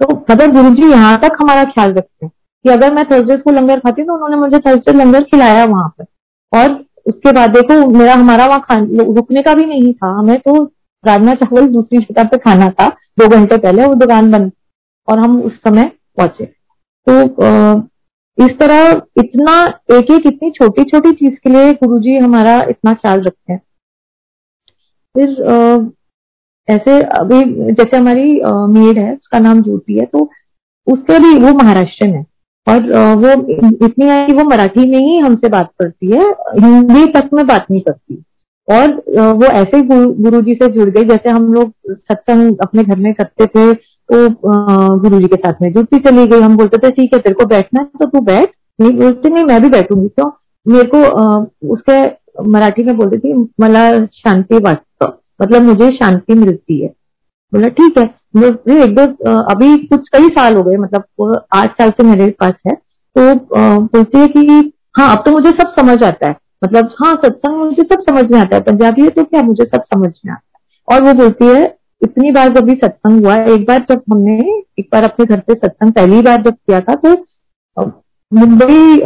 तो 0.00 0.14
मतलब 0.30 0.52
गुरु 0.52 0.70
जी 0.74 0.90
यहाँ 0.90 1.18
तक 1.20 1.36
हमारा 1.40 1.64
ख्याल 1.64 1.92
रखते 1.92 2.26
हैं 2.26 2.30
कि 2.64 2.70
अगर 2.70 2.94
मैं 2.94 3.04
थर्सडे 3.04 3.36
को 3.36 3.50
लंगर 3.50 3.78
खाती 3.78 4.02
हूँ 4.02 4.08
तो 4.08 4.14
उन्होंने 4.14 4.36
मुझे 4.36 4.58
थर्सडे 4.60 4.92
लंगर 4.92 5.22
खिलाया 5.22 5.64
वहाँ 5.64 5.88
पर। 5.98 6.04
और 6.52 6.72
उसके 7.06 7.32
बाद 7.32 7.50
देखो, 7.50 7.86
मेरा, 7.88 8.14
हमारा 8.14 8.46
वहाँ 8.46 8.78
रुकने 9.14 9.42
का 9.42 9.54
भी 9.54 9.64
नहीं 9.66 9.92
था। 9.94 10.12
हमें 10.18 10.38
तो 10.40 10.62
राजमा 11.04 11.34
चावल 11.34 11.66
दूसरी 11.68 11.98
जगह 12.00 12.24
पे 12.24 12.36
खाना 12.38 12.68
था। 12.70 12.88
दो 13.18 13.28
घंटे 13.28 13.56
पहले 13.56 13.84
वो 13.84 13.94
दुकान 13.94 14.30
बंद 14.32 14.50
और 15.08 15.18
हम 15.18 15.40
उस 15.42 15.56
समय 15.58 15.90
पहुँचे। 16.18 16.44
तो 17.06 17.74
इस 18.38 18.50
तरह 18.58 18.90
इतना, 19.18 19.52
एक 19.92 20.10
एक 20.10 20.26
इतनी 20.26 20.50
छोटी 20.50 20.84
छोटी 20.84 21.12
चीज़ 21.12 21.34
के 21.34 21.50
लिए 21.50 21.72
गुरु 21.74 21.98
जी 22.00 22.16
हमारा 22.18 22.58
इतना 22.70 22.94
ख्याल 22.94 23.20
रखते 23.22 23.52
हैं। 23.52 23.60
फिर 25.14 25.92
ऐसे 26.68 27.00
अभी 27.18 27.42
जैसे 27.72 27.96
हमारी 27.96 28.32
मेड 28.72 28.98
है, 28.98 29.12
उसका 29.14 29.38
नाम 29.38 29.62
ज्योति 29.62 29.98
है 29.98 30.06
तो 30.06 30.30
उसके 30.86 31.18
भी 31.18 31.34
वो 31.40 31.52
महाराष्ट्र 31.54 32.06
है। 32.06 32.24
और 32.66 32.80
वो 33.16 33.30
इतनी 33.86 34.06
है 34.06 34.26
कि 34.26 34.32
वो 34.32 34.44
मराठी 34.44 34.88
में 34.90 34.98
ही 34.98 35.18
हमसे 35.18 35.48
बात 35.48 35.70
करती 35.80 36.10
है, 36.10 36.22
हिंदी 36.58 37.06
तक 37.12 37.28
में 37.34 37.46
बात 37.46 37.66
नहीं 37.70 37.80
करती। 37.80 38.22
और 38.68 38.92
वो 39.34 39.46
ऐसे 39.46 39.80
गुरु 39.82 40.40
जी 40.42 40.54
से 40.54 40.68
जुड़ 40.72 40.88
गई, 40.90 41.04
जैसे 41.04 41.30
हम 41.30 41.52
लोग 41.54 41.72
सत्संग 41.90 42.56
अपने 42.62 42.84
घर 42.84 42.98
में 42.98 43.12
करते 43.14 43.46
थे 43.46 43.72
तो 44.08 44.98
गुरु 44.98 45.20
जी 45.20 45.26
के 45.26 45.36
साथ 45.36 45.62
में 45.62 45.72
जुड़ती 45.72 45.98
चली 46.00 46.26
गई। 46.26 46.40
हम 46.40 46.56
बोलते 46.56 46.78
थे, 46.78 46.90
ठीक 46.90 47.14
है, 47.14 47.20
तेरे 47.20 47.34
को 47.34 47.44
बैठना 47.46 47.80
है 47.80 47.86
तो 48.00 48.06
तू 48.08 48.20
बैठ। 48.22 48.50
नहीं, 48.78 48.92
बोलते, 48.92 49.28
नहीं, 49.28 49.44
मैं 49.44 49.60
भी 49.62 49.68
बैठूँगी, 49.70 50.08
क्यों? 50.08 50.30
मेरे 50.66 50.88
को 50.94 50.98
उसके 51.72 52.02
मराठी 52.48 52.84
में 52.84 52.96
बोलती 52.96 53.18
थी, 53.18 53.32
मला 53.60 53.90
शांति 54.06 54.58
वास्तव 54.58 55.12
मतलब 55.40 55.62
मुझे 55.62 55.90
शांति 55.92 56.34
मिलती 56.34 56.80
है। 56.80 56.88
बोला, 57.52 57.68
ठीक 57.70 57.98
है। 57.98 58.04
एक 58.34 58.94
दो 58.94 59.02
अभी 59.44 59.76
कुछ 59.86 60.08
कई 60.12 60.28
साल 60.30 60.56
हो 60.56 60.62
गए 60.62 60.76
मतलब 60.76 61.44
आठ 61.54 61.72
साल 61.72 61.90
से 61.90 62.02
मेरे 62.04 62.30
पास 62.40 62.54
है। 62.66 62.74
तो 63.16 63.34
बोलती 63.56 64.18
है 64.18 64.26
कि 64.28 64.72
हाँ 64.96 65.10
अब 65.16 65.22
तो 65.24 65.32
मुझे 65.32 65.50
सब 65.52 65.72
समझ 65.76 66.02
आता 66.02 66.26
है। 66.26 66.36
मतलब 66.64 66.90
हाँ 66.98 67.14
सत्संग 67.16 67.56
मुझे 67.56 67.82
सब 67.84 68.02
समझ 68.02 68.24
में 68.30 68.38
आता 68.40 68.56
है, 68.56 68.62
पंजाबी 68.62 69.02
है 69.02 69.08
तो 69.10 69.24
क्या 69.24 69.42
मुझे 69.42 69.64
सब 69.64 69.82
समझ 69.84 70.10
में 70.26 70.32
आता 70.32 70.58
है? 70.58 70.62
और 70.88 71.02
वो 71.02 71.12
बोलती 71.14 71.46
है 71.46 71.64
इतनी 72.02 72.30
बार 72.32 72.48
जब 72.54 72.64
भी 72.64 72.74
सत्संग 72.74 73.24
हुआ, 73.24 73.36
एक 73.36 73.66
बार 73.66 73.84
जब 73.90 74.02
हमने, 74.10 74.38
एक 74.78 74.88
बार 74.92 75.04
अपने 75.04 75.26
घर 75.26 75.40
पे 75.40 75.54
सत्संग 75.54 75.92
पहली 75.92 76.20
बार 76.22 76.42
जब 76.42 76.54
किया 76.54 76.80
था 76.80 76.94
तो 76.96 77.14
मुंबई 78.32 79.02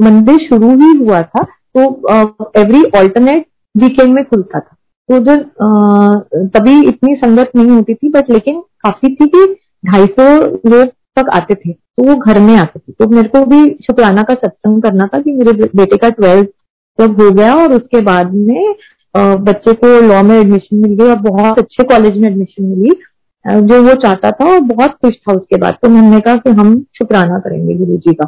मंदिर 0.00 0.36
शुरू 0.48 0.68
ही 0.80 0.96
हुआ 0.98 1.20
था 1.22 1.42
तो 1.42 1.84
एवरी 2.60 2.82
ऑल्टरनेट 2.98 3.46
वीकेंड 3.74 4.14
में 4.14 4.24
खुलता 4.24 4.58
था। 4.58 4.76
तो 5.08 5.16
उधर 5.16 5.42
तभी 6.54 6.80
इतनी 6.88 7.14
संगत 7.16 7.50
नहीं 7.56 7.70
होती 7.70 7.94
थी 7.94 8.08
बट 8.10 8.30
लेकिन 8.30 8.60
काफ़ी 8.84 9.14
थी 9.14 9.26
कि 9.26 9.46
ढाई 9.84 10.06
सौ 10.08 10.24
लोग 10.68 10.86
तक 11.16 11.30
आते 11.34 11.54
थे 11.54 11.72
तो 11.72 12.04
वो 12.04 12.14
घर 12.16 12.40
में 12.40 12.54
आते 12.56 12.78
थे। 12.78 12.92
तो 12.92 13.08
मेरे 13.08 13.28
को 13.28 13.44
भी 13.46 13.64
शुक्राना 13.86 14.22
का 14.22 14.34
सत्संग 14.36 14.82
करना 14.82 15.06
था 15.14 15.20
कि 15.20 15.32
मेरे 15.34 15.52
बेटे 15.52 15.96
का 15.96 16.08
ट्वेल्थ 16.10 16.48
जब 16.98 17.20
हो 17.20 17.30
गया 17.30 17.54
और 17.54 17.72
उसके 17.72 18.00
बाद 18.02 18.34
में 18.34 18.74
बच्चे 19.18 19.72
को 19.74 19.88
लॉ 20.00 20.22
में 20.22 20.38
एडमिशन 20.40 20.76
मिल 20.76 20.94
गई 20.94 21.10
और 21.10 21.18
बहुत 21.20 21.58
अच्छे 21.58 21.84
कॉलेज 21.84 22.16
में 22.16 22.28
एडमिशन 22.30 22.64
मिली। 22.64 22.90
जो 23.44 23.82
वो 23.82 23.94
चाहता 23.94 24.30
था 24.30 24.44
और 24.44 24.60
बहुत 24.68 24.90
खुश 25.02 25.14
था 25.18 25.32
उसके 25.32 25.56
बाद। 25.56 25.76
तो 25.82 25.88
मैंने 25.88 26.20
कहा 26.20 26.36
कि 26.36 26.50
हम 26.50 26.78
शुक्राना 26.98 27.38
करेंगे 27.38 27.74
गुरु 27.74 27.96
जी 27.96 28.14
का। 28.14 28.24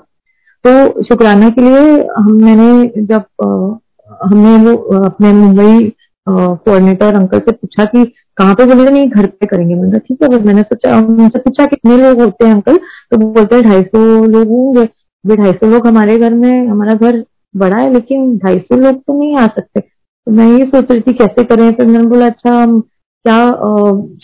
तो 0.65 1.03
शुक्राना 1.05 1.49
के 1.51 1.61
लिए 1.61 2.07
हम, 2.09 2.33
मैंने 2.35 3.05
जब 3.05 3.25
हमने 4.23 4.57
वो 4.65 4.77
अपने 4.99 5.33
मुंबई 5.33 5.93
कोऑर्डिनेटर 6.27 7.15
अंकल 7.15 7.39
से 7.39 7.53
पूछा 7.53 7.85
कि 7.85 8.05
कहाँ 8.37 8.55
पे 8.55 8.65
बोले, 8.65 8.91
नहीं, 8.91 9.09
घर 9.09 9.27
पे 9.27 9.47
करेंगे। 9.47 9.75
मैंने 9.75 9.91
कहा, 9.91 9.99
ठीक 9.99 10.23
है। 10.23 10.45
मैंने 10.45 10.63
सोचा, 10.63 10.97
उनसे 10.99 11.39
पूछा 11.39 11.67
कितने 11.67 11.97
लोग 11.97 12.21
होते 12.21 12.45
हैं 12.45 12.55
अंकल? 12.55 12.77
तो 12.77 13.19
वो 13.19 13.33
बोलते 13.33 13.57
हैं, 13.57 13.65
ढाई 13.65 13.83
सौ 13.83 14.25
लोग 14.25 14.49
होंगे। 14.49 14.85
ढाई 15.37 15.53
सौ 15.53 15.67
लोग 15.67 15.87
हमारे 15.87 16.19
घर 16.19 16.35
में, 16.35 16.67
हमारा 16.69 16.95
घर 16.95 17.25
बड़ा 17.55 17.77
है, 17.77 17.93
लेकिन 17.93 18.37
ढाई 18.39 18.59
सौ 18.59 18.77
लोग 18.77 18.97
तो 18.97 19.19
नहीं 19.19 19.37
आ 19.37 19.47
सकते। 19.47 19.81
तो 20.27 20.33
मैं 20.33 20.47
ये 20.49 20.65
सोच 20.67 20.91
रही 20.91 21.01
थी, 21.01 21.13
कैसे 21.15 21.45
करें? 21.45 21.71
फिर 21.73 21.87
मैंने 21.87 22.07
बोला 22.09 22.27
अच्छा 22.27 22.51
हम 22.53 22.81
क्या 22.81 23.39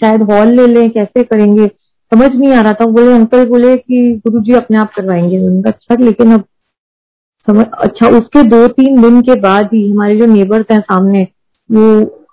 शायद 0.00 0.22
हॉल 0.30 0.48
ले 0.50 0.66
लें, 0.66 0.90
कैसे 0.90 1.22
करेंगे? 1.24 1.66
समझ 2.12 2.28
नहीं 2.30 2.52
आ 2.52 2.60
रहा 2.62 2.72
था। 2.72 2.86
बोले, 2.86 3.12
अंकल 3.14 3.46
बोले 3.48 3.76
कि 3.76 4.20
गुरु 4.26 4.40
जी 4.40 4.52
अपने 4.54 4.78
आप 4.78 4.92
करवाएँगे। 4.96 5.38
उनका 5.46 5.70
अच्छा 5.70 5.96
लेकिन 6.00 6.32
अब 6.34 6.44
समझ 7.48 7.64
अच्छा 7.80 8.08
उसके 8.18 8.42
दो 8.44 8.66
तीन 8.68 9.00
दिन 9.02 9.20
के 9.22 9.34
बाद 9.40 9.68
ही 9.74 9.90
हमारे 9.90 10.16
जो 10.16 10.26
नेबर्स 10.26 10.66
हैं 10.70 10.80
सामने, 10.80 11.26
वो 11.70 11.84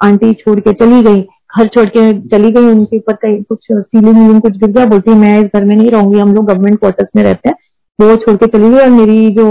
आंटी 0.04 0.34
छोड़ 0.34 0.60
के 0.60 0.74
चली 0.74 1.02
गई, 1.04 1.22
घर 1.58 1.68
छोड़ 1.68 1.86
के 1.88 2.12
चली 2.30 2.52
गई 2.52 2.70
उनके 2.70 2.98
ऊपर 2.98 3.14
कहीं 3.16 3.42
कुछ 3.44 3.60
सीलिंग 3.72 4.16
वीलिंग 4.16 4.42
कुछ 4.42 4.58
गिर 4.58 4.70
गया। 4.70 4.86
बोलती, 4.86 5.14
मैं 5.14 5.40
इस 5.40 5.50
घर 5.56 5.66
में 5.66 5.76
नहीं 5.76 5.90
रहूँगी, 5.92 6.20
हम 6.20 6.34
लोग 6.36 6.46
गवर्नमेंट 6.46 6.80
क्वार्टर्स 6.80 7.10
में 7.16 7.24
रहते 7.24 7.50
हैं। 7.50 7.56
वो 8.00 8.16
छोड़ 8.18 8.36
के 8.36 8.48
चली 8.48 8.70
गई 8.70 8.80
और 8.80 8.90
मेरी 8.90 9.30
जो 9.32 9.46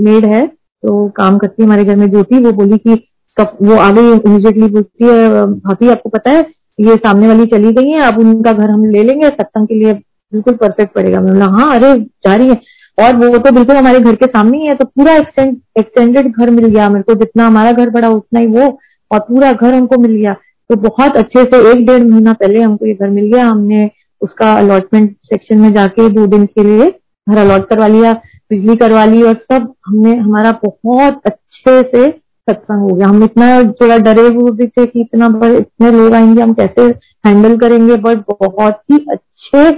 मेड 0.00 0.24
है 0.26 0.46
तो 0.46 1.08
काम 1.16 1.38
करती 1.38 1.62
है 1.62 1.66
हमारे 1.66 1.84
घर 1.84 1.96
में, 1.96 2.10
ज्योति, 2.10 2.38
वो 2.38 2.52
बोली 2.52 2.78
कि 2.78 2.94
वो 3.38 3.76
आगे 3.76 4.00
इमीजिएटली 4.00 4.68
पूछती 4.68 5.04
है, 5.04 5.44
भाभी, 5.46 5.88
आपको 5.88 6.08
पता 6.08 6.30
है, 6.30 6.46
ये 6.80 6.96
सामने 6.96 7.28
वाली 7.28 7.46
चली 7.46 7.72
गई 7.72 7.90
है, 7.90 8.00
अब 8.00 8.18
उनका 8.18 8.52
घर 8.52 8.70
हम 8.70 8.84
ले 8.84 9.02
लेंगे, 9.02 9.28
सत्संग 9.28 9.66
के 9.66 9.74
लिए 9.74 9.92
बिल्कुल 9.92 10.54
परफेक्ट 10.54 10.94
पड़ेगा। 10.94 11.20
मैं 11.20 11.32
बोला 11.32 11.46
हाँ 11.46 11.74
अरे, 11.76 11.94
जा 12.00 12.34
रही 12.34 12.48
है। 12.48 12.60
और 12.98 13.16
वो 13.16 13.38
तो 13.38 13.50
बिल्कुल 13.50 13.76
हमारे 13.76 13.98
घर 14.00 14.14
के 14.14 14.26
सामने 14.26 14.58
ही 14.58 14.66
है 14.66 14.74
तो 14.74 14.84
पूरा 14.84 15.14
एक्सटेंड 15.14 15.56
एक्सटेंडेड 15.78 16.32
घर 16.32 16.50
मिल 16.50 16.64
गया 16.64 16.88
मेरे 16.88 17.02
को, 17.02 17.14
जितना 17.14 17.46
हमारा 17.46 17.72
घर 17.72 17.90
बड़ा, 17.90 18.08
उतना 18.08 18.40
ही 18.40 18.46
वो, 18.46 18.78
और 19.10 19.18
पूरा 19.18 19.52
घर 19.52 19.74
हमको 19.74 19.98
मिल 19.98 20.14
गया। 20.14 20.32
तो 20.70 20.76
बहुत 20.76 21.16
अच्छे 21.16 21.44
से 21.44 21.70
एक 21.72 21.86
डेढ़ 21.86 22.02
महीना 22.04 22.32
पहले 22.32 22.60
हमको 22.60 22.86
ये 22.86 22.94
घर 22.94 23.10
मिल 23.10 23.32
गया, 23.32 23.44
हमने 23.46 23.90
उसका 24.20 24.52
अलॉटमेंट 24.52 25.16
सेक्शन 25.24 25.58
में 25.58 25.72
जाके 25.72 26.08
दो 26.08 26.26
दिन 26.26 26.46
के 26.46 26.64
लिए 26.64 26.90
घर 27.28 27.38
अलॉट 27.38 27.68
करवा 27.68 27.86
लिया, 27.86 28.12
बिजली 28.50 28.76
करवा 28.76 29.04
ली, 29.04 29.22
और 29.22 29.34
सब 29.52 29.72
हमने, 29.86 30.16
हमारा 30.16 30.52
बहुत 30.64 31.20
अच्छे 31.26 31.82
से 31.82 32.25
सत्संग 32.50 32.90
हो 32.90 32.96
गया। 32.96 33.06
हम 33.06 33.24
इतना 33.24 33.62
थोड़ा 33.72 33.96
डरे 33.98 34.26
हुए 34.28 34.50
भी 34.50 34.66
थे 34.66 34.86
कि 34.86 35.00
इतना 35.00 35.26
इतने 35.48 35.90
लोग 35.90 36.12
आएँगे, 36.12 36.42
हम 36.42 36.52
कैसे 36.54 36.82
हैंडल 37.26 37.58
करेंगे? 37.58 37.96
बट 37.96 38.24
बहुत 38.42 38.80
ही 38.92 39.06
अच्छे 39.10 39.70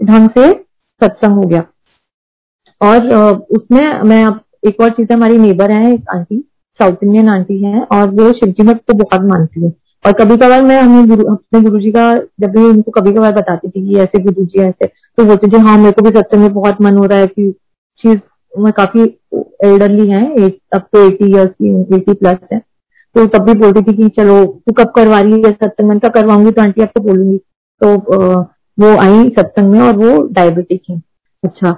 ढंग 0.00 0.28
से 0.30 0.52
सत्संग 1.02 1.32
हो 1.32 1.48
गया। 1.48 1.64
और 2.80 3.14
उसमें 3.50 4.00
मैं 4.02 4.24
एक 4.66 4.80
और 4.80 4.90
चीज़, 4.90 5.12
हमारी 5.12 5.38
नेबर 5.38 5.70
है, 5.70 5.92
एक 5.94 6.04
आंटी 6.14 6.44
साउथ 6.80 7.04
इंडियन 7.04 7.28
आंटी 7.28 7.62
है, 7.64 7.80
और 7.82 8.08
वो 8.10 8.32
शिवजी 8.32 8.62
मत 8.62 8.76
को 8.76 8.94
बहुत 8.94 9.20
मानती 9.24 9.64
है। 9.64 9.72
और 10.06 10.12
कभी 10.12 10.36
कभार 10.36 10.62
मैं 10.62 10.80
हमें 10.80 11.08
गुरु, 11.08 11.24
अपने 11.34 11.60
गुरु 11.60 11.80
जी 11.80 11.90
का, 11.90 12.14
जब 12.14 12.50
भी 12.50 12.64
उनको 12.64 12.90
कभी 12.90 13.12
कभार 13.12 13.32
बताती 13.32 13.68
थी 13.68 13.88
कि 13.88 13.96
ऐसे 13.96 14.22
गुरु 14.22 14.44
जी 14.44 14.60
ऐसे 14.60 14.86
तो 14.86 15.24
बोलते 15.24 15.48
थे 15.48 15.60
हाँ 15.60 15.76
मेरे 15.78 15.92
को 15.92 16.02
भी 16.02 16.10
सत्संग 16.10 16.40
में 16.40 16.52
बहुत 16.54 16.80
मन 16.80 16.96
हो 16.96 17.04
रहा 17.04 17.18
है 17.18 17.26
कि 17.26 17.50
चीज़ 17.98 18.18
मैं 18.56 18.72
काफ़ी 18.72 19.02
एल्डरली 19.64 20.08
है 20.08 20.48
अब 20.74 20.80
तो 20.92 21.06
एटी 21.06 21.30
ईयर्स 21.30 21.50
की 21.52 21.96
एटी 21.96 22.12
प्लस 22.12 22.38
है। 22.52 22.58
तो 23.14 23.26
तब 23.28 23.44
भी 23.44 23.54
बोलती 23.54 23.82
थी 23.82 23.96
कि 23.96 24.08
चलो, 24.16 24.44
तू 24.44 24.72
कब 24.72 24.92
करवा 24.96 25.20
रही 25.20 25.42
है 25.42 25.50
सत्संग? 25.52 25.88
में 25.88 25.98
करवाऊँगी 26.04 26.50
तो 26.50 26.62
आंटी 26.62 26.82
आपको 26.82 27.00
बोलूँगी। 27.02 27.38
तो 27.80 27.96
वो 28.78 28.96
आई 28.98 29.28
सत्संग 29.30 29.70
में 29.72 29.80
और 29.80 29.96
वो 29.96 30.22
डायबिटिक 30.32 30.82
है। 30.90 31.00
अच्छा 31.44 31.72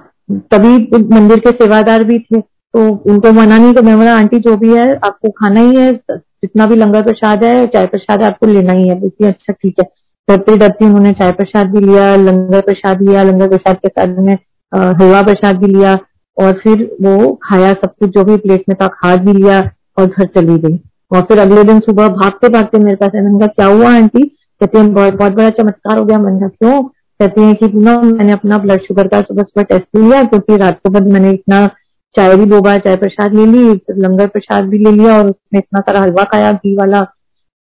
तभी 0.51 1.03
मंदिर 1.09 1.39
के 1.39 1.51
सेवादार 1.53 2.03
भी 2.03 2.19
थे 2.19 2.39
तो 2.39 2.87
उनको 3.11 3.31
मना 3.31 3.57
नहीं 3.57 3.73
तो 3.73 3.81
मैं 3.81 3.97
बोला, 3.97 4.15
आंटी, 4.15 4.39
जो 4.39 4.55
भी 4.57 4.73
है, 4.73 4.93
आपको 4.95 5.29
खाना 5.31 5.59
ही 5.59 5.75
है, 5.75 5.91
जितना 6.11 6.65
भी 6.65 6.75
लंगर 6.75 7.03
प्रसाद 7.03 7.43
है, 7.43 7.67
चाय 7.67 7.85
प्रसाद 7.87 8.23
आपको 8.23 8.47
लेना 8.47 8.73
ही 8.73 8.87
है। 8.87 8.99
बोलती 8.99 9.25
अच्छा 9.25 9.53
ठीक 9.53 9.79
है। 9.79 9.85
डरते 10.27 10.57
डरते 10.57 10.85
उन्होंने 10.85 11.11
चाय 11.13 11.31
प्रसाद 11.31 11.71
भी 11.71 11.79
लिया, 11.81 12.15
लंगर 12.17 12.61
प्रसाद 12.61 13.01
लिया, 13.01 13.23
लंगर 13.23 13.47
प्रसाद 13.49 13.75
के 13.75 13.87
साथ 13.87 14.17
में 14.19 14.33
हलवा 14.73 15.21
प्रसाद 15.23 15.57
भी 15.57 15.67
लिया। 15.67 15.97
और 16.39 16.53
फिर 16.53 16.97
वो 17.01 17.39
खाया 17.43 17.73
सब 17.73 17.87
कुछ 17.87 18.09
जो 18.09 18.23
भी 18.23 18.37
प्लेट 18.37 18.63
में 18.69 18.75
था, 18.81 18.87
खा 18.87 19.15
भी 19.15 19.33
लिया 19.33 19.71
और 19.97 20.05
घर 20.05 20.25
चली 20.25 20.57
गई। 20.57 20.79
और 21.11 21.21
फिर 21.21 21.39
अगले 21.39 21.63
दिन 21.63 21.79
सुबह 21.79 22.07
भागते 22.07 22.49
भागते 22.49 22.79
मेरे 22.79 22.95
पास 22.95 23.11
मैंने 23.15 23.39
कहा, 23.39 23.47
क्या 23.47 23.65
हुआ, 23.65 23.95
आंटी? 23.95 24.23
कहते 24.61 24.77
हैं, 24.77 24.93
बहुत 24.93 25.13
बहुत 25.13 25.31
बड़ा 25.31 25.49
चमत्कार 25.49 25.97
हो 25.97 26.05
गया। 26.05 26.17
मैंने 26.17 26.49
क्यों? 26.49 26.83
कहते 27.19 27.41
हैं 27.41 27.55
कि, 27.55 27.67
ना, 27.67 28.01
मैंने 28.01 28.31
अपना 28.31 28.57
ब्लड 28.57 28.81
शुगर 28.81 29.07
का 29.07 29.21
सुबह 29.21 29.43
सुबह 29.43 29.63
टेस्ट 29.63 29.97
लिया, 29.97 30.23
क्योंकि 30.23 30.57
रात 30.57 30.79
को 30.79 30.89
बाद 30.89 31.07
मैंने 31.07 31.31
इतना 31.31 31.67
चाय 32.15 32.35
भी, 32.35 32.45
दो 32.45 32.61
बार 32.61 32.79
चाय 32.79 32.95
प्रसाद 32.95 33.33
ले 33.33 33.45
ली 33.45 33.81
लंगर 33.97 34.27
प्रसाद 34.27 34.65
भी 34.65 34.77
ले 34.77 34.91
लिया 34.91 35.17
और 35.17 35.25
उसमें 35.25 35.59
इतना 35.59 35.79
सारा 35.79 35.99
हलवा 35.99 36.23
खाया, 36.23 36.51
घी 36.51 36.75
वाला, 36.75 37.05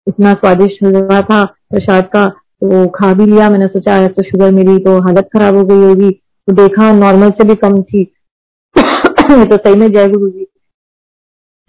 इतना 0.08 0.34
स्वादिष्ट 0.34 0.84
हलवा 0.84 1.22
था 1.22 1.46
प्रसाद 1.46 2.04
का 2.04 2.28
तो 2.64 2.88
खा 2.88 3.14
भी 3.14 3.26
लिया। 3.26 3.50
मैंने 3.50 3.68
सोचा 3.68 4.08
तो 4.08 4.24
शुगर 4.24 4.52
मेरी 4.52 4.80
तो 4.80 5.02
हालत 5.02 5.30
खराब 5.34 5.56
हो 5.56 5.64
गई 5.64 5.84
होगी। 5.84 6.12
तो 6.48 6.54
देखा 6.54 6.92
नॉर्मल 6.92 7.30
से 7.30 7.44
भी 7.44 7.56
कम 7.56 7.82
थी। 7.82 8.14
तो 9.28 9.58
सही 9.58 9.76
में 9.76 9.92
जय 9.92 10.10
गुरु 10.10 10.30
जी 10.30 10.48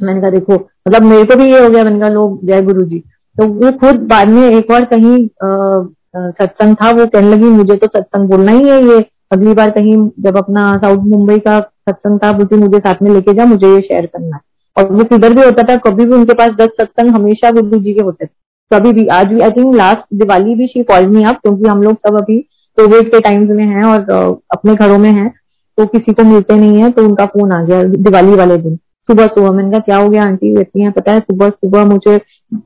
मैंने 0.00 0.20
कहा, 0.20 0.30
देखो 0.30 0.54
मतलब 0.54 1.02
मेरे 1.02 1.24
को 1.24 1.36
भी 1.36 1.50
ये 1.50 1.62
हो 1.62 1.68
गया, 1.70 1.84
मैंने 1.84 2.00
कहा 2.00 2.08
लोग 2.08 2.46
जय 2.46 2.62
गुरु 2.62 2.84
जी 2.84 2.98
तो 3.36 3.46
वो 3.46 3.70
खुद 3.78 3.96
बाद 4.08 4.28
में 4.28 4.42
एक 4.42 4.70
बार 4.70 4.84
कहीं 4.84 5.26
सत्संग 5.36 6.74
था, 6.74 6.90
वो 6.90 7.06
कहने 7.06 7.30
लगी, 7.30 7.44
मुझे 7.46 7.76
तो 7.76 7.86
सत्संग 7.88 8.28
बोलना 8.28 8.52
ही 8.52 8.68
है 8.68 8.82
ये। 8.84 9.04
अगली 9.32 9.54
बार 9.54 9.70
कहीं 9.70 9.96
जब 10.20 10.36
अपना 10.36 10.72
साउथ 10.76 11.04
मुंबई 11.06 11.38
का 11.38 11.58
सत्संग 11.60 12.18
था 12.18 12.32
बोलती 12.32 12.56
मुझे 12.56 12.78
साथ 12.78 13.02
में 13.02 13.10
लेके 13.10 13.34
जा, 13.34 13.44
मुझे 13.44 13.66
ये 13.66 13.80
शेयर 13.80 14.06
करना 14.06 14.36
है। 14.36 14.40
और 14.76 14.92
वो 14.92 15.04
किधर 15.04 15.34
भी 15.34 15.42
होता 15.42 15.62
था, 15.62 15.76
कभी 15.78 16.04
भी 16.04 16.14
उनके 16.14 16.34
पास 16.34 16.50
दस 16.60 16.68
सत्संग 16.80 17.14
हमेशा 17.14 17.50
गुरु 17.50 17.78
जी 17.78 17.94
के 17.94 18.00
होते 18.00 18.26
थे। 18.26 18.30
कभी 18.70 18.92
भी, 18.92 19.06
आज 19.08 19.26
भी 19.26 19.40
आई 19.40 19.50
थिंक 19.50 19.74
लास्ट 19.76 20.14
दिवाली 20.14 20.54
भी 20.54 20.66
शी 20.66 20.82
कॉल 20.84 21.04
नहीं 21.04 21.24
आप 21.24 21.40
क्योंकि 21.42 21.68
हम 21.68 21.82
लोग 21.82 21.96
सब 21.98 22.16
अभी 22.18 22.38
कोविड 22.78 23.10
के 23.12 23.20
टाइम्स 23.20 23.50
में 23.50 23.64
हैं 23.66 23.84
और 23.84 24.40
अपने 24.52 24.74
घरों 24.74 24.98
में 24.98 25.10
हैं। 25.10 25.32
तो 25.78 25.86
किसी 25.86 26.12
को 26.12 26.24
मिलते 26.24 26.56
नहीं 26.56 26.82
है 26.82 26.90
तो 26.90 27.04
उनका 27.04 27.24
फ़ोन 27.26 27.52
आ 27.52 27.62
गया 27.64 27.82
दिवाली 27.82 28.36
वाले 28.36 28.56
दिन। 28.58 28.76
सुबह 29.08 29.26
सुबह 29.26 29.50
मैंने 29.50 29.70
कहा, 29.70 29.80
क्या 29.80 29.96
हो 29.96 30.08
गया, 30.10 30.24
आंटी? 30.24 30.54
कहती 30.54 30.82
हैं, 30.82 30.90
पता 30.92 31.12
है? 31.12 31.20
सुबह 31.20 31.48
सुबह 31.48 31.84
मुझे 31.84 32.14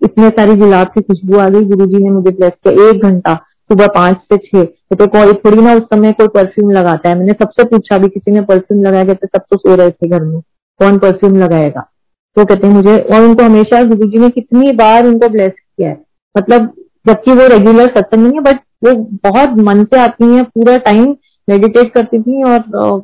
इतने 0.04 0.28
सारी 0.30 0.54
गुलाब 0.56 0.86
की 0.86 1.00
खुशबू 1.00 1.38
आ 1.38 1.48
गई 1.48 1.64
गुरु 1.64 1.86
जी 1.86 2.02
ने 2.04 2.10
मुझे 2.10 2.30
ब्लेस 2.30 2.52
किया 2.66 2.88
एक 2.90 3.02
घंटा, 3.02 3.34
सुबह 3.70 3.86
पाँच 3.86 4.16
से 4.32 4.36
छह। 4.38 4.64
तो 4.94 5.06
कोई 5.08 5.32
थोड़ी 5.34 5.62
ना 5.62 5.74
उस 5.74 5.82
समय 5.84 6.12
कोई 6.12 6.28
परफ्यूम 6.28 6.70
लगाता 6.70 7.08
है। 7.08 7.18
मैंने 7.18 7.32
सबसे 7.32 7.64
पूछा 7.64 7.98
भी, 7.98 8.08
किसी 8.08 8.30
ने 8.30 8.40
परफ्यूम 8.42 8.82
लगाया? 8.82 9.04
कहते, 9.04 9.26
सब 9.26 9.42
तो 9.50 9.56
सो 9.56 9.74
रहे 9.74 9.90
थे 9.90 10.08
घर 10.08 10.22
में, 10.22 10.40
कौन 10.80 10.98
परफ्यूम 10.98 11.36
लगाएगा? 11.38 11.88
तो 12.36 12.44
कहते 12.44 12.66
हैं 12.66 12.74
मुझे, 12.74 12.98
और 12.98 13.22
उनको 13.22 13.44
हमेशा 13.44 13.82
गुरु 13.84 14.08
जी 14.08 14.18
ने 14.18 14.28
कितनी 14.30 14.72
बार 14.72 15.06
उनको 15.06 15.28
ब्लेस 15.28 15.52
किया 15.52 15.88
है। 15.88 16.00
मतलब 16.34 16.72
जबकि 17.06 17.32
वो 17.32 17.46
रेगुलर 17.48 17.86
सत्संग 17.88 18.22
नहीं 18.22 18.34
है 18.34 18.40
बट 18.42 18.60
वो 18.84 18.94
बहुत 19.24 19.58
मन 19.60 19.84
से 19.84 20.00
आती 20.00 20.24
है, 20.26 20.42
पूरा 20.44 20.76
टाइम 20.80 21.12
मेडिटेट 21.48 21.92
करती 21.94 22.20
थी 22.22 22.42
और 22.42 23.02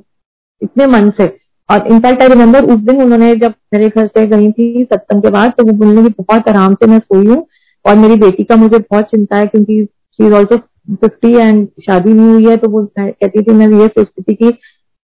इतने 0.62 0.86
मन 0.86 1.11
से। 1.20 1.26
और 1.68 1.86
इनफैक्ट 1.86 2.22
आई 2.22 2.28
रिमेम्बर 2.28 2.64
उस 2.64 2.80
दिन 2.80 3.03
उन्होंने 3.03 3.34
जब 3.36 3.55
मेरे 3.74 3.89
घर 3.89 4.07
से 4.07 4.26
गई 4.26 4.51
थी 4.53 4.84
सत्संग 4.84 5.22
के 5.22 5.30
बाद 5.30 5.53
तो 5.59 5.64
वो 5.66 5.72
बोलने 5.78 6.03
की 6.03 6.09
बहुत 6.18 6.49
आराम 6.49 6.74
से 6.74 6.86
मैं 6.86 6.99
सोई 6.99 7.26
हूँ 7.26 7.47
और 7.84 7.97
मेरी 7.97 8.16
बेटी 8.16 8.45
का 8.45 8.57
मुझे 8.57 8.78
बहुत 8.78 9.05
चिंता 9.05 9.36
है 9.36 9.47
क्योंकि 9.47 9.84
she 9.84 10.26
is 10.26 10.32
also 10.34 10.57
fifty 10.57 11.32
and 11.34 11.66
शादी 11.86 12.12
नहीं 12.12 12.28
हुई 12.28 12.47
है। 12.47 12.57
तो 12.57 12.68
वो 12.68 12.84
कहती 12.99 13.43
थी 13.43 13.53
मैं 13.53 13.68
ये 13.80 13.86
सोचती 13.89 14.22
थी। 14.22 14.34
कि 14.34 14.53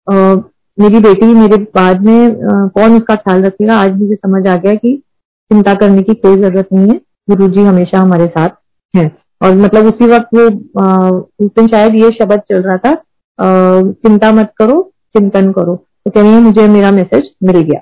आ, 0.07 0.35
मेरी 0.77 0.99
बेटी 0.99 1.25
मेरे 1.33 1.57
बाद 1.75 2.01
में 2.01 2.27
आ, 2.27 2.67
कौन 2.67 2.97
उसका 2.97 3.15
ख्याल 3.15 3.43
रखेगा? 3.45 3.77
आज 3.77 3.97
मुझे 3.97 4.15
समझ 4.15 4.45
आ 4.47 4.55
गया 4.55 4.73
कि 4.75 4.95
चिंता 5.51 5.73
करने 5.73 6.03
की 6.03 6.13
कोई 6.15 6.35
ज़रूरत 6.35 6.67
नहीं 6.73 6.91
है। 6.91 6.99
गुरु 7.29 7.47
जी 7.47 7.63
हमेशा 7.63 7.99
हमारे 7.99 8.27
साथ 8.27 8.49
हैं। 8.93 9.11
और 9.41 9.55
मतलब 9.57 9.85
उसी 9.85 10.07
वक्त 10.07 10.35
वो 10.35 10.45
उस 11.39 11.49
दिन 11.49 11.67
शायद 11.67 11.95
ये 11.95 12.09
शब्द 12.11 12.39
चल 12.49 12.61
रहा 12.61 12.77
था 12.77 12.93
चिंता 13.39 14.31
मत 14.31 14.53
करो 14.57 14.81
चिंतन 15.15 15.51
करो। 15.51 15.75
तो 15.75 16.11
कह 16.11 16.21
रही 16.21 16.31
है 16.31 16.39
मुझे 16.41 16.67
मेरा 16.67 16.91
मैसेज 16.91 17.29
मिल 17.43 17.57
गया। 17.59 17.79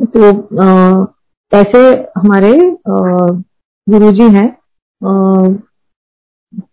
तो 0.00 0.30
आ, 0.62 1.06
ऐसे 1.52 1.80
हमारे 2.16 2.52
गुरु 3.86 4.10
जी 4.12 4.28
हैं। 4.34 4.48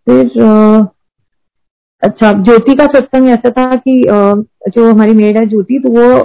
फिर 0.06 0.42
आ, 0.42 0.84
अच्छा 2.02 2.32
ज्योति 2.42 2.74
का 2.74 2.84
सत्संग 2.88 3.28
ऐसा 3.30 3.50
था 3.50 3.74
कि 3.76 4.02
आ, 4.04 4.34
जो 4.68 4.90
हमारी 4.90 5.12
मेड 5.14 5.36
है 5.36 5.44
ज्योति 5.48 5.78
तो 5.78 5.90
वो 5.90 6.24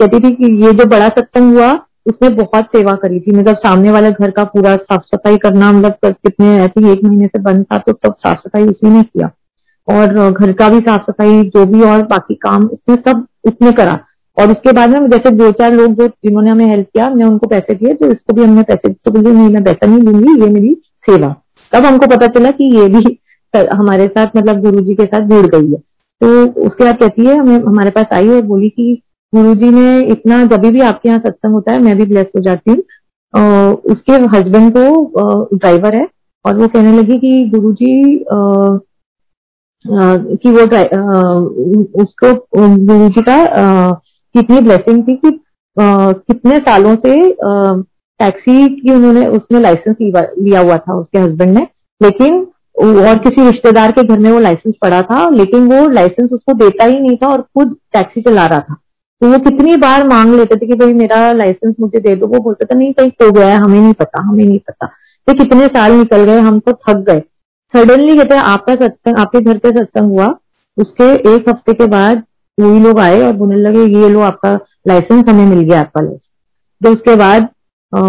कहती 0.00 0.20
थी 0.20 0.34
कि 0.34 0.52
ये 0.64 0.72
जो 0.72 0.84
बड़ा 0.88 1.08
सत्संग 1.08 1.54
हुआ 1.54 1.72
उसने 2.06 2.28
बहुत 2.34 2.66
सेवा 2.76 2.92
करी 2.96 3.18
थी। 3.20 3.32
मतलब 3.36 3.56
सामने 3.56 3.90
वाले 3.90 4.10
घर 4.12 4.30
का 4.30 4.44
पूरा 4.46 4.74
साफ़ 4.76 5.02
सफ़ाई 5.06 5.36
करना 5.38 5.70
मतलब 5.72 6.14
कितने 6.14 6.56
ऐसे 6.58 6.92
एक 6.92 7.04
महीने 7.04 7.26
से 7.26 7.38
बंद 7.42 7.64
था 7.72 7.78
तो 7.78 7.92
सब 7.94 8.14
साफ़ 8.16 8.38
सफ़ाई 8.38 8.66
उसी 8.66 8.90
ने 8.90 9.02
किया। 9.02 9.30
और 9.88 10.30
घर 10.32 10.52
का 10.52 10.68
भी 10.68 10.80
साफ़ 10.80 11.02
सफ़ाई 11.02 11.42
जो 11.46 11.64
भी 11.66 11.80
और 11.82 12.02
बाकी 12.06 12.34
काम 12.36 12.64
उसने 12.66 12.96
सब 12.96 13.26
उसने 13.46 13.72
करा। 13.72 13.98
और 14.36 14.50
उसके 14.50 14.72
बाद 14.72 14.90
में 14.90 15.08
जैसे 15.10 15.30
दो 15.30 15.50
चार 15.52 15.72
लोग 15.74 15.94
जो 15.94 16.06
जिन्होंने 16.06 16.50
हमें 16.50 16.66
हेल्प 16.66 16.86
किया, 16.94 17.06
हमने 17.06 17.24
उनको 17.24 17.46
पैसे 17.46 17.74
दिए 17.74 17.94
तो 17.94 18.10
इसको 18.12 18.34
भी 18.34 18.42
हमने 18.44 18.62
पैसे 18.62 18.92
तो 18.92 19.10
बोलिए 19.10 19.32
नहीं, 19.32 19.48
मैं 19.48 19.64
पैसा 19.64 19.86
नहीं 19.86 20.00
दूँगी, 20.02 20.40
ये 20.42 20.50
मेरी 20.50 20.74
सेवा। 21.08 21.34
तब 21.72 21.86
हमको 21.86 22.06
पता 22.06 22.26
चला 22.26 22.50
कि 22.50 22.64
ये 22.76 22.86
भी 22.88 23.18
हमारे 23.72 24.06
साथ 24.06 24.36
मतलब 24.36 24.60
गुरु 24.60 24.80
जी 24.80 24.94
के 24.94 25.04
साथ 25.04 25.26
जुड़ 25.28 25.46
गई 25.46 25.70
है। 25.72 25.78
तो 26.20 26.28
उसके 26.66 26.84
बाद 26.84 26.96
कहती 26.96 27.26
है, 27.26 27.36
हमें, 27.36 27.58
हमारे 27.58 27.90
पास 27.90 28.06
आई 28.12 28.28
और 28.28 28.42
बोली 28.42 28.68
कि, 28.68 29.02
गुरु 29.34 29.54
जी 29.54 29.70
ने 29.70 30.00
इतना, 30.02 30.44
जब 30.44 30.66
भी 30.66 30.80
आपके 30.80 31.08
यहाँ 31.08 31.20
सत्संग 31.20 31.52
होता 31.52 31.72
है, 31.72 31.78
मैं 31.78 31.96
भी 31.96 32.04
ब्लेस 32.04 32.26
हो 32.36 32.40
जाती 32.42 32.70
हूँ। 32.70 32.78
उसके 33.92 34.12
हस्बैंड 34.36 34.72
को 34.76 35.56
ड्राइवर 35.56 35.94
है, 35.96 36.08
और 36.44 36.56
वो 36.56 36.68
कहने 36.68 36.92
लगी 36.92 37.18
कि, 37.18 37.44
गुरु 37.54 37.72
जी 37.72 38.16
कि 39.84 40.50
वो 40.50 40.62
उसको 42.02 42.32
गुरु 42.56 43.08
जी 43.08 43.22
का 43.22 43.36
कितनी 44.34 44.60
ब्लेसिंग 44.60 45.02
थी 45.02 45.14
कि 45.16 45.38
कितने 45.76 46.56
सालों 46.58 46.94
से 46.96 47.16
टैक्सी 48.20 48.68
की 48.76 48.92
उन्होंने, 48.92 49.26
उसने 49.26 49.60
लाइसेंस 49.60 49.96
लिया 50.00 50.60
हुआ 50.60 50.76
था 50.76 50.94
उसके 50.94 51.18
हस्बैंड 51.18 51.58
ने। 51.58 51.66
लेकिन 52.00 52.46
और 52.76 53.18
किसी 53.18 53.44
रिश्तेदार 53.44 53.92
के 53.92 54.02
घर 54.02 54.18
में 54.18 54.30
वो 54.32 54.38
लाइसेंस 54.40 54.74
पड़ा 54.82 55.00
था, 55.02 55.28
लेकिन 55.30 55.66
वो 55.72 55.88
लाइसेंस 55.88 56.30
उसको 56.32 56.52
देता 56.54 56.84
ही 56.84 57.00
नहीं 57.00 57.16
था 57.16 57.28
और 57.28 57.40
खुद 57.40 57.76
टैक्सी 57.92 58.20
चला 58.20 58.46
रहा 58.46 58.60
था। 58.60 58.74
तो 59.22 59.30
वो 59.30 59.38
कितनी 59.38 59.76
बार 59.76 60.06
मांग 60.08 60.34
लेते 60.34 60.56
थे 60.56 60.66
कि 60.66 60.74
भाई 60.74 60.92
मेरा 60.92 61.32
लाइसेंस 61.32 61.74
मुझे 61.80 62.00
दे 62.00 62.14
दो, 62.16 62.26
वो 62.26 62.38
बोलते 62.38 62.64
थे, 62.64 62.78
नहीं 62.78 62.92
कहीं 62.92 63.10
खो 63.10 63.30
गया 63.30 63.48
है, 63.48 63.56
हमें 63.56 63.80
नहीं 63.80 63.92
पता, 63.92 64.22
हमें 64.22 64.44
नहीं 64.44 64.58
पता। 64.58 64.86
तो 65.28 65.34
कितने 65.34 65.66
साल 65.66 65.92
निकल 65.92 66.24
गए, 66.24 66.38
हम 66.38 66.58
तो 66.60 66.72
थक 66.72 67.04
गए। 67.10 67.22
सडनली 67.74 68.16
कहते 68.16 68.34
हैं 68.34 68.42
आपका 68.44 68.74
सत्संग 68.76 69.18
आपके 69.20 69.40
घर 69.40 69.58
पे 69.58 69.70
सत्संग 69.70 70.10
हुआ। 70.10 70.26
उसके 70.78 71.12
एक 71.34 71.48
हफ़्ते 71.48 71.72
के 71.74 71.86
बाद 71.88 72.22
वही 72.58 72.80
लोग 72.80 72.98
आए 73.00 73.20
और 73.22 73.32
बोलने 73.36 73.56
लगे 73.60 73.84
ये 73.98 74.08
लो 74.08 74.20
आपका 74.22 74.52
लाइसेंस 74.88 75.24
हमें 75.28 75.44
मिल 75.46 75.60
गया 75.60 75.80
आपका 75.80 76.00
लाइसेंस 76.02 76.20
तो 76.80 76.92
उसके 76.92 77.16
बाद 77.16 77.48
आ, 77.92 78.00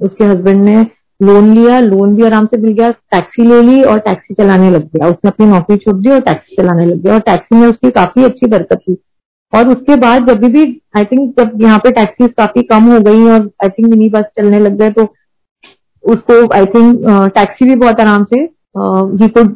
उसके 0.00 0.24
हस्बैंड 0.24 0.62
ने 0.64 0.86
लोन 1.20 1.52
लिया। 1.54 1.78
लोन 1.80 2.14
भी 2.16 2.24
आराम 2.24 2.46
से 2.46 2.56
मिल 2.56 2.72
गया। 2.72 2.90
टैक्सी 2.90 3.42
ले 3.46 3.60
ली 3.62 3.82
और 3.82 3.98
टैक्सी 4.00 4.34
चलाने 4.34 4.70
लग 4.70 4.84
गया। 4.86 5.08
उसने 5.08 5.28
अपनी 5.28 5.46
नौकरी 5.46 5.76
छोड़ 5.76 5.96
दी 5.96 6.10
और 6.10 6.20
टैक्सी 6.20 6.56
चलाने 6.56 6.86
लग 6.86 7.02
गया। 7.02 7.14
और 7.14 7.20
टैक्सी 7.20 7.56
में 7.56 7.66
उसकी 7.68 7.90
काफ़ी 7.90 8.24
अच्छी 8.24 8.46
बरकत 8.46 8.78
थी। 8.78 8.96
और 9.52 9.68
उसके 9.68 9.96
बाद 9.96 10.26
जब 10.28 10.44
भी 10.46 10.64
आई 10.96 11.04
थिंक 11.04 11.40
जब 11.40 11.62
यहाँ 11.62 11.78
पे 11.78 11.90
टैक्सी 11.90 12.28
काफ़ी 12.28 12.62
कम 12.62 12.90
हो 12.92 13.00
गई 13.00 13.28
और 13.30 13.50
आई 13.64 13.68
थिंक 13.68 13.88
मिनी 13.88 14.08
बस 14.08 14.24
चलने 14.36 14.60
लग 14.60 14.78
गए 14.78 14.90
तो 14.90 15.04
उसको 16.04 16.46
आई 16.54 16.66
थिंक 16.66 17.30
टैक्सी 17.34 17.64
भी 17.64 17.74
बहुत 17.76 18.00
आराम 18.00 18.24
से 18.24 18.44
ही 18.74 19.28
could 19.28 19.54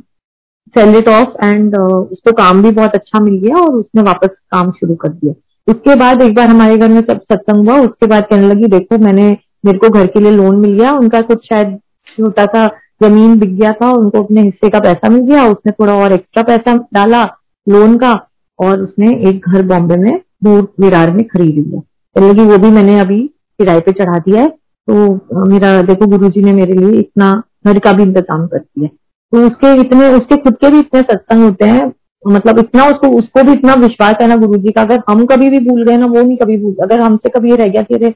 sell 0.77 0.97
it 0.97 1.09
off 1.09 1.45
and 1.45 1.77
उसको 1.77 2.33
काम 2.35 2.63
भी 2.63 2.71
बहुत 2.73 2.95
अच्छा 2.95 3.21
मिल 3.21 3.35
गया 3.41 3.61
और 3.61 3.75
उसने 3.75 4.03
वापस 4.03 4.29
काम 4.53 4.71
शुरू 4.73 4.95
कर 4.95 5.09
दिया। 5.11 5.35
उसके 5.69 5.95
बाद 5.95 6.23
एक 6.23 6.35
बार 6.35 6.49
हमारे 6.49 6.77
घर 6.79 6.89
में 6.89 7.01
सब 7.01 7.21
सत्संग 7.23 7.69
हुआ, 7.69 7.79
उसके 7.81 8.07
बाद 8.07 8.27
कहने 8.31 8.49
लगी, 8.49 8.67
देखो, 8.69 8.99
मैंने, 8.99 9.37
मेरे 9.65 9.79
को 9.79 9.89
घर 9.91 10.07
के 10.07 10.21
लिए 10.21 10.31
लोन 10.33 10.57
मिल 10.57 10.73
गया, 10.73 10.93
उनका 10.93 11.21
कुछ 11.23 11.49
शायद 11.49 11.79
छोटा 12.09 12.45
सा 12.47 12.67
ज़मीन 13.03 13.39
बिक 13.39 13.57
गया 13.57 13.73
था, 13.73 13.91
उनको 13.93 14.23
अपने 14.23 14.43
हिस्से 14.43 14.69
का 14.69 14.81
पैसा 14.81 15.09
मिल 15.09 15.23
गया, 15.23 15.47
उसने 15.47 15.73
थोड़ा 15.73 15.95
और 15.95 16.13
एक्स्ट्रा 16.13 16.43
पैसा 16.45 16.77
डाला 16.95 17.23
लोन 17.67 17.97
का 17.99 18.13
और 18.59 18.83
उसने 18.83 19.15
एक 19.29 19.49
घर 19.49 19.63
बॉम्बे 19.67 19.97
में 19.97 20.21
दूर 20.45 20.69
विरार 20.81 21.11
में 21.13 21.25
खरीद 21.25 21.55
लिया। 21.57 21.81
कहने 21.81 22.29
लगी, 22.29 22.45
वो 22.45 22.59
भी 22.59 22.71
मैंने 22.71 22.99
अभी 23.01 23.21
किराए 23.61 23.81
पे 23.81 23.93
चढ़ा 23.93 24.19
दिया 24.19 24.43
है 24.43 24.49
तो 24.49 25.47
मेरा, 25.47 25.81
देखो, 25.83 26.07
गुरुजी 26.09 26.43
ने 26.43 26.53
मेरे 26.53 26.75
लिए 26.75 26.99
इतना 27.01 27.33
घर 27.67 27.79
का 27.79 27.93
भी 27.93 28.03
इंतज़ाम 28.03 28.47
कर 28.47 28.59
दिया 28.59 28.89
उसके 29.33 29.73
इतने, 29.81 30.09
उसके 30.15 30.37
खुद 30.37 30.57
के 30.57 30.71
भी 30.71 30.79
इतने 30.79 31.01
सत्संग 31.03 31.45
होते 31.45 31.65
हैं 31.67 31.93
मतलब 32.25 32.59
इतना 32.59 32.85
उसको 32.89 33.09
उसको 33.19 33.43
भी 33.45 33.53
इतना 33.53 33.75
विश्वास 33.81 34.15
है 34.21 34.27
ना 34.29 34.37
गुरु 34.37 34.59
जी 34.59 34.71
का, 34.71 34.83
अगर 34.83 35.03
हम 35.09 35.25
कभी 35.27 35.51
भी 35.51 35.59
भूल 35.61 35.85
गए 35.85 35.97
ना, 35.97 36.07
वो 36.07 36.23
नहीं 36.23 36.37
कभी 36.37 36.57
भूल, 36.59 36.75
अगर 36.83 37.01
हमसे 37.01 37.29
कभी 37.31 37.51
ये 37.51 37.57
रह 37.57 37.69
गया 37.69 37.83
कि 37.83 37.95
अरे, 37.95 38.09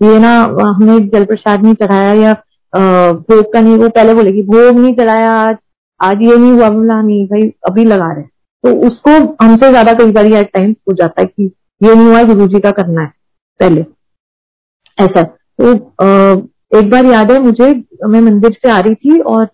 ये 0.00 0.18
ना, 0.18 0.32
हमने 0.60 0.98
जल 1.08 1.24
प्रसाद 1.24 1.62
नहीं 1.62 1.74
चढ़ाया 1.76 2.12
या 2.14 2.32
भोग 2.72 3.52
का 3.52 3.60
नहीं, 3.60 3.76
वो 3.76 3.88
पहले 3.90 4.14
बोलेगी 4.14 4.42
भोग 4.44 4.78
नहीं 4.78 4.94
चढ़ाया 4.96 5.32
आज 5.34 5.56
आज 6.00 6.22
ये 6.22 6.36
नहीं 6.36 6.52
हुआ 6.52 6.68
बोला 6.70 7.00
नहीं, 7.02 7.26
भाई, 7.26 7.42
अभी 7.68 7.84
लगा 7.84 8.12
रहे 8.12 8.22
तो 8.64 8.74
उसको 8.86 9.10
हमसे 9.44 9.68
ज़्यादा 9.70 9.92
कई 9.94 10.10
बार 10.12 10.26
एट 10.28 10.50
टाइम 10.54 10.70
हो 10.88 10.94
जाता 10.94 11.20
है 11.20 11.26
कि 11.26 11.44
ये 11.80 11.94
नहीं 11.94 12.06
हुआ 12.06 12.22
गुरु 12.24 12.46
जी 12.48 12.60
का 12.60 12.70
करना 12.72 13.00
है, 13.02 13.12
पहले। 13.60 13.84
ऐसा 14.98 15.22
तो 15.22 15.72
एक 16.72 16.90
बार 16.90 17.06
याद 17.06 17.32
है, 17.32 17.38
मुझे, 17.40 17.72
मैं 18.06 18.20
मंदिर 18.22 18.52
से 18.52 18.70
आ 18.70 18.78
रही 18.80 18.94
थी 18.96 19.18
और 19.20 19.46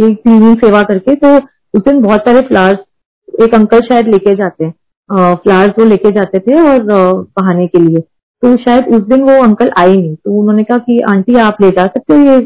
ये 0.00 0.14
क्लीनिंग 0.14 0.56
सेवा 0.58 0.82
करके 0.82 1.14
तो 1.16 1.36
उस 1.74 1.82
दिन 1.82 2.00
बहुत 2.02 2.20
सारे 2.20 2.40
फ्लावर्स 2.48 3.42
एक 3.42 3.54
अंकल 3.54 3.80
शायद 3.82 4.08
लेके 4.08 4.34
जाते 4.34 4.64
हैं 4.64 5.34
फ्लावर्स 5.36 5.78
वो 5.78 5.84
लेके 5.84 6.10
जाते 6.12 6.38
थे 6.38 6.54
और 6.62 6.82
बहाने 6.82 7.66
के 7.66 7.78
लिए। 7.80 8.00
तो 8.42 8.56
शायद 8.58 8.86
उस 8.94 9.02
दिन 9.04 9.22
वो 9.22 9.42
अंकल 9.42 9.70
आए 9.78 9.96
नहीं 9.96 10.14
तो 10.14 10.38
उन्होंने 10.40 10.62
कहा 10.64 10.78
कि, 10.78 11.00
आंटी, 11.02 11.34
आप 11.36 11.56
ले 11.60 11.70
जा 11.70 11.86
सकते 11.86 12.14
हो 12.14 12.20
ये 12.20 12.36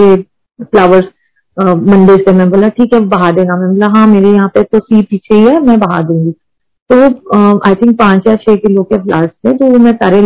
ये 0.00 0.16
फ्लावर्स 0.60 1.04
मंदिर 1.56 2.16
से? 2.18 2.32
मैं 2.32 2.48
बोला, 2.50 2.68
ठीक 2.68 2.94
है 2.94 3.00
बहा 3.08 3.30
देना। 3.32 3.56
मैं 3.56 3.68
बोला 3.68 3.86
हाँ 3.96 4.06
मेरे 4.06 4.30
यहाँ 4.30 4.48
पे 4.54 4.62
तो 4.62 4.78
सी 4.80 5.02
पीछे 5.02 5.34
ही 5.34 5.46
है, 5.46 5.58
मैं 5.60 5.78
बहा 5.80 6.02
दूँगी। 6.02 6.30
तो 6.90 7.58
आई 7.68 7.74
थिंक 7.74 7.98
पाँच 7.98 8.26
या 8.26 8.36
छह 8.36 8.56
किलो 8.56 8.82
के 8.84 8.98
फ्लावर्स 9.02 9.30
थे 9.46 9.52
तो 9.58 9.78
मैं 9.78 9.92
सारे 9.94 10.20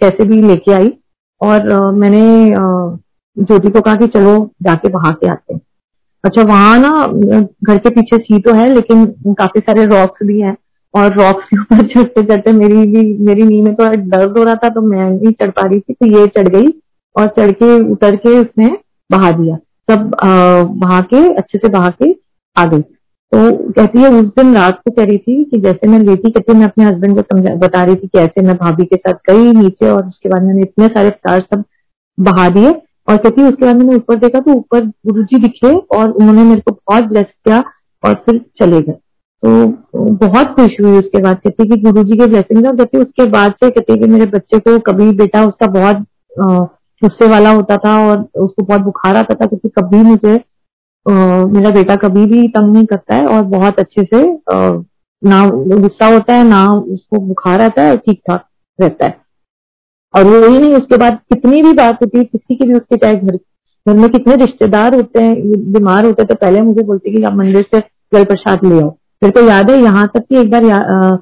कैसे 0.00 0.24
भी 0.24 0.40
लेके 0.42 0.72
आई 0.72 0.92
और 1.40 1.68
मैंने 1.94 2.22
ज्योति 3.36 3.70
को 3.70 3.80
कहा 3.80 3.94
कि, 3.94 4.06
चलो, 4.08 4.50
जाके 4.62 4.88
बहा 4.90 5.10
के 5.12 5.28
आते 5.28 5.54
हैं। 5.54 5.60
अच्छा 6.24 6.42
वहाँ 6.42 6.78
ना, 6.78 6.90
घर 7.64 7.78
के 7.78 7.90
पीछे 7.90 8.18
सी 8.18 8.38
तो 8.40 8.54
है, 8.54 8.68
लेकिन 8.74 9.06
काफ़ी 9.34 9.60
सारे 9.60 9.84
रॉक्स 9.86 10.26
भी 10.26 10.40
हैं, 10.40 10.56
और 10.94 11.14
रॉक्स 11.14 11.46
के 11.48 11.60
ऊपर 11.60 11.86
चढ़ते 11.86 12.22
चढ़ते 12.24 12.52
मेरी 12.52 12.86
भी, 12.86 13.02
मेरी 13.18 13.42
नी 13.42 13.60
में 13.62 13.74
थोड़ा 13.74 13.90
दर्द 13.90 14.38
हो 14.38 14.44
रहा 14.44 14.54
था 14.54 14.68
तो 14.68 14.80
मैं 14.82 15.10
नहीं 15.10 15.32
चढ़ 15.32 15.50
पा 15.50 15.66
रही 15.66 15.80
थी 15.80 15.92
तो 15.94 16.06
ये 16.08 16.26
चढ़ 16.36 16.48
गई, 16.48 16.66
और 17.16 17.26
चढ़ 17.38 17.50
के, 17.52 17.78
उतर 17.92 18.16
के 18.16 18.38
उसने 18.38 18.76
बहा 19.10 19.30
दिया। 19.32 19.56
सब 19.88 20.10
बहा 20.74 21.00
के, 21.02 21.22
अच्छे 21.34 21.58
से 21.58 21.68
बहा 21.68 21.90
के 21.92 22.12
आ 22.56 22.64
गई। 22.66 22.80
तो 23.32 23.70
कहती 23.72 23.98
है, 23.98 24.08
उस 24.10 24.26
दिन 24.28 24.54
रात 24.54 24.80
को 24.84 24.90
कह 24.90 25.04
रही 25.04 25.18
थी 25.18 25.42
कि 25.44 25.58
जैसे 25.60 25.88
मैं 25.88 25.98
लेती 26.00 26.30
कहती 26.30 26.54
मैं 26.54 26.64
अपने 26.64 26.84
हस्बैंड 26.84 27.14
को 27.16 27.22
समझा, 27.22 27.54
बता 27.56 27.82
रही 27.84 27.96
थी 27.96 28.06
कि 28.08 28.18
ऐसे 28.18 28.42
मैं 28.42 28.56
भाभी 28.56 28.84
के 28.84 28.96
साथ 28.96 29.30
गई 29.30 29.52
नीचे, 29.52 29.90
और 29.90 30.06
उसके 30.06 30.28
बाद 30.28 30.42
मैंने 30.42 30.62
इतने 30.62 30.88
सारे 30.88 31.10
फ्लावर 31.10 31.40
सब 31.50 31.64
बहा 32.18 32.48
दिए 32.50 32.72
और 33.08 33.16
कहती 33.16 33.42
उसके 33.42 33.64
बाद 33.64 33.76
मैंने 33.76 33.94
ऊपर 33.96 34.16
देखा 34.18 34.40
तो 34.40 34.52
ऊपर 34.52 34.86
गुरु 35.06 35.22
जी 35.24 35.38
दिखे 35.42 35.74
और 35.98 36.10
उन्होंने 36.10 36.42
मेरे 36.42 36.60
को 36.60 36.72
बहुत 36.72 37.04
ब्लेस 37.04 37.26
किया 37.44 37.62
और 38.02 38.14
फिर 38.26 38.40
चले 38.60 38.80
गए। 38.80 38.92
तो 39.42 39.66
बहुत 40.16 40.54
खुश 40.56 40.76
हुई 40.80 40.98
उसके 40.98 41.22
बाद 41.22 41.36
कहती 41.36 41.68
कि 41.68 41.76
गुरु 41.82 42.02
जी 42.04 42.16
के 42.16 42.26
ब्लेसिंग 42.26 42.66
कहती 42.66 42.98
उसके 42.98 43.26
बाद 43.30 43.52
से 43.62 43.70
कहती 43.70 43.98
कि 43.98 44.08
मेरे 44.08 44.26
बच्चे 44.26 44.58
को 44.58 44.78
कभी 44.90 45.10
बेटा 45.16 45.44
उसका 45.44 45.66
बहुत 45.78 46.04
गुस्से 47.02 47.28
वाला 47.28 47.50
होता 47.50 47.76
था 47.76 47.96
और 48.08 48.18
उसको 48.36 48.62
बहुत 48.62 48.80
बुखार 48.80 49.16
आता 49.16 49.34
था। 49.34 49.46
क्योंकि 49.46 49.68
कभी 49.68 50.02
मुझे 50.02 50.34
आ, 51.06 51.12
मेरा 51.46 51.70
बेटा 51.70 51.94
कभी 51.96 52.24
भी 52.26 52.46
तंग 52.48 52.72
नहीं 52.72 52.86
करता 52.86 53.14
है 53.14 53.26
और 53.26 53.42
बहुत 53.50 53.78
अच्छे 53.78 54.02
से 54.04 54.22
आ, 54.52 54.82
ना 55.22 55.46
गुस्सा 55.48 56.06
होता 56.06 56.34
है 56.34 56.44
ना 56.44 56.66
उसको 56.72 57.18
बुखार 57.18 57.60
आता 57.60 57.82
है 57.82 57.96
ठीक 57.96 58.20
ठाक 58.28 58.44
रहता 58.78 59.06
है। 59.06 59.16
और 60.14 60.24
वो 60.24 60.38
ही 60.42 60.58
नहीं, 60.58 60.72
उसके 60.74 60.96
बाद 60.96 61.18
कितनी 61.28 61.62
भी 61.62 61.72
बात 61.74 62.02
होती 62.02 62.18
है, 62.18 62.24
किसी 62.24 62.54
की 62.54 62.66
भी 62.66 62.74
उसके 62.74 62.96
चाहे 62.96 63.16
घर 63.16 63.36
घर 63.86 63.94
में 63.96 64.08
कितने 64.10 64.34
रिश्तेदार 64.36 64.94
होते 64.94 65.22
हैं 65.22 65.34
बीमार 65.72 66.04
होते 66.06 66.22
हैं 66.22 66.28
तो 66.28 66.34
पहले 66.36 66.60
मुझे 66.62 66.82
बोलते 66.84 67.10
कि 67.10 67.22
आप 67.22 67.34
मंदिर 67.34 67.64
से 67.64 67.78
जल 68.12 68.24
प्रसाद 68.24 68.64
ले 68.64 68.80
आओ। 68.80 68.90
फिर 69.22 69.30
तो 69.30 69.44
याद 69.46 69.70
है, 69.70 69.76
यहाँ 69.78 70.06
तक 70.14 70.24
कि 70.28 70.38
एक 70.40 70.50
बार 70.50 71.18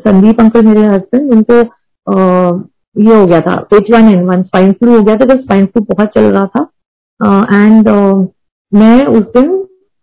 संदीप 0.00 0.40
अंकल 0.40 0.64
मेरे 0.66 0.86
हस्बैंड 0.86 1.32
उनको 1.32 1.54
ये 2.96 3.14
हो 3.14 3.26
गया 3.26 3.40
था 3.40 3.54
H 3.74 3.90
one 3.92 4.08
N 4.08 4.24
one 4.26 4.42
swine 4.42 4.72
flu 4.72 4.96
हो 4.96 5.02
गया 5.02 5.14
था, 5.16 5.24
जब 5.24 5.40
स्वाइन 5.40 5.66
फ्लू 5.66 5.84
बहुत 5.90 6.08
चल 6.14 6.24
रहा 6.26 6.46
था। 6.46 6.62
एंड 7.56 7.88
मैं 8.72 9.04
उस 9.08 9.24
दिन 9.36 9.48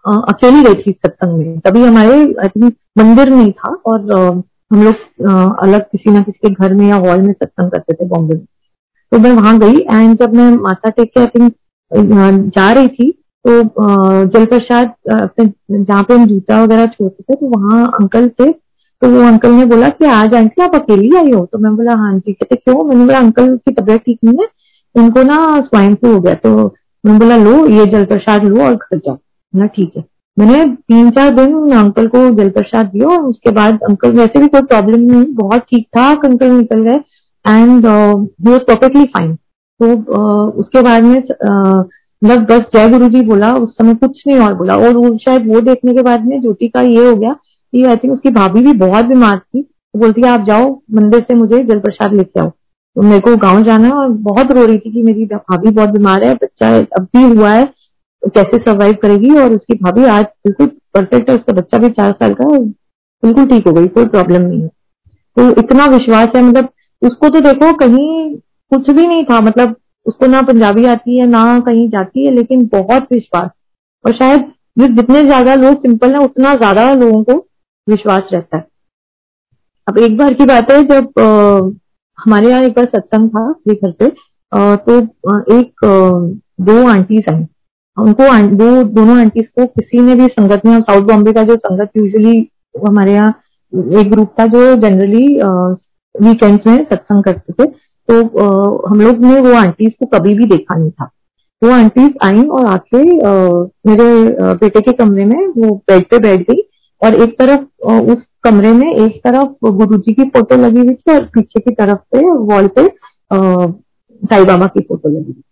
अकेली 0.06 0.64
गई 0.64 0.74
थी 0.76 0.92
सत्संग 0.94 1.38
में। 1.38 1.60
तभी 1.60 1.84
हमारे 1.84 2.14
आई 2.14 2.48
थिंक 2.48 2.74
मंदिर 2.98 3.30
नहीं 3.30 3.52
था 3.54 3.74
और 3.86 4.42
हम 4.72 4.84
लोग 4.84 5.60
अलग 5.64 5.82
किसी 5.82 6.12
ना 6.12 6.20
किसी 6.20 6.48
के 6.48 6.54
घर 6.54 6.74
में 6.74 6.88
या 6.88 6.96
हॉल 6.98 7.22
में 7.22 7.32
सत्संग 7.34 7.72
करते 7.72 7.94
थे 7.94 8.06
बॉम्बे 8.08 8.36
में। 8.36 8.46
तो 9.12 9.20
मैं 9.20 9.32
वहाँ 9.34 9.58
गई 9.60 9.80
एंड 9.82 10.18
जब 10.20 10.34
मैं 10.36 10.50
माता 10.54 10.90
टेक 10.90 11.12
के 11.14 11.20
आई 11.20 11.28
थिंक 11.36 11.54
जा 12.56 12.72
रही 12.74 12.88
थी 12.90 13.12
तो 13.46 13.62
जल 14.28 14.46
प्रसाद 14.46 14.94
जहाँ 15.10 16.04
पे 16.04 16.14
हम 16.14 16.26
जूता 16.28 16.62
वगैरह 16.64 16.86
छोड़ते 16.88 17.24
थे 17.24 17.36
तो 17.36 17.48
वहाँ 17.50 17.86
अंकल 18.02 18.28
थे। 18.30 18.52
तो 19.02 19.10
वो 19.12 19.22
अंकल 19.28 19.52
ने 19.52 19.66
बोला 19.66 19.90
कि, 19.90 20.06
आज 20.06 20.34
आंटी 20.36 20.62
आप 20.64 20.76
अकेली 20.76 21.16
आई 21.18 21.32
हो? 21.32 21.46
तो 21.46 21.58
मैं 21.58 21.76
बोला 21.76 21.94
हाँ 21.96 22.14
जी। 22.20 22.34
कहते, 22.34 22.56
क्यों? 22.56 22.84
मैंने 22.84 23.06
बोला 23.06 23.20
अंकल 23.20 23.56
की 23.58 23.72
तबीयत 23.74 24.02
ठीक 24.06 24.20
नहीं 24.24 24.38
है 24.42 24.48
उनको 24.96 25.24
ना 25.24 25.38
स्वाइन 25.62 25.96
फ्लू 25.96 26.14
हो 26.14 26.20
गया। 26.22 26.34
तो 26.36 26.56
मैंने 27.04 27.20
बोला, 27.20 27.38
लो, 27.38 27.66
ये 27.70 27.86
जल 27.92 28.06
प्रसाद 28.06 28.44
लो 28.44 28.64
और 28.66 28.76
घर 28.76 28.98
जाओ। 28.98 29.18
ना 29.54 29.66
ठीक 29.68 29.92
है। 29.98 30.04
मैंने 30.38 30.64
तीन 30.66 31.10
चार 31.10 31.30
दिन 31.36 31.72
अंकल 31.72 32.08
को 32.08 32.30
जल 32.30 32.50
प्रसाद 32.50 32.86
दिया 32.86 33.08
और 33.08 33.22
उसके 33.22 33.52
बाद 33.52 33.80
अंकल 33.90 34.12
वैसे 34.12 34.40
भी 34.40 34.48
कोई 34.48 34.62
प्रॉब्लम 34.62 35.00
नहीं 35.12 35.26
बहुत 35.36 35.62
ठीक 35.62 35.88
ठाक 35.96 36.26
अंकल 36.26 36.52
निकल 36.52 36.82
गए 36.82 37.00
and 37.46 37.86
he 37.86 38.50
was 38.50 38.62
perfectly 38.62 39.04
fine 39.06 39.36
तो 39.36 39.86
uh, 39.86 40.54
उसके 40.60 40.82
बाद 40.82 41.04
में 41.04 41.18
मतलब 42.22 42.46
बस 42.46 42.62
जय 42.76 42.90
गुरु 42.90 43.10
जी 43.10 43.22
बोला 43.22 43.54
उस 43.54 43.74
समय 43.78 43.96
कुछ 43.96 44.22
नहीं 44.28 44.38
और 44.38 44.54
बोला 44.54 44.76
और 44.76 45.18
शायद 45.18 45.48
वो 45.48 45.62
देखने 45.62 45.94
के 45.94 46.02
बाद 46.02 46.26
में 46.26 46.42
ज्योति 46.42 46.68
का 46.68 46.82
ये 46.82 47.08
हो 47.08 47.16
गया 47.16 47.34
कि 47.74 47.84
आई 47.84 47.96
थिंक 47.96 48.14
उसकी 48.14 48.30
भाभी 48.30 48.62
भी 48.62 48.74
बहुत 48.74 49.06
बीमार 49.06 49.38
थी 49.38 49.62
तो 49.62 50.00
बोलती 50.00 50.22
है 50.22 50.30
आप 50.30 50.46
जाओ 50.48 50.70
मंदिर 50.94 51.20
से 51.20 51.36
मुझे 51.36 51.64
जल 51.64 51.80
प्रसाद 51.80 52.14
लेके 52.14 52.40
आओ। 52.40 52.50
तो 52.50 53.02
मेरे 53.02 53.20
को 53.20 53.36
गाँव 53.38 53.62
जाना 53.64 53.88
है 53.88 53.94
और 53.94 54.10
बहुत 54.30 54.52
रो 54.52 54.66
रही 54.66 54.78
थी 54.78 54.92
कि 54.92 55.02
मेरी 55.04 55.26
भाभी 55.26 55.70
बहुत 55.70 55.90
बीमार 55.90 56.24
है 56.24 56.34
बच्चा 56.34 56.70
अब 57.00 57.08
भी 57.16 57.24
हुआ 57.24 57.50
है। 57.50 57.64
कैसे 58.24 58.58
सर्वाइव 58.58 58.98
करेगी 59.02 59.36
और 59.40 59.54
उसकी 59.54 59.74
भाभी 59.76 60.06
आज 60.08 60.26
बिल्कुल 60.46 60.68
परफेक्ट 60.94 61.30
है 61.30 61.36
उसका 61.36 61.54
बच्चा 61.54 61.78
भी 61.78 61.90
चार 61.92 62.12
साल 62.14 62.34
का 62.34 62.48
बिल्कुल 63.24 63.48
ठीक 63.48 63.68
हो 63.68 63.74
गई 63.74 63.88
कोई 63.90 64.06
प्रॉब्लम 64.08 64.42
नहीं 64.42 64.62
है। 64.62 64.68
तो 65.38 65.50
इतना 65.62 65.86
विश्वास 65.88 66.30
है 66.36 66.42
मतलब 66.44 66.70
उसको 67.02 67.30
तो 67.30 67.40
देखो 67.42 67.72
कहीं 67.78 68.36
कुछ 68.72 68.90
भी 68.90 69.06
नहीं 69.08 69.24
था 69.26 69.40
मतलब 69.42 69.76
उसको 70.06 70.28
ना 70.28 70.42
पंजाबी 70.44 70.86
आती 70.88 71.18
है 71.18 71.26
ना 71.28 71.60
कहीं 71.60 71.88
जाती 71.90 72.26
है 72.26 72.32
लेकिन 72.34 72.66
बहुत 72.68 73.12
विश्वास। 73.12 73.50
और 74.06 74.14
शायद 74.14 74.52
जितने 74.96 75.24
ज़्यादा 75.24 75.54
लोग 75.56 75.82
सिंपल 75.82 76.14
है 76.14 76.24
उतना 76.24 76.56
ज़्यादा 76.56 76.92
लोगों 76.94 77.24
को 77.24 77.34
विश्वास 77.88 78.30
रहता 78.34 78.58
है। 78.58 78.66
अब 79.88 79.98
एक 80.00 80.18
बार 80.18 80.34
की 80.34 80.46
बात 80.46 80.72
है 80.72 80.82
जब 80.86 81.20
आ, 81.20 81.26
हमारे 82.18 82.50
यहाँ 82.50 82.64
एक 82.64 82.74
बार 82.74 82.86
सत्संग 82.86 83.30
था 83.30 83.50
ये 83.68 83.76
घर 83.76 83.92
पे 83.92 84.12
आ, 84.52 84.76
तो 84.76 85.00
एक 85.60 85.86
आ, 85.86 85.92
दो 86.64 86.88
आंटीज 86.90 87.30
आई। 87.30 87.44
उनको 87.98 88.26
दो 88.56 88.84
दोनों 88.84 89.18
आंटीज 89.18 89.48
को 89.48 89.66
किसी 89.66 90.00
ने 90.00 90.16
भी 90.16 90.28
संगत 90.28 90.66
में 90.66 90.80
साउथ 90.82 91.02
बॉम्बे 91.02 91.32
का 91.34 91.44
जो 91.44 91.56
संगत 91.56 91.98
यूजुअली 91.98 92.36
हमारे 92.88 93.14
यहाँ 93.14 93.30
एक 94.02 94.12
ग्रुप 94.12 94.34
था 94.40 94.46
जो 94.48 94.74
जनरली 94.76 95.26
वीकेंड्स 96.16 96.68
में 96.68 96.78
सत्संग 96.84 97.24
करते 97.24 97.54
थे 97.54 97.66
तो 98.10 98.22
आ, 98.40 98.90
हम 98.90 99.02
लोग 99.02 99.20
ने 99.20 99.40
वो 99.42 99.54
आंटीज 99.54 99.92
को 100.00 100.06
कभी 100.06 100.34
भी 100.34 100.46
देखा 100.46 100.76
नहीं 100.76 100.92
था। 100.92 101.10
वो 101.62 101.70
आंटीज 101.72 102.14
आई 102.24 102.44
और 102.48 102.66
आके 102.66 103.02
मेरे 103.90 104.06
बेटे 104.54 104.82
के 104.82 104.92
कमरे 104.94 105.26
में 105.26 105.48
वो 105.48 105.76
बेड 105.90 106.06
पे 106.10 106.20
बैठ 106.20 106.42
गई 106.42 106.62
और 107.02 107.16
एक 107.16 107.38
तरफ़ 107.40 107.86
उस 108.12 108.24
कमरे 108.44 108.72
में 108.74 108.94
एक 108.94 109.22
तरफ़ 109.24 109.70
गुरु 109.72 109.98
जी 109.98 110.14
की 110.14 110.24
फ़ोटो 110.30 110.56
लगी 110.56 110.80
हुई 110.80 110.94
थी 110.94 111.14
और 111.14 111.26
पीछे 111.34 111.60
की 111.60 111.72
तरफ़ 111.72 112.00
पे 112.12 112.30
वॉल 112.30 112.68
पे 112.78 112.88
साई 113.32 114.46
बाबा 114.46 114.68
की 114.68 114.80
फ़ोटो 114.80 115.10
लगी 115.10 115.32
हुई 115.32 115.44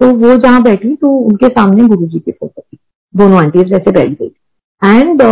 तो 0.00 0.12
वो 0.16 0.36
जहाँ 0.36 0.62
बैठी 0.62 0.94
तो 0.96 1.08
उनके 1.18 1.48
सामने 1.48 1.86
गुरु 1.88 2.06
जी 2.06 2.18
की 2.18 2.32
फ़ोटो। 2.32 2.60
थी 2.62 2.78
दोनों 3.14 3.38
आंटीज 3.38 3.72
वैसे 3.72 3.90
बैठ 3.92 4.10
गई। 4.12 4.30
एंड 4.82 5.22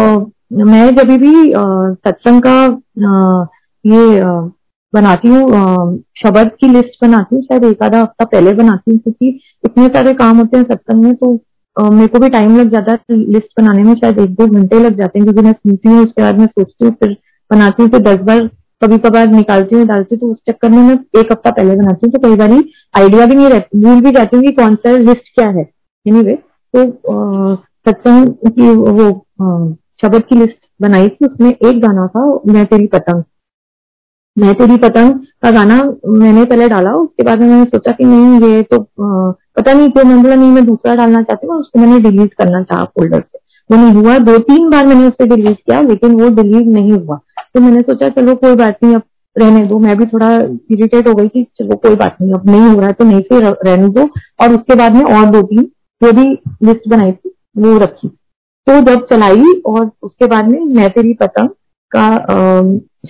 मैं 0.65 0.95
जब 0.97 1.11
भी 1.19 1.53
सत्संग 2.01 2.43
का 2.43 2.59
ये 3.85 4.21
बनाती 4.93 5.29
हूँ 5.29 5.99
शब्द 6.19 6.51
की 6.61 6.69
लिस्ट 6.69 6.97
बनाती 7.03 7.35
हूँ, 7.37 7.43
शायद 7.45 7.65
एक 7.65 7.83
आधा 7.83 8.01
हफ़्ता 8.01 8.25
पहले 8.25 8.53
बनाती 8.55 8.91
हूँ, 8.91 8.99
क्योंकि 9.01 9.29
इतने 9.65 9.87
सारे 9.89 10.15
काम 10.15 10.39
होते 10.39 10.57
हैं 10.57 10.65
सत्संग 10.65 11.05
में 11.05 11.15
तो 11.15 11.39
मेरे 11.77 12.07
को 12.09 12.19
भी 12.19 12.29
टाइम 12.31 12.57
लग 12.57 12.71
जाता 12.71 12.93
है 12.93 13.17
लिस्ट 13.17 13.61
बनाने 13.61 13.83
में, 13.83 13.95
शायद 13.95 14.19
एक 14.19 14.35
दो 14.35 14.47
घंटे 14.49 14.79
लग 14.81 14.97
जाते 14.99 15.19
हैं, 15.19 15.25
क्योंकि 15.25 15.43
मैं 15.43 15.53
सुनती 15.53 15.89
हूँ, 15.89 16.05
उसके 16.05 16.23
बाद 16.23 16.39
मैं 16.39 16.47
सोचती 16.47 16.85
हूँ, 16.85 16.93
फिर 16.95 17.17
बनाती 17.51 17.83
हूँ, 17.83 17.91
फिर 17.91 18.01
दस 18.03 18.21
बार 18.23 18.49
कभी 18.83 18.99
कभार 18.99 19.27
निकालती 19.29 19.75
हूँ 19.77 19.87
डालती 19.87 20.15
हूँ 20.15 20.21
तो 20.21 20.33
उस 20.33 20.39
चक्कर 20.51 20.69
में 20.71 20.79
मैं 20.79 20.95
एक 21.21 21.33
हफ़्ता 21.33 21.51
पहले 21.51 21.77
बनाती 21.77 22.07
हूँ 22.07 22.13
तो 22.13 22.19
कई 22.19 22.37
बार 22.37 22.51
आइडिया 22.95 23.27
भी 23.27 23.35
नहीं 23.35 23.49
रहती 23.51 23.81
भूल 23.85 24.01
भी 24.01 24.11
जाती 24.13 24.37
हूँ 24.37 24.45
कि 24.45 24.53
कौन 24.53 24.75
सा 24.77 24.97
लिस्ट 24.97 25.35
क्या 25.35 25.49
है। 25.51 25.63
एनी 26.07 26.19
anyway, 26.19 26.37
तो 26.75 27.57
सत्संग 27.87 28.35
की 28.49 28.69
वो 28.91 29.11
शब्द 30.03 30.23
की 30.29 30.37
लिस्ट 30.37 30.59
बनाई 30.83 31.09
थी 31.09 31.27
उसमें 31.27 31.51
एक 31.51 31.81
गाना 31.81 32.07
था 32.07 32.25
मैं 32.53 32.65
तेरी 32.67 32.87
पतंग। 32.87 33.23
मैं 34.37 34.55
तेरी 34.55 34.77
पतंग 34.79 35.19
का 35.43 35.51
गाना 35.51 35.77
मैंने 36.07 36.45
पहले 36.45 36.69
डाला 36.69 36.91
उसके 36.95 37.23
बाद 37.23 37.41
मैंने 37.41 37.65
सोचा 37.65 37.93
कि 37.93 38.05
नहीं 38.05 38.51
ये 38.51 38.63
तो 38.63 38.81
आ, 38.81 39.33
पता 39.57 39.73
नहीं 39.73 39.91
क्यों 39.91 40.05
मैं 40.05 40.23
बोला 40.23 40.35
नहीं 40.35 40.51
मैं 40.53 40.65
दूसरा 40.67 40.95
डालना 40.97 41.23
चाहती 41.23 41.47
हूँ 41.47 41.59
उसको 41.61 41.79
मैंने 41.79 41.99
डिलीट 42.01 42.35
करना 42.35 42.63
चाहा 42.63 42.85
फोल्डर 42.85 43.21
से। 43.21 43.39
नहीं 43.71 43.91
हुआ 43.95 44.17
दो 44.21 44.39
तीन 44.41 44.69
बार 44.71 44.87
मैंने 44.87 45.07
उससे 45.09 45.27
डिलीट 45.27 45.57
किया, 45.57 45.81
लेकिन 45.83 46.21
वो 46.21 46.29
डिलीट 46.35 46.67
नहीं 46.69 46.93
हुआ। 46.93 47.17
तो 47.55 47.61
मैंने 47.61 47.81
सोचा, 47.83 48.09
चलो, 48.11 48.35
कोई 48.35 48.55
बात 48.57 48.79
नहीं, 48.83 48.95
अब 48.95 49.03
रहने 49.37 49.65
दो। 49.67 49.79
मैं 49.79 49.97
भी 49.99 50.07
थोड़ा 50.07 50.35
इरिटेट 50.37 51.09
हो 51.09 51.15
गई 51.15 51.29
थी 51.29 51.43
चलो, 51.59 51.77
कोई 51.77 51.95
बात 51.97 52.17
नहीं, 52.21 52.33
अब 52.33 52.51
नहीं 52.51 52.61
हो 52.63 52.81
रहा 52.81 52.91
तो 52.91 53.05
नहीं, 53.05 53.21
फिर 53.23 53.45
रहने 53.45 53.89
दो। 53.91 54.09
और 54.43 54.55
उसके 54.55 54.75
बाद 54.75 54.95
में 54.95 55.03
और 55.05 55.31
दो 55.31 55.43
तीन 55.45 55.65
जो 56.01 56.13
भी 56.13 56.29
लिस्ट 56.63 56.89
बनाई 56.89 57.13
थी, 57.13 57.31
वो 57.59 57.77
रखी। 57.79 58.09
तो 58.67 58.81
जब 58.83 59.05
चलाई 59.07 59.61
और 59.67 59.91
उसके 60.03 60.27
बाद 60.27 60.49
में 60.49 60.61
मैं 60.75 60.89
तेरी 60.91 61.13
पतंग 61.15 61.49
का 61.93 62.09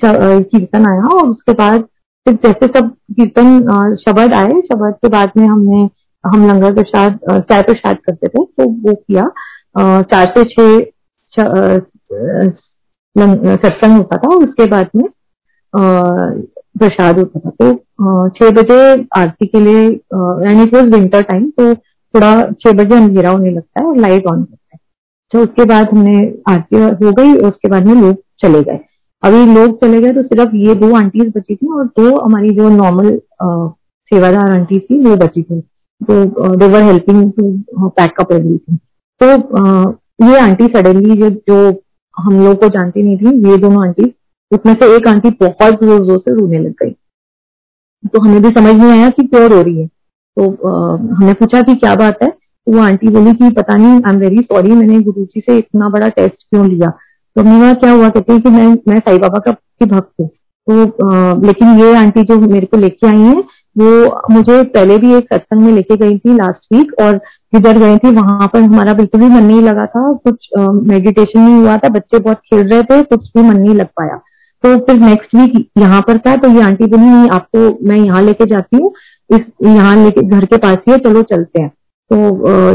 कीर्तन 0.02 0.86
आया 0.86 1.14
और 1.14 1.28
उसके 1.28 1.52
बाद 1.54 1.84
फिर 2.26 2.34
जैसे 2.36 2.66
सब 2.68 2.90
कीर्तन 3.12 3.96
शब्द 3.98 4.34
आए, 4.34 4.60
शब्द 4.62 4.94
के 4.94 5.08
बाद 5.08 5.30
में 5.36 5.46
हमने, 5.46 5.88
हम 6.24 6.46
लंगर 6.48 6.74
प्रसाद 6.74 7.18
चाय 7.30 7.62
प्रसाद 7.62 7.98
करते 8.06 8.28
थे 8.28 8.44
तो 8.44 8.64
वो 8.64 8.94
किया। 8.94 9.28
चार 9.76 10.32
से 10.36 10.44
छह 10.44 11.78
सत्संग 13.56 13.96
होता 13.96 14.16
था, 14.16 14.28
उसके 14.36 14.66
बाद 14.66 14.90
में 14.96 15.04
प्रसाद 16.78 17.18
होता 17.18 17.40
था। 17.40 17.50
तो 17.52 18.28
छह 18.30 18.50
बजे 18.52 18.78
आरती 19.16 19.46
के 19.46 19.60
लिए 19.60 19.82
यानी 19.82 20.62
इट 20.62 20.74
वॉज़ 20.74 20.90
विंटर 20.90 21.22
टाइम 21.22 21.48
तो 21.50 21.74
थोड़ा 21.74 22.32
छह 22.52 22.72
बजे 22.72 22.96
अंधेरा 22.96 23.30
होने 23.30 23.50
लगता 23.50 23.80
है 23.80 23.86
और 23.86 23.96
लाइट 23.98 24.26
ऑन 24.26 24.42
करता 24.42 24.74
है। 24.74 24.78
तो 25.32 25.42
उसके 25.42 25.64
बाद 25.64 25.88
हमने 25.92 26.18
आरती 26.48 26.76
हो 26.76 27.12
गई, 27.12 27.34
उसके 27.38 27.68
बाद 27.68 27.86
में 27.86 27.94
लोग 27.94 28.16
चले 28.42 28.62
गए। 28.62 28.78
अभी 29.22 29.44
लोग 29.46 29.80
चले 29.80 30.00
गए 30.00 30.12
तो 30.12 30.22
सिर्फ़ 30.24 30.54
ये 30.56 30.74
दो 30.76 30.94
आंटीज 30.96 31.32
बची 31.36 31.54
थी 31.54 31.66
और 31.68 31.84
दो 31.98 32.18
हमारी 32.18 32.50
जो 32.56 32.68
नॉर्मल 32.70 33.18
सेवादार 33.42 34.50
आंटी 34.50 34.78
थी, 34.80 34.98
वो 35.00 35.16
बची 35.16 35.42
थी। 35.42 35.60
तो 36.00 36.56
they were 36.56 36.82
helping 36.82 37.30
to 37.32 37.88
pack 37.90 38.20
up 38.20 38.32
everything 38.32 38.78
तो 39.20 39.26
ये 40.22 40.38
आंटी 40.38 40.66
सडनली 40.66 41.16
जो 41.16 41.30
जो 41.30 41.82
हम 42.16 42.38
लोग 42.44 42.60
को 42.60 42.68
जानती 42.68 43.02
नहीं 43.02 43.16
थी 43.16 43.50
ये 43.50 43.56
दोनों 43.56 43.82
आंटी 43.86 44.12
उसमें 44.50 44.74
से 44.74 44.94
एक 44.96 45.06
आंटी 45.08 45.30
बहुत 45.40 45.82
ज़ोर 45.82 46.04
ज़ोर 46.06 46.18
से 46.18 46.34
रोने 46.34 46.58
लग 46.58 46.72
गई। 46.82 46.90
तो 48.04 48.20
हमें 48.20 48.42
भी 48.42 48.50
समझ 48.50 48.74
नहीं 48.74 48.90
आया 48.90 49.08
कि 49.10 49.22
क्यों 49.24 49.48
रो 49.50 49.60
रही 49.62 49.80
है। 49.80 49.86
तो 49.86 50.50
आ, 50.68 50.96
हमने 51.16 51.32
पूछा 51.32 51.60
कि 51.62 51.74
क्या 51.74 51.94
बात 51.94 52.22
है? 52.22 52.28
तो 52.28 52.72
वो 52.72 52.82
आंटी 52.82 53.08
बोली 53.08 53.32
कि 53.34 53.50
पता 53.50 53.76
नहीं 53.76 53.92
आई 53.92 54.12
एम 54.12 54.18
वेरी 54.20 54.42
सॉरी 54.42 54.72
मैंने 54.72 55.00
गुरु 55.00 55.24
जी 55.24 55.40
से 55.40 55.56
इतना 55.58 55.88
बड़ा 55.88 56.08
टेस्ट 56.08 56.34
क्यों 56.34 56.66
लिया? 56.68 56.90
तो 56.90 57.42
हमने 57.42 57.74
क्या 57.74 57.92
हुआ? 57.92 58.08
कहते 58.08 58.32
हैं 58.32 58.42
कि 58.42 58.50
मैं 58.50 58.66
मैं 58.88 58.98
साई 59.00 59.18
बाबा 59.18 59.38
का 59.38 59.52
की 59.52 59.84
भक्त 59.86 60.10
हूँ। 60.20 60.28
तो 60.28 61.08
आ, 61.08 61.34
लेकिन 61.46 61.80
ये 61.80 61.94
आंटी 61.96 62.22
जो 62.24 62.38
मेरे 62.40 62.66
को 62.66 62.76
लेके 62.76 63.06
आई 63.06 63.20
है 63.20 63.42
वो 63.76 64.20
मुझे 64.30 64.62
पहले 64.64 64.96
भी 64.98 65.14
एक 65.14 65.24
सत्संग 65.24 65.60
में 65.62 65.72
लेके 65.72 65.96
गई 65.96 66.18
थी 66.18 66.34
लास्ट 66.34 66.74
वीक 66.74 66.92
और 67.00 67.16
जिधर 67.52 67.78
गई 67.78 67.96
थी, 67.98 68.10
वहाँ 68.12 68.46
पर 68.52 68.60
हमारा 68.60 68.92
बिल्कुल 68.94 69.20
भी 69.20 69.28
मन 69.28 69.44
नहीं 69.44 69.62
लगा 69.62 69.84
था। 69.86 70.12
कुछ 70.14 70.48
मेडिटेशन 70.58 71.40
नहीं 71.40 71.54
हुआ 71.56 71.76
था, 71.76 71.88
बच्चे 71.88 72.18
बहुत 72.18 72.36
खेल 72.38 72.66
रहे 72.68 72.82
थे, 72.82 73.02
कुछ 73.04 73.28
भी 73.28 73.42
मन 73.42 73.56
नहीं 73.56 73.74
लग 73.74 73.86
पाया। 73.98 74.16
तो 74.64 74.76
फिर 74.78 74.96
नेक्स्ट 75.00 75.34
वीक 75.34 75.66
यहाँ 75.78 76.00
पर 76.02 76.18
था 76.18 76.36
तो 76.36 76.48
ये 76.50 76.62
आंटी 76.62 76.86
बोली 76.86 77.28
आपको 77.28 77.68
मैं 77.88 77.96
यहाँ 77.96 78.22
लेके 78.22 78.46
जाती 78.46 78.76
हूँ। 78.76 78.92
इस, 79.30 79.40
यहाँ 79.64 79.96
लेके, 79.96 80.22
घर 80.22 80.44
के 80.44 80.56
पास 80.56 80.76
ही 80.78 80.92
है, 80.92 80.98
चलो 80.98 81.22
चलते 81.24 81.62
हैं। 81.62 81.68
तो 82.10 82.16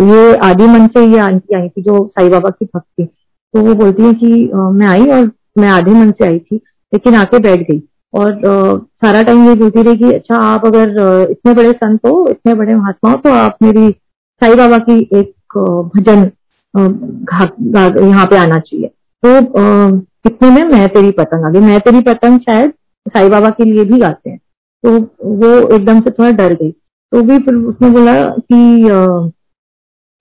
ये 0.08 0.36
आदि 0.46 0.68
मन 0.68 0.88
से 0.88 1.06
ये 1.06 1.20
आंटी 1.20 1.56
आई 1.56 1.68
थी, 1.70 1.82
जो 1.82 2.08
साई 2.10 2.30
बाबा 2.30 2.50
की 2.50 2.66
भक्त 2.66 2.86
थी। 2.90 3.06
तो 3.06 3.62
वो 3.62 3.74
बोलती 3.76 4.04
है 4.04 4.14
कि 4.14 4.50
मैं 4.54 4.88
आई 4.88 5.06
और 5.08 5.32
मैं 5.58 5.70
आधे 5.70 5.92
मन 5.94 6.12
से 6.12 6.28
आई 6.28 6.40
थी, 6.40 6.56
लेकिन 6.94 7.16
आके 7.16 7.40
बैठ 7.40 7.60
गई। 7.62 7.80
और 8.14 8.40
सारा 9.02 9.22
टाइम 9.24 9.48
ये 9.48 9.56
बोलती 9.56 9.82
रही 9.82 9.98
कि 9.98 10.12
अच्छा 10.14 10.36
आप 10.38 10.66
अगर 10.66 11.28
इतने 11.32 11.54
बड़े 11.54 11.72
संत 11.74 12.06
हो 12.06 12.28
इतने 12.30 12.54
बड़े 12.56 12.76
महात्मा 12.76 13.12
हो 13.12 13.18
तो 13.18 13.34
आप 13.34 13.58
मेरी 13.64 13.90
साई 14.42 14.56
बाबा 14.56 14.78
की 14.80 15.00
एक 15.14 15.58
भजन 15.96 16.30
यहाँ 16.74 18.26
पे 18.26 18.38
आना 18.38 18.60
चाहिए। 18.60 18.88
तो 19.24 19.42
कितने 20.24 20.50
में? 20.50 20.64
मैं 20.66 20.88
तेरी 20.90 21.12
पतंग 21.12 21.52
गई 21.54 21.60
मैं 21.62 21.80
तेरी 21.80 22.02
पतंग 22.04 22.40
शायद 22.40 22.72
साई 23.06 23.30
बाबा 23.30 23.50
के 23.50 23.64
लिए 23.66 23.86
भी 23.86 24.00
गाते 24.00 24.30
हैं। 24.30 24.40
तो 24.84 24.98
वो 25.40 25.50
एकदम 25.76 26.00
से 26.02 26.12
थोड़ा 26.12 26.30
डर 26.32 26.54
गई। 26.54 26.72
तो 26.72 27.22
भी 27.22 27.38
फिर 27.40 27.56
उसने 27.56 27.90
बोला 27.90 28.14
कि 28.24 28.90
आ, 28.90 29.30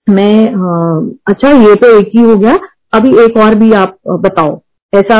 मैं 0.07 0.53
आ, 0.53 0.99
अच्छा 1.27 1.49
ये 1.49 1.75
तो 1.75 1.87
एक 1.99 2.11
ही 2.15 2.21
हो 2.21 2.35
गया। 2.37 2.57
अभी 2.93 3.17
एक 3.23 3.37
और 3.37 3.55
भी 3.55 3.71
आप 3.73 3.97
बताओ। 4.21 4.59
ऐसा 4.93 5.17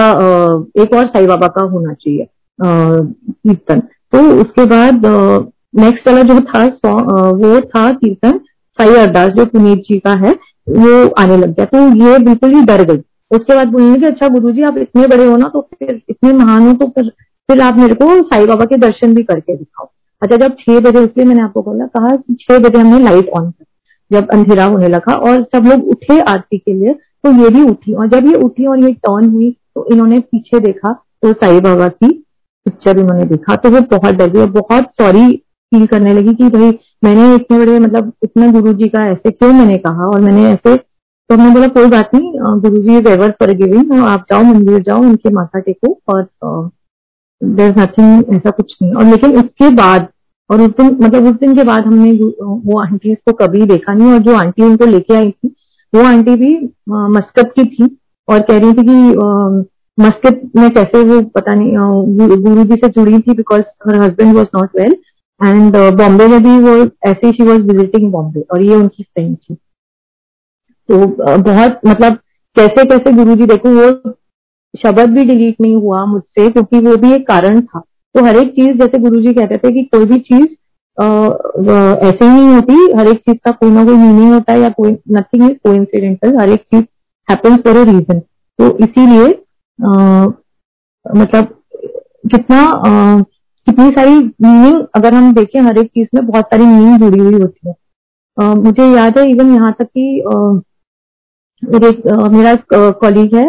एक 0.82 0.94
और 0.94 1.06
साई 1.08 1.28
बाबा 1.28 1.48
का 1.48 1.64
होना 1.66 1.94
चाहिए। 1.94 2.28
कीर्तन। 2.60 3.80
तो 3.80 4.22
उसके 4.42 4.66
बाद 4.68 5.06
नेक्स्ट 5.76 6.08
वाला 6.08 6.22
जो 6.24 6.40
था 6.44 6.64
वो 7.34 7.60
था 7.62 7.92
कीर्तन 7.94 8.38
साई 8.80 8.96
अरदास, 8.98 9.30
जो 9.30 9.46
पुनीत 9.46 9.84
जी 9.88 10.00
का 10.00 10.14
है, 10.16 10.32
वो 10.70 11.08
आने 11.16 11.38
लग 11.38 11.56
गया। 11.56 11.66
तो 11.66 11.88
ये 12.04 12.18
बिल्कुल 12.20 12.54
ही 12.56 12.62
डर 12.66 12.84
गई। 12.86 13.02
उसके 13.32 13.56
बाद 13.56 13.68
बोलने 13.70 14.00
कि 14.00 14.06
अच्छा 14.06 14.28
गुरु 14.30 14.52
जी, 14.52 14.62
आप 14.62 14.78
इतने 14.78 15.08
बड़े 15.08 15.26
हो 15.26 15.36
ना 15.38 15.48
तो 15.50 15.62
फिर 15.64 16.02
इतने 16.10 16.32
महान 16.34 16.68
हो 16.68 16.74
तो 16.76 16.88
फिर 16.90 17.10
फिर 17.50 17.62
आप 17.62 17.78
मेरे 17.78 17.96
को 17.96 18.22
साई 18.24 18.46
बाबा 18.46 18.66
के 18.66 18.78
दर्शन 18.80 19.14
भी 19.16 19.24
करके 19.24 19.56
दिखाओ। 19.56 19.88
अच्छा 20.22 20.36
जब 20.38 20.56
छह 20.60 20.80
बजे, 20.80 21.04
इसलिए 21.04 21.26
मैंने 21.26 21.42
आपको 21.42 21.62
बोला, 21.62 21.86
कहा 21.88 22.16
छह 22.32 22.60
बजे 22.60 22.80
हमने 22.80 23.00
लाइट 23.04 23.30
ऑन 23.30 23.50
कर 23.50 23.66
जब 24.12 24.30
अंधेरा 24.32 24.66
होने 24.66 24.88
लगा 24.88 25.14
और 25.16 25.42
सब 25.56 25.68
लोग 25.68 25.88
उठे 25.90 26.20
आरती 26.22 26.58
के 26.58 26.74
लिए 26.74 26.94
तो 26.94 27.32
ये 27.34 27.50
भी 27.50 27.64
उठी 27.64 27.94
और 27.94 28.08
जब 28.10 28.26
ये 28.28 28.34
उठी 28.44 28.66
और 28.66 28.80
ये 28.80 28.92
टर्न 28.96 29.30
हुई 29.32 29.50
तो 29.76 29.86
इन्होंने 29.92 30.20
पीछे 30.22 30.60
देखा 30.60 30.92
तो 30.94 31.32
साई 31.34 31.60
बाबा 31.62 31.88
की 31.88 32.10
पिक्चर 32.66 33.00
इन्होंने 33.00 33.26
देखा 33.26 33.56
तो 33.56 33.70
वो 33.70 33.80
बहुत 33.92 34.16
डर 34.16 34.30
गई 34.30 34.46
बहुत 34.52 34.92
सॉरी 35.02 35.32
फील 35.72 35.86
करने 35.88 36.14
लगी 36.14 36.34
कि 36.36 36.48
भाई, 36.50 36.70
मैंने 37.04 37.34
इतने 37.36 37.58
बड़े 37.58 37.80
मतलब 37.80 38.12
इतने 38.24 38.52
गुरु 38.52 38.74
जी 38.74 38.88
का 38.90 39.06
ऐसे 39.08 39.32
क्यों 39.32 39.52
मैंने 39.54 39.78
कहा? 39.78 40.08
और 40.08 40.22
मैंने 40.22 40.50
ऐसे 40.52 40.76
तो 40.76 41.36
हमने 41.36 41.54
बोला, 41.54 41.68
कोई 41.70 41.86
बात 41.90 42.10
नहीं 42.16 42.60
गुरु 42.62 42.82
जी 42.84 42.96
एवर 43.12 43.32
फॉर 43.32 43.52
गिविंग 43.56 43.92
आप 43.96 44.26
जाओ, 44.32 44.42
मंदिर 44.44 44.82
जाओ, 44.84 45.02
उनके 45.02 45.30
माथा 45.30 45.60
टेको 45.60 45.98
और 46.08 46.70
देर 47.42 47.74
नथिंग 47.80 48.34
ऐसा 48.36 48.50
कुछ 48.52 48.76
नहीं। 48.82 48.94
और 48.94 49.06
लेकिन 49.06 49.38
उसके 49.40 49.70
बाद, 49.76 50.08
और 50.50 50.62
उस 50.62 50.72
दिन 50.72 50.98
मतलब 51.04 51.26
उस 51.26 51.40
दिन 51.40 51.56
के 51.56 51.64
बाद 51.64 51.86
हमने 51.86 52.12
वो 52.42 52.80
आंटी 52.82 53.14
को 53.16 53.34
कभी 53.36 53.66
देखा 53.66 53.94
नहीं, 53.94 54.12
और 54.14 54.20
जो 54.20 54.36
आंटी 54.36 54.64
उनको 54.64 54.86
लेके 54.86 55.16
आई 55.16 55.32
थी, 55.32 55.56
वो 55.94 56.04
आंटी 56.04 56.36
भी 56.36 56.56
मस्कत 56.90 57.52
की 57.56 57.66
थी 57.68 57.96
और 58.28 58.42
कह 58.42 58.58
रही 58.58 58.74
थी 58.74 58.84
कि 58.84 59.70
मस्कत 60.02 60.42
में 60.56 60.70
कैसे 60.74 61.04
वो 61.06 61.22
पता 61.36 61.54
नहीं 61.54 62.40
गुरु 62.44 62.64
जी 62.64 62.76
से 62.76 62.88
जुड़ी 62.90 63.20
थी 63.20 63.34
because 63.36 63.62
her 63.88 64.02
husband 64.02 64.36
was 64.38 64.48
not 64.56 64.80
well 64.80 64.96
and 65.42 65.76
Bombay 65.98 66.28
में 66.28 66.42
भी 66.44 66.58
वो 66.64 66.76
ऐसे 67.10 67.32
शी 67.32 67.44
वॉज़ 67.44 67.62
विजिटिंग 67.68 68.12
बॉम्बे 68.12 68.42
और 68.54 68.62
ये 68.64 68.76
उनकी 68.76 69.04
फ्रेंड 69.04 69.36
थी। 69.36 69.56
तो 70.90 70.98
बहुत 71.44 71.80
मतलब 71.88 72.18
कैसे 72.56 72.84
कैसे 72.86 73.12
गुरु 73.14 73.36
जी 73.36 73.46
देखो 73.48 73.70
वो 73.72 73.92
शब्द 74.74 75.10
भी 75.10 75.24
डिलीट 75.26 75.62
नहीं 75.62 75.76
हुआ 75.76 76.04
मुझसे 76.06 76.50
क्योंकि 76.50 76.80
वो 76.80 76.96
भी 76.98 77.14
एक 77.14 77.28
कारण 77.28 77.62
था। 77.62 77.80
तो 77.80 78.24
हर 78.26 78.38
एक 78.38 78.52
चीज़ 78.52 78.78
जैसे 78.78 79.00
गुरु 79.00 79.22
जी 79.22 79.34
कहते 79.34 79.58
थे 79.58 79.72
कि 79.74 79.84
कोई 79.94 80.06
भी 80.06 80.20
चीज़ 80.22 80.48
ऐसे 80.98 82.26
ही 82.26 82.30
नहीं 82.30 82.54
होती, 82.54 82.74
हर 82.98 83.08
एक 83.08 83.18
चीज़ 83.20 83.38
का 83.46 83.52
कोई 83.52 83.72
ना 83.72 83.84
कोई 83.86 83.96
मीनिंग 83.98 84.34
होता 84.34 84.54
है 84.54 84.60
या 84.62 84.70
कोई 84.72 84.92
नथिंग 85.12 85.50
इज़ 85.50 85.58
को 85.68 86.40
हर 86.40 86.50
एक 86.50 86.62
चीज़ 86.64 86.84
हैपन्स 87.28 87.60
फॉर 87.64 87.78
अ 87.78 87.84
रीजन 87.92 88.20
तो 88.20 88.78
इसीलिए 88.84 89.28
मतलब 89.80 91.48
कितना 92.32 92.60
कितनी 93.68 93.90
सारी 93.92 94.14
मीनिंग 94.16 94.82
अगर 94.96 95.14
हम 95.14 95.34
देखें 95.36 95.60
हर 95.62 95.78
एक 95.80 95.88
चीज़ 95.88 96.08
में 96.16 96.26
बहुत 96.26 96.46
सारी 96.46 96.66
मीनिंग 96.66 97.00
जुड़ी 97.02 97.20
हुई 97.20 97.42
होती 97.42 97.68
है। 97.68 97.74
आ, 98.38 98.54
मुझे 98.56 98.86
याद 98.96 99.18
है 99.20 99.30
इवन 99.32 99.54
यहाँ 99.56 99.72
तक 99.80 99.88
कि 99.88 100.24
मेरा 101.64 102.56
कॉलीग 102.74 103.36
है 103.36 103.46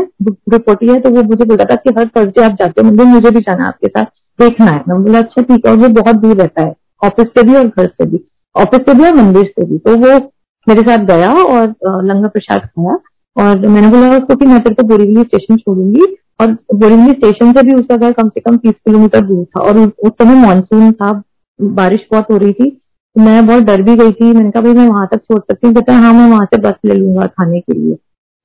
रिपोर्टी 0.53 0.89
है 0.89 0.99
तो 1.01 1.11
वो 1.11 1.23
मुझे 1.23 1.45
बोला 1.45 1.65
था 1.65 1.75
कि 1.77 1.91
हर 1.99 2.09
थर्सडे 2.17 2.43
आप 2.45 2.53
जाते 2.59 2.81
हो 2.81 2.91
मुझे 2.91 3.05
मुझे 3.11 3.31
भी 3.31 3.41
जाना 3.41 3.67
आपके 3.69 3.89
साथ 3.89 4.05
देखना 4.39 4.67
है। 4.67 4.83
मैं 4.89 5.03
बोला 5.05 5.19
अच्छा 5.19 5.43
ठीक 5.43 5.67
है। 5.67 5.73
और 5.73 5.79
वो 5.79 5.89
बहुत 6.01 6.17
दूर 6.17 6.37
रहता 6.37 6.63
है 6.63 6.75
ऑफ़िस 7.03 7.29
से 7.29 7.43
भी 7.49 7.55
और 7.57 7.67
घर 7.69 7.87
से 7.89 8.07
भी 8.11 8.21
ऑफ़िस 8.57 8.81
से 8.89 8.95
भी 8.95 9.05
और 9.07 9.15
मंदिर 9.17 9.45
से 9.49 9.65
भी। 9.67 9.79
तो 9.79 9.97
वो 9.99 10.19
मेरे 10.67 10.83
साथ 10.89 11.05
गया 11.07 11.31
और 11.35 11.75
लंगर 12.07 12.29
प्रसाद 12.29 12.61
खाया। 12.67 12.97
और 13.37 13.69
मैंने 13.69 13.89
बोला 13.89 14.17
उसको 14.17 14.35
कि 14.35 14.47
मैं 14.47 14.61
तेरे 14.61 14.75
को 14.75 14.83
बोरीवली 14.83 15.23
स्टेशन 15.23 15.57
छोड़ूँगी। 15.57 16.17
और 16.41 16.53
बोरीवली 16.75 17.13
स्टेशन 17.13 17.53
से 17.53 17.63
भी 17.63 17.75
उसका 17.75 17.97
घर 17.97 18.13
कम 18.13 18.29
से 18.29 18.41
कम 18.41 18.57
तीस 18.57 18.73
किलोमीटर 18.73 19.21
दूर 19.21 19.45
था। 19.45 19.61
और 19.61 19.79
उस 19.79 20.11
समय 20.11 20.35
मानसून 20.47 20.93
था, 20.93 21.23
बारिश 21.61 22.07
बहुत 22.13 22.31
हो 22.31 22.37
रही 22.37 22.53
थी। 22.53 22.71
तो 22.71 23.21
मैं 23.21 23.47
बहुत 23.47 23.63
डर 23.63 23.83
भी 23.83 23.97
गई 23.97 24.13
थी। 24.13 24.33
मैंने 24.33 24.51
कहा, 24.51 24.63
भाई, 24.63 24.73
मैं 24.73 24.89
वहाँ 24.89 25.09
तक 25.13 25.19
छोड़ 25.19 25.41
सकती 25.41 25.67
हूँ। 25.67 25.75
कहता 25.75 25.97
हाँ 25.97 26.13
मैं 26.13 26.29
वहाँ 26.31 26.45
से 26.45 26.61
बस 26.61 26.75
ले 26.85 26.95
लूँगा 26.95 27.27
खाने 27.27 27.61
के 27.61 27.73
लिए। 27.73 27.97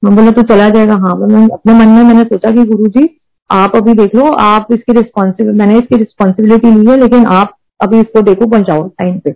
मैं 0.04 0.16
बोला 0.16 0.32
तो 0.32 0.42
चला 0.42 0.70
जाएगा। 0.70 0.94
हाँ 0.94 1.16
मैं 1.18 1.48
अपने 1.48 1.74
मन 1.74 1.88
में 1.88 2.04
मैंने 2.04 2.24
सोचा 2.24 2.52
कि 2.52 2.64
गुरु 2.64 2.88
जी 2.88 3.10
आप 3.50 3.76
अभी 3.76 3.94
देख 3.94 4.16
लो, 4.16 4.26
आप 4.26 4.68
इसकी 4.72 4.94
रिस्पॉन्सिबिल 4.94 5.54
मैंने 5.54 5.78
इसकी 5.78 5.96
रिस्पॉन्सिबिलिटी 5.96 6.72
ली 6.72 6.90
है, 6.90 6.98
लेकिन 7.00 7.26
आप 7.26 7.54
अभी 7.80 8.00
इसको 8.00 8.22
देखो 8.22 8.48
पहुंचाओ 8.48 8.88
टाइम 8.90 9.20
पे। 9.20 9.32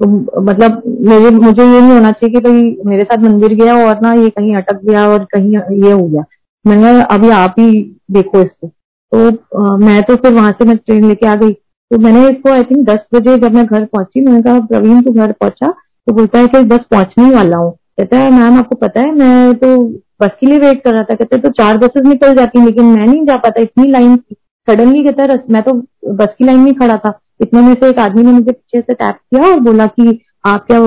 तो 0.00 0.40
मतलब 0.42 0.82
मेरे 1.08 1.30
मुझे 1.30 1.62
ये 1.62 1.80
नहीं 1.80 1.92
होना 1.92 2.10
चाहिए 2.12 2.34
कि 2.34 2.40
भाई 2.40 2.76
मेरे 2.86 3.04
साथ 3.04 3.22
मंदिर 3.22 3.54
गया 3.54 3.74
और 3.86 4.00
ना 4.02 4.12
ये 4.14 4.28
कहीं 4.30 4.54
अटक 4.56 4.80
गया 4.84 5.06
और 5.08 5.24
कहीं 5.32 5.56
ये 5.84 5.92
हो 5.92 6.06
गया। 6.06 6.24
मैंने 6.64 7.00
अभी 7.04 7.30
आप 7.32 7.54
ही 7.58 7.80
देखो 8.10 8.40
इसको। 8.42 8.66
तो 8.66 9.28
आ, 9.62 9.76
मैं 9.76 10.02
तो 10.02 10.16
फिर 10.16 10.32
वहाँ 10.32 10.52
से 10.52 10.64
मैं 10.64 10.76
ट्रेन 10.76 11.08
लेके 11.08 11.26
आ 11.26 11.34
गई। 11.36 11.52
तो 11.52 11.98
मैंने 11.98 12.28
इसको 12.28 12.52
आई 12.52 12.62
थिंक 12.64 12.86
दस 12.86 13.06
बजे 13.14 13.36
जब 13.38 13.54
मैं 13.54 13.64
घर 13.66 13.84
पहुँची 13.84 14.20
मैंने 14.20 14.42
कहा 14.42 14.60
प्रवीण 14.66 15.00
तू 15.02 15.12
घर 15.12 15.32
पहुँचा? 15.32 15.68
तो 15.68 16.12
बोलता 16.12 16.38
है 16.38 16.46
कि 16.46 16.60
बस 16.64 16.80
पहुँचने 16.90 17.30
वाला 17.34 17.56
हूँ। 17.56 17.70
कहता 17.98 18.18
है 18.18 18.30
मैम 18.32 18.58
आपको 18.58 18.74
पता 18.76 19.00
है 19.00 19.12
मैं 19.14 19.54
तो 19.54 19.76
बस 20.22 20.30
के 20.40 20.46
लिए 20.46 20.58
वेट 20.58 20.82
कर 20.84 20.92
रहा 20.92 21.02
था। 21.02 21.14
कहते 21.14 21.38
तो 21.38 21.50
चार 21.52 21.78
बसेस 21.78 22.06
निकल 22.06 22.34
जाती 22.36 22.64
लेकिन 22.64 22.84
मैं 22.86 23.06
नहीं 23.06 23.24
जा 23.26 23.36
पाता 23.38 23.62
इतनी 23.62 23.90
लाइन 23.90 24.16
सडनली 24.16 25.02
कहता 25.04 25.22
है 25.22 25.42
मैं 25.50 25.62
तो 25.62 25.72
बस 26.14 26.34
की 26.38 26.44
लाइन 26.44 26.60
में 26.60 26.74
खड़ा 26.74 26.96
था। 26.96 27.18
इतने 27.40 27.60
में 27.60 27.72
से 27.74 27.88
एक 27.90 27.98
आदमी 27.98 28.22
ने 28.22 28.32
मुझे 28.32 28.52
पीछे 28.52 28.80
से 28.80 28.94
टैप 28.94 29.14
किया 29.14 29.50
और 29.50 29.60
बोला 29.60 29.86
कि 29.86 30.18
आप 30.46 30.66
क्या 30.66 30.78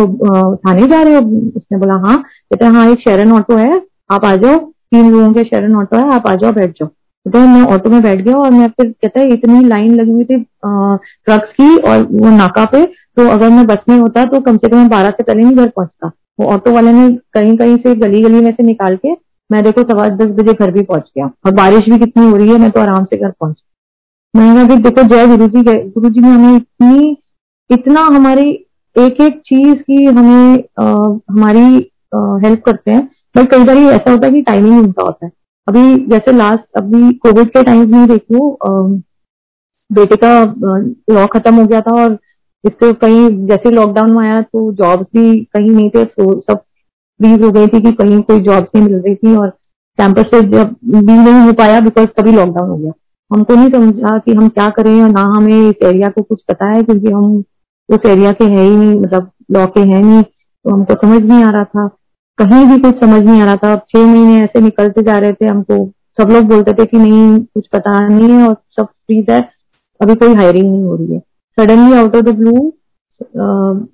थाने 0.56 0.88
जा 0.88 1.02
रहे 1.02 1.16
हो? 1.16 1.22
उसने 1.58 1.78
बोला 1.78 1.96
हाँ। 2.08 2.18
कहते 2.18 2.66
हैं 2.66 2.72
हाँ 2.74 2.90
एक 2.92 3.00
शेरन 3.00 3.32
ऑटो 3.32 3.58
है। 3.58 3.82
आप 4.12 4.26
आ 4.26 4.36
जाओ। 4.36 4.58
तीन 4.92 5.12
लोगों 5.12 5.34
के 5.34 5.44
शेरन 5.44 5.76
ऑटो 5.76 5.98
है। 5.98 6.14
आप 6.14 6.28
आ 6.28 6.36
जाओ, 6.36 6.52
बैठ 6.52 6.72
जाओ। 6.72 6.88
तो 7.26 7.40
मैं 7.40 7.62
ऑटो 7.74 7.90
में 7.90 8.02
बैठ 8.04 8.22
गया 8.22 8.38
और 8.38 8.52
मैं 8.52 8.68
फिर 8.70 8.90
कहता 8.92 9.20
है, 9.20 9.34
इतनी 9.34 9.64
लाइन 9.66 9.94
लगी 9.96 10.12
हुई 10.12 10.24
थी 10.24 10.38
ट्रक्स 10.38 11.52
की 11.52 11.76
और 11.80 12.04
वो 12.04 12.30
नाका 12.30 12.66
पे। 12.66 12.86
तो 12.86 13.28
अगर 13.30 13.50
मैं 13.50 13.66
बस 13.68 13.78
में 13.90 13.98
होता 13.98 14.24
तो 14.26 14.40
कम 14.42 14.58
से 14.58 14.70
कम 14.70 14.88
बारह 14.90 15.10
से 15.10 15.24
पहले 15.24 15.44
नहीं 15.44 15.56
घर 15.56 15.68
पहुँचता। 15.70 16.12
वो 16.40 16.46
ऑटो 16.48 16.72
वाले 16.72 16.92
ने 16.94 17.08
कहीं 17.34 17.56
कहीं 17.58 17.76
से 17.78 17.96
गली 17.98 18.22
गली 18.24 18.42
में 18.42 18.52
से 18.52 18.64
निकाल 18.64 18.96
के, 18.96 19.12
मैं 19.50 19.64
देखो 19.64 19.84
सवा 19.84 20.08
दस 20.10 20.28
बजे 20.36 20.54
घर 20.54 20.72
भी 20.72 20.82
पहुँच 20.84 21.12
गया। 21.18 21.26
और 21.46 21.54
बारिश 21.54 21.90
भी 21.90 21.98
कितनी 22.00 22.30
हो 22.30 22.38
रही 22.38 22.50
है, 22.50 22.58
मैं 22.58 22.72
तो 22.72 22.80
आराम 22.82 23.06
से 23.06 23.18
घर 23.18 23.30
पहुँच 23.32 23.62
मैंने 24.34 24.66
कहा 24.68 24.76
देखो 24.82 25.04
जय 25.10 25.26
गुरु 25.28 25.48
जी 25.48 25.62
गुरु 25.92 26.10
जी 26.10 26.20
ने 26.22 26.28
हमें 26.28 26.56
इतनी 26.56 27.18
इतना 27.70 28.02
हमारी 28.06 28.50
एक 28.96 29.20
एक 29.22 29.40
चीज़ 29.46 29.82
की 29.82 30.04
हमें 30.06 30.64
आ, 30.80 30.86
हमारी 31.30 31.62
हेल्प 32.44 32.62
करते 32.66 32.92
हैं। 32.92 33.04
बट 33.38 33.50
कई 33.52 33.64
बार 33.64 33.78
ऐसा 33.78 34.12
होता 34.12 34.28
है 34.28 34.34
कि 34.34 34.42
टाइमिंग 34.42 34.80
उनका 34.80 35.04
होता 35.04 35.26
है। 35.26 35.32
अभी 35.68 35.84
जैसे 36.10 36.32
लास्ट 36.38 36.78
अभी 36.78 37.12
कोविड 37.26 37.50
के 37.50 37.64
टाइम 37.64 37.92
में 37.92 38.08
देखो 38.08 38.50
बेटे 39.90 40.16
का 40.24 40.32
लॉ 41.16 41.26
खत्म 41.28 41.56
हो 41.56 41.66
गया 41.68 41.82
था 41.82 41.94
और 42.04 42.18
इससे 42.64 42.92
कहीं 42.94 43.30
जैसे 43.48 43.72
लॉकडाउन 43.72 44.12
में 44.12 44.24
आया 44.24 44.42
तो 44.42 44.72
जॉब्स 44.74 45.06
भी 45.16 45.40
कहीं 45.54 45.70
नहीं 45.70 45.90
थे 45.90 46.06
तो 46.06 46.40
सब 46.40 46.58
फ्रीज 46.58 47.42
हो 47.44 47.52
गई 47.52 47.68
थी 47.68 47.82
कि 47.82 47.92
कहीं 47.94 48.22
कोई 48.22 48.40
जॉब्स 48.42 48.70
नहीं 48.76 48.86
मिल 48.86 49.00
रही 49.00 49.16
थी 49.16 49.36
और 49.36 49.50
कैंपस 50.00 50.30
से 50.34 50.42
जब 50.50 50.76
भी 50.86 51.02
नहीं 51.02 51.42
हो 51.46 51.54
पाया 51.54 51.80
बिकॉज़ 51.80 52.08
तभी 52.18 52.32
लॉकडाउन 52.32 52.70
हो 52.70 52.78
गया। 52.78 52.92
हमको 53.32 53.56
नहीं 53.56 53.70
समझा 53.72 54.18
कि 54.18 54.34
हम 54.34 54.48
क्या 54.50 54.68
करें 54.78 55.02
और 55.02 55.10
ना 55.10 55.22
हमें 55.36 55.70
इस 55.70 55.84
एरिया 55.84 56.10
को 56.10 56.22
कुछ 56.22 56.42
पता 56.50 56.66
है, 56.68 56.84
क्योंकि 56.84 57.12
हम 57.12 57.44
उस 57.90 58.06
एरिया 58.06 58.32
के 58.32 58.46
है 58.46 58.64
ही 58.64 58.76
नहीं 58.76 59.00
मतलब 59.00 59.30
लॉ 59.52 59.66
के 59.68 59.80
है 59.82 60.02
नहीं 60.02 60.22
तो 60.24 60.74
हमको 60.74 60.94
समझ 60.96 61.22
नहीं 61.22 61.44
आ 61.44 61.50
रहा 61.52 61.64
था। 61.66 61.88
कहीं 62.40 62.66
भी 62.66 62.78
कुछ 62.82 63.00
समझ 63.00 63.22
नहीं 63.22 63.42
आ 63.42 63.46
रहा 63.46 63.56
था। 63.58 63.72
अब 63.74 63.82
छह 63.90 64.06
महीने 64.06 64.44
ऐसे 64.44 64.60
निकलते 64.62 65.02
जा 65.04 65.18
रहे 65.18 65.34
थे, 65.34 65.46
हमको 65.46 65.86
सब 66.20 66.30
लोग 66.32 66.44
बोलते 66.48 66.74
थे 66.74 66.86
कि 66.86 66.98
नहीं, 66.98 67.40
कुछ 67.40 67.68
पता 67.74 68.00
नहीं 68.08 68.30
है 68.30 68.48
और 68.48 68.56
सब 68.78 68.86
फ्रीज 68.86 69.30
है। 69.30 69.40
अभी 70.00 70.16
कोई 70.16 70.34
हायरिंग 70.36 70.72
नहीं 70.72 70.84
हो 70.84 70.96
रही 70.96 71.14
है। 71.14 71.20
Suddenly 71.58 71.98
out 71.98 72.16
of 72.16 72.24
the 72.24 72.36
blue 72.36 72.72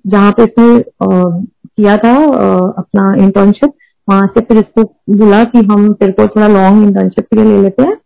जहाँ 0.08 0.30
पे 0.32 0.42
इसने 0.44 0.78
किया 0.80 1.96
था 1.96 2.14
अपना 2.78 3.14
इंटर्नशिप 3.24 3.72
वहाँ 4.08 4.26
से 4.26 4.40
फिर 4.40 4.58
इसको 4.58 4.82
बोला 5.16 5.42
कि 5.44 5.58
हम 5.64 5.92
तेरे 5.92 6.12
को 6.12 6.26
थोड़ा 6.26 6.46
लॉन्ग 6.48 6.82
इंटर्नशिप 6.82 7.24
के 7.24 7.36
लिए 7.36 7.44
ले 7.46 7.62
लेते 7.62 7.82
हैं। 7.82 7.96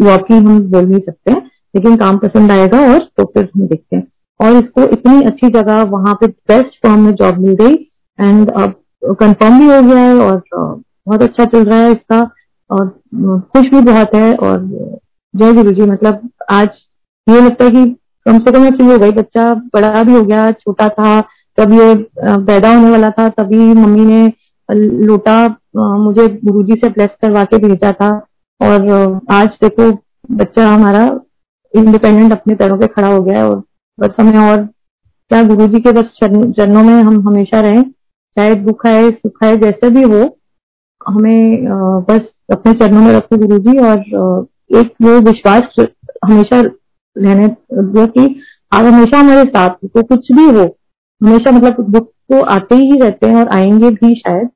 वॉकिंग 0.00 0.46
हम 0.46 0.58
बोल 0.70 0.84
नहीं 0.84 1.00
सकते 1.00 1.32
हैं, 1.32 1.40
लेकिन 1.74 1.96
काम 1.96 2.18
पसंद 2.18 2.52
आएगा 2.52 2.80
और 2.92 2.98
तो 3.16 3.24
फिर 3.24 3.48
हम 3.54 3.66
देखते 3.66 3.96
हैं। 3.96 4.06
और 4.40 4.56
इसको 4.56 4.82
इतनी 4.92 5.22
अच्छी 5.22 5.48
जगह 5.50 5.82
वहाँ 5.90 6.14
पे 6.20 6.26
बेस्ट 6.26 6.78
फॉर्म 6.86 7.00
में 7.00 7.14
जॉब 7.14 7.38
मिल 7.40 7.54
गई 7.56 7.74
एंड 8.18 8.50
अब 8.52 8.74
कंफर्म 9.20 9.58
भी 9.58 9.66
हो 9.66 9.80
गया 9.82 9.98
है 9.98 10.14
और 10.16 10.42
बहुत 10.50 11.22
अच्छा 11.22 11.44
चल 11.44 11.64
रहा 11.64 11.78
है 11.78 11.90
इसका 11.92 12.20
और 12.70 12.88
खुश 13.48 13.66
भी 13.66 13.80
बहुत 13.82 14.14
है 14.14 14.34
और, 14.36 14.58
जय 15.34 15.52
गुरु 15.52 15.72
जी 15.72 15.82
मतलब 15.82 16.28
आज 16.50 16.68
ये 17.26 17.40
लगता 17.40 17.64
है 17.64 17.70
कि 17.70 17.84
कम 18.26 18.38
से 18.38 18.52
कम 18.52 18.70
फ्री 18.70 18.86
हो 18.86 18.98
गई, 18.98 19.10
बच्चा 19.12 19.52
बड़ा 19.74 20.02
भी 20.02 20.12
हो 20.12 20.22
गया, 20.22 20.50
छोटा 20.52 20.88
था 20.90 21.20
जब 21.58 21.72
ये 21.72 21.94
पैदा 22.18 22.74
होने 22.74 22.90
वाला 22.90 23.10
था, 23.10 23.28
तभी 23.30 23.72
मम्मी 23.74 24.04
ने 24.04 24.32
लोटा 25.06 25.46
मुझे 25.76 26.26
गुरुजी 26.44 26.74
से 26.74 26.88
ब्लेस 26.88 27.10
करवा 27.22 27.42
के 27.44 27.58
भेजा 27.58 27.92
था। 27.92 28.10
और 28.60 29.20
आज 29.32 29.48
देखो, 29.62 29.90
बच्चा 30.30 30.66
हमारा 30.68 31.04
इंडिपेंडेंट 31.74 32.32
अपने 32.32 32.54
पैरों 32.54 32.78
पे 32.78 32.86
खड़ा 32.86 33.08
हो 33.08 33.22
गया 33.22 33.38
है 33.38 33.48
और 33.48 33.62
बस 33.98 34.14
हमें 34.20 34.38
और 34.40 34.62
क्या 35.30 35.42
गुरु 35.42 35.66
जी 35.68 35.80
के 35.80 35.92
बस 35.92 36.04
चरणों 36.22 36.82
में 36.82 36.94
हम 36.94 37.20
हमेशा 37.28 37.60
रहें, 37.60 37.82
चाहे 38.36 38.54
दुख 38.54 38.86
आए, 38.86 39.10
सुख 39.10 39.44
आए, 39.44 39.56
जैसे 39.56 39.90
भी 39.90 40.02
हो, 40.02 40.22
हमें 41.00 41.64
बस 42.08 42.20
अपने 42.52 42.72
चरणों 42.72 43.02
में 43.02 43.12
रखो 43.12 43.36
गुरु 43.36 43.58
जी 43.58 43.78
और 43.80 44.46
एक 44.80 44.92
वो 45.02 45.18
विश्वास 45.30 45.74
हमेशा 46.24 46.60
रहने 46.60 47.48
दो 47.72 48.06
कि 48.06 48.24
आप 48.72 48.84
हमेशा 48.84 49.18
हमारे 49.18 49.42
साथ 49.48 49.70
तो 49.86 50.02
कुछ 50.02 50.32
भी 50.32 50.44
हो, 50.50 50.64
हमेशा 51.20 51.50
मतलब 51.50 51.90
दुख 51.90 52.08
तो 52.32 52.40
आते 52.52 52.74
ही 52.76 52.98
रहते 53.00 53.26
हैं 53.26 53.36
और 53.36 53.48
आएँगे 53.56 53.90
भी 53.90 54.14
शायद 54.14 54.48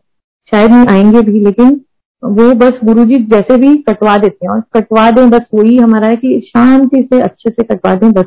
शायद 0.53 0.71
नहीं 0.71 0.87
आएँगे 0.89 1.21
भी, 1.23 1.41
लेकिन 1.41 1.81
वो 2.23 2.53
बस 2.57 2.79
गुरु 2.85 3.05
जी 3.05 3.19
जैसे 3.27 3.57
भी 3.57 3.77
कटवा 3.83 4.17
देते 4.19 4.47
हैं, 4.47 4.53
और 4.53 4.61
कटवा 4.75 5.11
दें 5.11 5.29
बस 5.31 5.47
वही 5.55 5.77
हमारा 5.77 6.07
है 6.09 6.17
कि 6.17 6.41
शांति 6.47 7.03
से, 7.03 7.21
अच्छे 7.21 7.51
से 7.51 7.63
कटवा 7.65 7.95
दें 7.95 8.13
बस। 8.13 8.25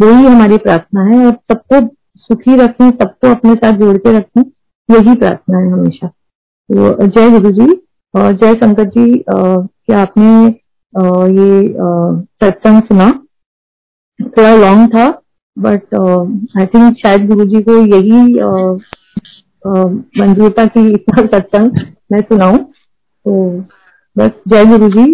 वही 0.00 0.26
हमारी 0.26 0.56
प्रार्थना 0.58 1.04
है, 1.04 1.24
और 1.26 1.32
सबको 1.52 1.80
सुखी 2.18 2.56
रखें, 2.56 2.90
सबको 2.90 3.30
अपने 3.30 3.54
साथ 3.54 3.78
जोड़ 3.78 3.96
के 3.96 4.16
रखें, 4.18 4.42
यही 4.88 5.14
प्रार्थना 5.16 5.58
है 5.58 5.70
हमेशा। 5.72 6.06
तो 6.06 7.06
जय 7.06 7.30
गुरु 7.30 7.50
जी 7.52 7.66
और 8.14 8.32
जय 8.34 8.54
शंकर 8.54 8.84
जी 8.88 9.24
क्या 9.28 10.00
आपने 10.00 10.46
ये 11.32 11.74
सत्संग 12.40 12.82
सुना? 12.82 13.10
थोड़ा 14.20 14.54
लॉन्ग 14.56 14.88
था 14.90 15.06
बट 15.56 15.94
आई 16.58 16.66
थिंक 16.66 16.96
शायद 16.96 17.26
गुरु 17.26 17.44
जी 17.46 17.62
को 17.62 17.76
यही 17.86 18.20
मंजूर 20.20 20.54
था 20.58 20.64
कि 20.66 20.88
इतना 20.90 21.26
सत्संग 21.28 21.78
मैं 22.12 22.20
सुनाऊं। 22.22 22.58
तो 23.26 23.34
बस 24.16 24.30
जय 24.48 24.66
गुरु 24.66 24.90
जी 24.90 25.06